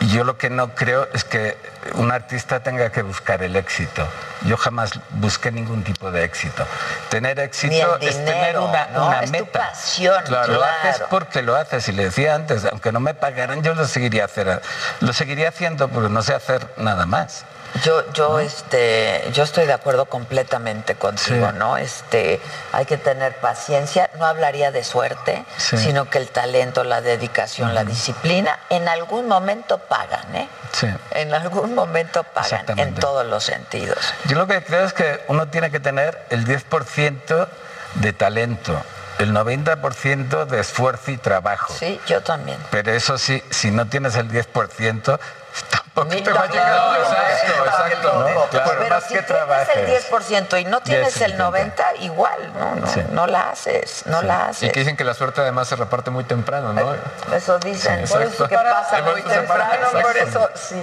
[0.00, 1.56] Y yo lo que no creo es que
[1.94, 4.06] un artista tenga que buscar el éxito.
[4.42, 6.64] Yo jamás busqué ningún tipo de éxito.
[7.08, 9.06] Tener éxito es tener una, ¿no?
[9.08, 9.70] una Es tu meta.
[9.70, 10.62] pasión, Lo claro.
[10.64, 11.88] haces porque lo haces.
[11.88, 14.60] Y le decía antes, aunque no me pagaran, yo lo seguiría hacer.
[15.00, 17.44] Lo seguiría haciendo porque no sé hacer nada más.
[17.84, 21.58] Yo, yo, este, yo estoy de acuerdo completamente contigo, Sí.
[21.58, 21.76] ¿no?
[21.76, 22.40] Este,
[22.72, 24.10] hay que tener paciencia.
[24.18, 25.76] No hablaría de suerte, Sí.
[25.78, 30.48] sino que el talento, la dedicación, la disciplina, en algún momento pagan, ¿eh?
[30.72, 30.88] Sí.
[31.12, 33.98] En algún momento pagan, en todos los sentidos.
[34.26, 37.48] Yo lo que creo es que uno tiene que tener el 10%
[37.94, 38.80] de talento,
[39.18, 41.74] el 90% de esfuerzo y trabajo.
[41.78, 42.58] Sí, yo también.
[42.70, 45.18] Pero eso sí, si no tienes el 10%,
[45.64, 46.76] te va a llegar.
[46.76, 46.96] tampoco.
[47.02, 48.12] Exacto, exacto.
[48.34, 48.44] ¿no?
[48.50, 49.76] Claro, Pero más si que tienes trabajes.
[49.76, 53.00] el 10% y no tienes es el el 90%, igual, no, no, Sí.
[53.10, 54.72] no la haces, no la Y haces.
[54.72, 56.94] que dicen que la suerte además se reparte muy temprano, ¿no?
[57.34, 58.44] Eso dicen, Sí, por exacto.
[58.44, 60.50] eso que pasa muy temprano, por exacto.
[60.50, 60.82] eso sí.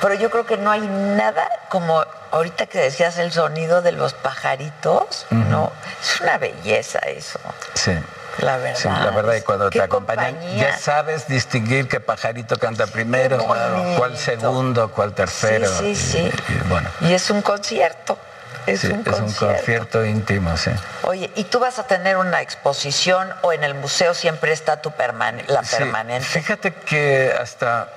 [0.00, 4.14] Pero yo creo que no hay nada como ahorita que decías el sonido de los
[4.14, 5.72] pajaritos, ¿no?
[6.02, 7.38] Es una belleza eso,
[7.74, 7.92] Sí.
[8.38, 8.78] La verdad.
[8.80, 10.70] Sí, la verdad, y cuando te acompañan, compañía.
[10.70, 13.38] ya sabes distinguir qué pajarito canta primero,
[13.96, 15.66] cuál segundo, cuál tercero.
[15.78, 18.18] Sí, sí, y- bueno, Y es un concierto,
[18.66, 19.46] es sí, un es un concierto.
[19.56, 20.70] concierto íntimo, sí.
[21.02, 24.90] Oye, ¿y tú vas a tener una exposición o en el museo siempre está tu
[24.90, 26.26] permane- la Sí, permanente?
[26.26, 27.88] Fíjate que hasta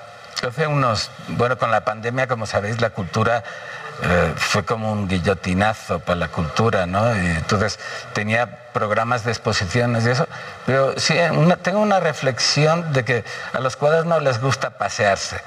[0.46, 3.42] hace unos, bueno, con la pandemia, como sabéis, la cultura
[4.02, 7.14] eh, fue como un guillotinazo para la cultura, ¿no?
[7.14, 7.78] Y entonces
[8.12, 10.26] tenía programas de exposiciones y eso,
[10.64, 15.40] pero sí, una- tengo una reflexión de que a los cuadros no les gusta pasearse.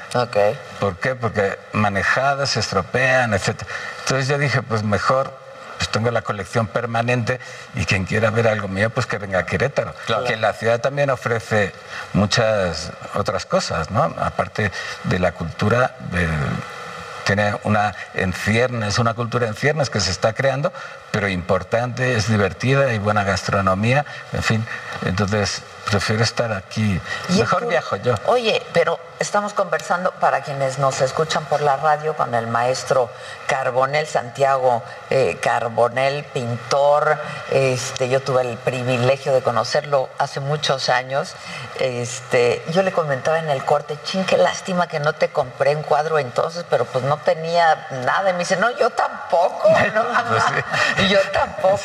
[0.79, 1.15] ¿Por qué?
[1.15, 3.61] Porque manejadas se estropean, etc.
[4.03, 5.41] Entonces yo dije, pues mejor
[5.77, 7.39] pues tengo la colección permanente
[7.75, 9.93] y quien quiera ver algo mío, pues que venga a Querétaro.
[10.27, 11.73] Que la ciudad también ofrece
[12.13, 14.03] muchas otras cosas, ¿no?
[14.21, 14.71] Aparte
[15.05, 16.27] de la cultura, de-
[17.25, 20.71] tiene una en ciernes, una cultura en ciernes que se está creando,
[21.11, 24.65] pero importante, es divertida y buena gastronomía, en fin.
[25.05, 26.99] Entonces, prefiero estar aquí.
[27.29, 28.15] Mejor tú- viajo yo.
[28.27, 33.09] Oye, pero estamos conversando para quienes nos escuchan por la radio con el maestro
[33.47, 37.17] Carbonel Santiago eh, Carbonel, pintor.
[37.51, 41.35] Este, yo tuve el privilegio de conocerlo hace muchos años.
[41.79, 45.83] Este, yo le comentaba en el corte, chin, qué lástima que no te compré un
[45.83, 48.29] cuadro entonces, pero pues no tenía nada.
[48.29, 49.69] Y me dice, no, yo tampoco.
[49.93, 50.03] ¿no?
[51.03, 51.79] Y yo tampoco.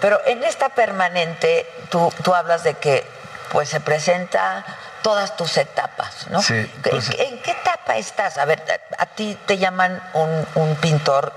[0.00, 3.06] Pero en esta permanente, tú, tú hablas de que
[3.54, 4.64] pues se presenta
[5.00, 6.42] todas tus etapas, ¿no?
[6.42, 8.36] Sí, ¿En- pues- ¿En qué etapa estás?
[8.36, 8.60] A ver,
[8.98, 11.32] a, a ti te llaman un, un pintor,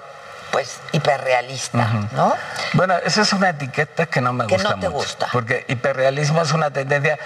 [0.51, 1.77] pues, hiperrealista,
[2.13, 2.33] ¿no?
[2.73, 4.91] Bueno, esa es una etiqueta que no me Que gusta no te mucho.
[5.05, 5.27] gusta.
[5.31, 7.19] Porque hiperrealismo es una tendencia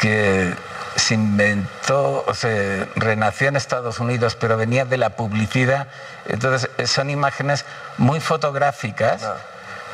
[0.00, 0.52] que
[0.96, 5.86] se inventó, o se renació en Estados Unidos, pero venía de la publicidad.
[6.26, 7.64] Entonces, son imágenes
[7.98, 9.22] muy fotográficas,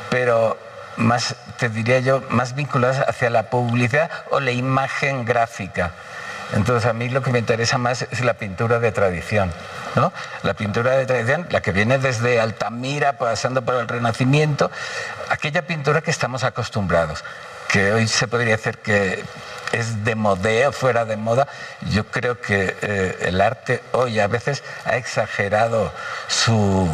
[0.09, 0.57] pero
[1.01, 5.93] más, te diría yo, más vinculadas hacia la publicidad o la imagen gráfica.
[6.53, 9.53] Entonces a mí lo que me interesa más es la pintura de tradición.
[9.95, 10.13] ¿no?
[10.43, 14.71] La pintura de tradición, la que viene desde Altamira, pasando por el Renacimiento,
[15.29, 17.25] aquella pintura que estamos acostumbrados,
[17.69, 19.25] que hoy se podría decir que
[19.73, 21.47] es de modeo, fuera de moda.
[21.91, 25.93] Yo creo que eh, el arte hoy a veces ha exagerado
[26.27, 26.89] su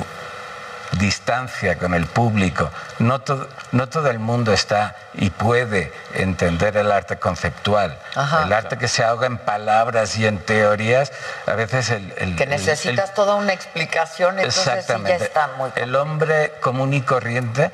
[0.99, 2.71] distancia con el público.
[2.99, 7.99] No, to- no todo el mundo está y puede entender el arte conceptual.
[8.15, 8.45] Ajá.
[8.45, 11.13] el arte que se ahoga en palabras y en teorías,
[11.47, 12.13] a veces el...
[12.17, 15.25] el- Que necesitas el- toda una explicación, entonces sí ya Exactamente.
[15.25, 15.71] está muy...
[15.77, 17.71] El hombre común y corriente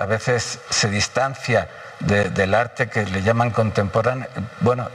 [0.00, 1.68] a veces se distancia
[2.00, 4.28] de- del arte que le llaman contemporáneo.
[4.60, 4.88] Bueno,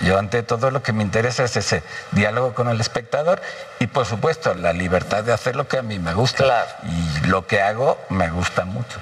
[0.00, 3.40] yo ante todo lo que me interesa es ese diálogo con el espectador
[3.78, 6.66] y por supuesto la libertad de hacer lo que a mí me gusta.
[6.84, 8.98] Y lo que hago me gusta mucho.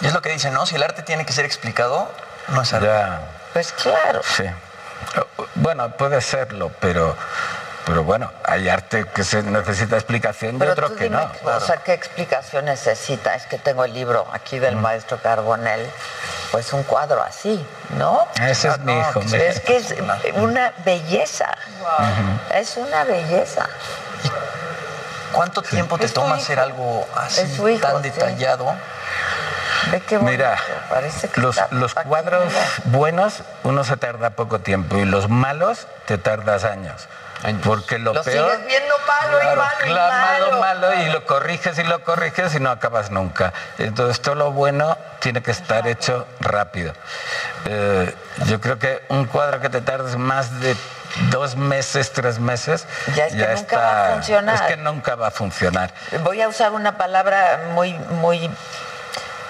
[0.00, 0.66] Y es lo que dicen, ¿no?
[0.66, 2.10] Si el arte tiene que ser explicado,
[2.48, 2.86] no es arte.
[2.86, 3.20] Ya,
[3.52, 4.20] Pues claro.
[4.24, 4.44] sí.
[5.56, 7.16] Bueno, puede serlo, pero,
[7.84, 11.56] pero bueno, hay arte que se necesita explicación y otro tú que dime, no.
[11.56, 13.34] o sea, ¿qué explicación necesita?
[13.34, 15.90] Es que tengo el libro aquí del maestro Carbonell,
[16.52, 17.64] pues un cuadro así,
[17.98, 18.28] ¿no?
[18.40, 19.20] Ese es mi hijo.
[19.22, 19.44] mira.
[19.44, 19.94] Es que es
[20.34, 21.56] una belleza,
[22.54, 23.68] es una belleza.
[25.32, 28.10] ¿Cuánto tiempo te Es tu toma hacer algo así hijo, tan sí.
[28.10, 28.76] detallado?
[29.90, 30.56] Ve qué bonito, Mira,
[30.88, 32.52] parece que los, los cuadros
[32.84, 37.08] buenos uno se tarda poco tiempo y los malos te tardas años.
[37.64, 38.50] Porque lo, Lo peor...
[38.52, 40.60] sigues viendo malo y Claro, malo y claro, malo.
[40.60, 43.52] malo, malo, y lo corriges y lo corriges y no acabas nunca.
[43.78, 46.92] Entonces todo lo bueno tiene que estar hecho rápido.
[47.66, 48.14] Eh,
[48.46, 50.76] yo creo que un cuadro que te tardes más de
[51.30, 54.54] dos meses, tres meses, Ya es que nunca va a funcionar.
[54.54, 55.92] Es que nunca va a funcionar.
[56.22, 58.50] Voy a usar una palabra muy, muy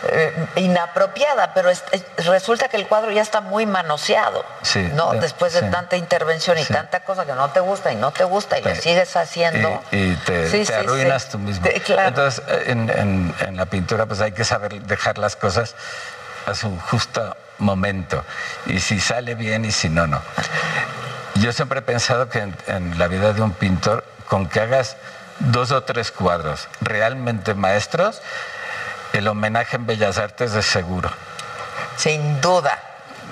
[0.09, 5.13] eh, inapropiada, pero es- es- resulta que el cuadro ya está muy manoseado, Sí, ¿no?
[5.13, 5.67] Después de sí.
[5.71, 6.73] tanta intervención y Sí.
[6.73, 8.81] tanta cosa que no te gusta y no te gusta y Sí.
[8.83, 9.83] sigues haciendo.
[9.93, 11.67] Y, y te, arruinas tú mismo.
[11.85, 12.09] Claro.
[12.09, 15.75] Entonces, eh, en, en- en la pintura pues hay que saber dejar las cosas
[16.47, 18.25] a su justo momento.
[18.67, 20.21] Y si sale bien y si no, no.
[21.37, 24.97] Yo siempre he pensado que en, en la vida de un pintor, con que hagas
[25.39, 28.21] dos o tres cuadros realmente maestros,
[29.13, 31.11] el homenaje en Bellas Artes es seguro.
[31.97, 32.79] Sin duda.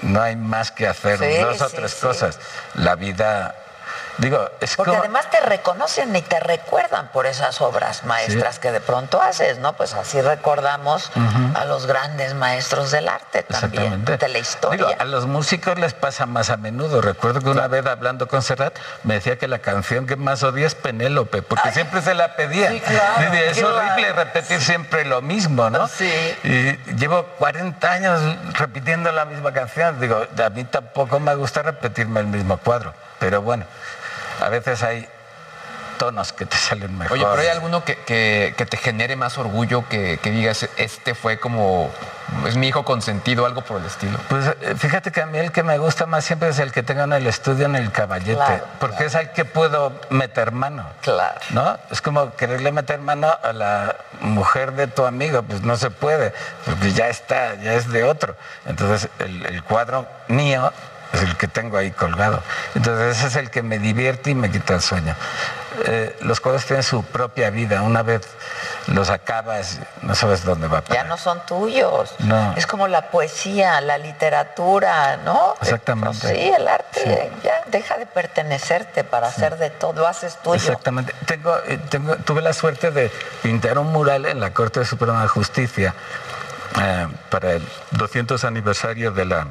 [0.02, 2.01] No hay más que hacer, Sí, dos o sí, tres sí.
[2.01, 2.39] cosas.
[2.74, 3.55] La vida,
[4.19, 5.03] digo, es Porque como...
[5.03, 9.74] además te reconocen y te recuerdan por esas obras maestras que de pronto haces, ¿no?
[9.74, 11.11] Pues así recordamos
[11.55, 14.87] a los grandes maestros del arte también, de la historia.
[14.87, 17.01] Digo, a los músicos les pasa más a menudo.
[17.01, 20.66] Recuerdo que una vez hablando con Serrat me decía que la canción que más odia
[20.66, 22.70] es Penélope, porque siempre se la pedía.
[22.70, 23.77] sí, claro, es claro.
[23.77, 25.89] horrible repetir siempre lo mismo, ¿no?
[25.89, 26.11] Sí.
[26.45, 28.20] Y llevo 40 años
[28.55, 30.01] repitiendo la misma canción.
[30.01, 33.65] Digo, a mí tampoco me gusta repetirme el mismo cuadro, pero bueno,
[34.40, 35.08] a veces hay
[35.98, 37.12] tonos que te salen mejor.
[37.18, 41.14] Oye, pero hay alguno que, que- que te genere más orgullo, que, que digas, este
[41.14, 41.90] fue como,
[42.46, 44.18] es mi hijo consentido, algo por el estilo.
[44.30, 46.82] Pues eh, fíjate que a mí el que me gusta más siempre es el que
[46.82, 50.86] tengo en el estudio en el caballete, Claro, porque es al que puedo meter mano.
[51.02, 51.38] Claro.
[51.50, 51.76] ¿No?
[51.90, 56.32] Es como quererle meter mano a la mujer de tu amigo, pues no se puede,
[56.64, 58.36] porque ya está, ya es de otro.
[58.64, 60.72] Entonces el, el cuadro mío
[61.12, 62.43] es el que tengo ahí colgado.
[62.74, 65.15] Entonces ese es el que me divierte y me quita el sueño.
[65.87, 68.23] Eh, los cuadros tienen su propia vida, una vez
[68.89, 71.07] los acabas, no sabes dónde va a Ya parar.
[71.07, 72.15] no son tuyos.
[72.19, 72.55] No.
[72.57, 75.55] Es como la poesía, la literatura, ¿no?
[75.62, 76.28] Exactamente.
[76.28, 80.57] Sí, el arte ya deja de pertenecerte para hacer de todo, haces tuyo.
[80.57, 81.15] Exactamente.
[81.27, 83.11] Tengo, eh, tengo- tuve la suerte de
[83.43, 85.95] pintar un mural en la Corte Suprema de Justicia
[86.81, 89.47] eh, para el 200 aniversario de la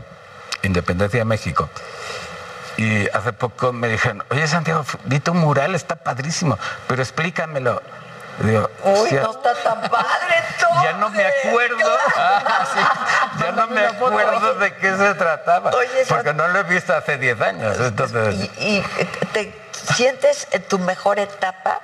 [0.64, 1.70] independencia de México.
[2.78, 6.58] Y hace poco me dijeron, oye Santiago, vi tu mural, está padrísimo,
[6.88, 7.82] pero explícamelo.
[8.40, 10.82] Digo, Uy, "Hostia, no está tan padre todo.
[10.84, 13.44] ya no me acuerdo, Ah, sí.
[13.44, 17.18] ya no me acuerdo de qué se trataba, Oye, porque no lo he visto hace
[17.18, 17.78] 10 años.
[17.82, 18.82] Entonces, ¿Y
[19.34, 19.54] te
[19.94, 21.82] sientes en tu mejor etapa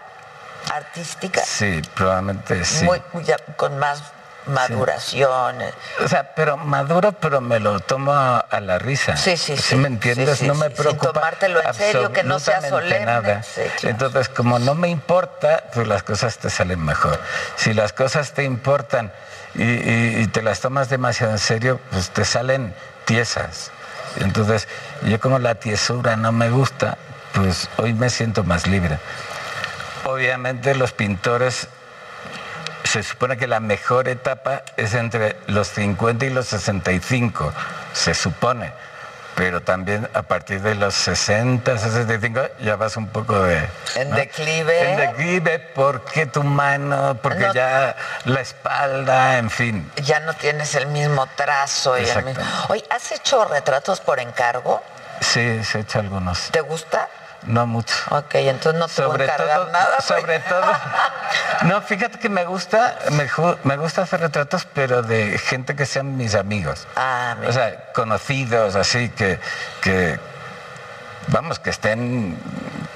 [0.73, 1.41] artística?
[1.43, 2.85] sí, probablemente sí.
[2.85, 4.01] Muy, ya con más
[4.47, 5.57] maduración.
[6.03, 9.17] O sea, pero maduro, pero me lo tomo a, la risa.
[9.17, 9.75] Sí, sí, sí.
[9.75, 10.39] me entiendes?
[10.39, 11.13] Sí, no me sí, sin preocupa.
[11.13, 13.05] tomártelo en serio, que no sea solemne.
[13.05, 13.41] nada.
[13.41, 13.71] Claro.
[13.83, 17.19] Entonces, como no me importa, pues las cosas te salen mejor.
[17.55, 19.11] Si las cosas te importan
[19.55, 22.73] y, y- y te las tomas demasiado en serio, pues te salen
[23.05, 23.71] tiesas.
[24.19, 24.67] Entonces,
[25.03, 26.97] yo como la tiesura no me gusta,
[27.33, 28.97] pues hoy me siento más libre.
[30.05, 31.67] Obviamente los pintores
[32.85, 37.51] se supone que la mejor etapa es entre los 50 y los 65,
[37.93, 38.71] se supone.
[39.35, 43.67] Pero también a partir de los 60, 65 ya vas un poco de...
[43.95, 44.15] En ¿no?
[44.15, 44.91] declive.
[44.91, 49.91] En declive porque tu mano, porque No- ya la espalda, en fin.
[49.97, 51.97] Ya no tienes el mismo trazo.
[51.97, 52.41] Y el mismo...
[52.69, 54.81] Oye, ¿has hecho retratos por encargo?
[55.19, 56.49] Sí, se he hecho algunos.
[56.51, 57.09] ¿Te gusta?
[57.45, 57.95] No mucho.
[58.09, 60.01] Ok, entonces no te voy a Sobre encargar todo, nada.
[60.01, 60.61] sobre todo.
[61.63, 63.27] No, fíjate que me gusta, me,
[63.63, 66.85] me gusta hacer retratos, pero de gente que sean mis amigos.
[66.95, 69.39] Ah, o sea, conocidos, así que,
[69.81, 70.19] que
[71.27, 72.37] vamos, que estén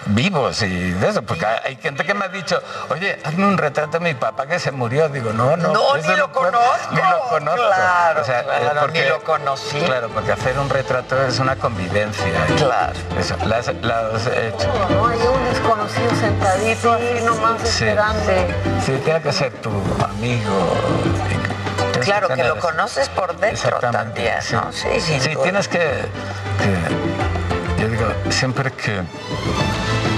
[0.07, 3.91] vivos y de eso, porque hay gente que me ha dicho, oye, hazme un retrato
[3.91, 5.07] de mi papá que se murió.
[5.09, 5.71] Digo, no, no.
[5.73, 6.91] No, eso ni lo puedo, conozco.
[6.91, 7.61] Ni lo conozco.
[7.67, 9.79] Claro, O sea, eh, ni lo conocí.
[9.81, 12.25] Claro, porque hacer un retrato es una convivencia.
[12.49, 12.93] y Claro.
[13.19, 14.67] Eso, las, las he hecho.
[14.89, 17.83] No, hay un desconocido sentadito así nomás Sí.
[17.85, 18.31] esperando.
[18.85, 19.69] Sí, tiene que ser tu
[20.03, 20.75] amigo.
[22.01, 24.55] Claro, que lo conoces por dentro también, sí.
[24.55, 24.71] ¿no?
[24.71, 26.05] Sí, Sí, tienes que,
[27.99, 29.01] digo, siempre que...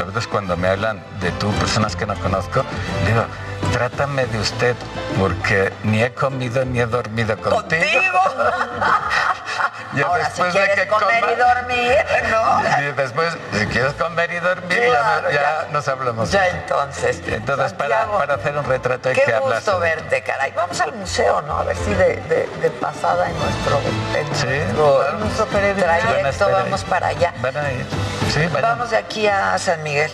[0.02, 2.64] A veces cuando me hablan de tú, personas que no conozco,
[3.08, 3.24] digo,
[3.72, 4.76] trátame de usted,
[5.20, 7.82] porque ni he comido ni he dormido contigo.
[10.06, 12.82] Ahora, si de quieres que comer coma- y dormir, ¿no?
[12.82, 15.68] Y después, si quieres comer y dormir, ya- Claro, ya, ya.
[15.72, 16.32] nos hablamos.
[16.32, 17.22] Ya entonces.
[17.28, 19.56] Entonces, para, para hacer un retrato hay Qué que hablar.
[19.56, 20.52] gusto verte, caray.
[20.56, 21.58] Vamos al museo, ¿no?
[21.60, 23.80] A ver si de, de- de pasada en nuestro,
[24.16, 24.46] en Sí,
[24.76, 27.34] nuestro, nuestro trayecto vamos para allá.
[27.42, 27.86] Van a ir.
[28.34, 28.48] Sí.
[28.62, 30.12] Vamos de aquí a San Miguel.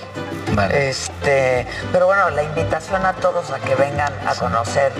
[0.52, 0.90] Vale.
[0.90, 4.92] Este, pero bueno, la invitación a todos a que vengan a conocer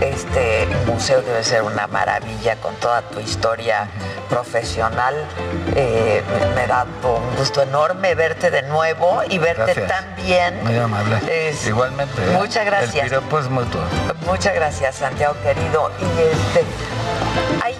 [0.00, 3.88] este museo debe ser una maravilla con toda tu historia
[4.36, 5.14] profesional.
[5.76, 6.22] Eh,
[6.54, 9.88] me da un gusto enorme verte de nuevo y verte Gracias.
[9.88, 10.64] tan bien.
[10.64, 11.16] Muy amable.
[11.30, 12.22] Es- Igualmente.
[12.22, 12.36] ¿eh?
[12.38, 12.94] Muchas gracias.
[13.04, 13.82] El piropo es mutuo.
[14.26, 15.90] Muchas gracias, Santiago querido.
[16.00, 16.64] Y este,
[17.62, 17.76] ¿hay,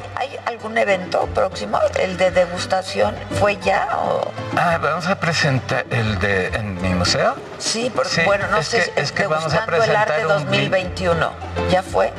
[0.73, 1.79] ¿hay algún evento próximo?
[2.01, 4.31] ¿El de degustación fue ya o...?
[4.57, 7.35] Ah, vamos a presentar el de en mi museo.
[7.59, 10.13] Sí, porque Sí, bueno, no es sé, que- es que vamos a Degustando el presentar
[10.13, 11.33] arte un vi- 2021.
[11.71, 12.13] ¿Ya fue?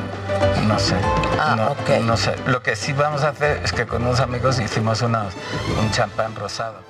[0.67, 0.95] No sé.
[1.39, 1.89] Ah, no, ok.
[2.03, 2.35] no sé.
[2.45, 5.33] Lo que sí vamos a hacer es que con unos amigos hicimos unos-
[5.79, 6.81] un champán rosado.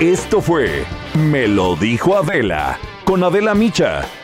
[0.00, 0.84] Esto fue
[1.14, 4.02] Me lo dijo Adela con Adela Micha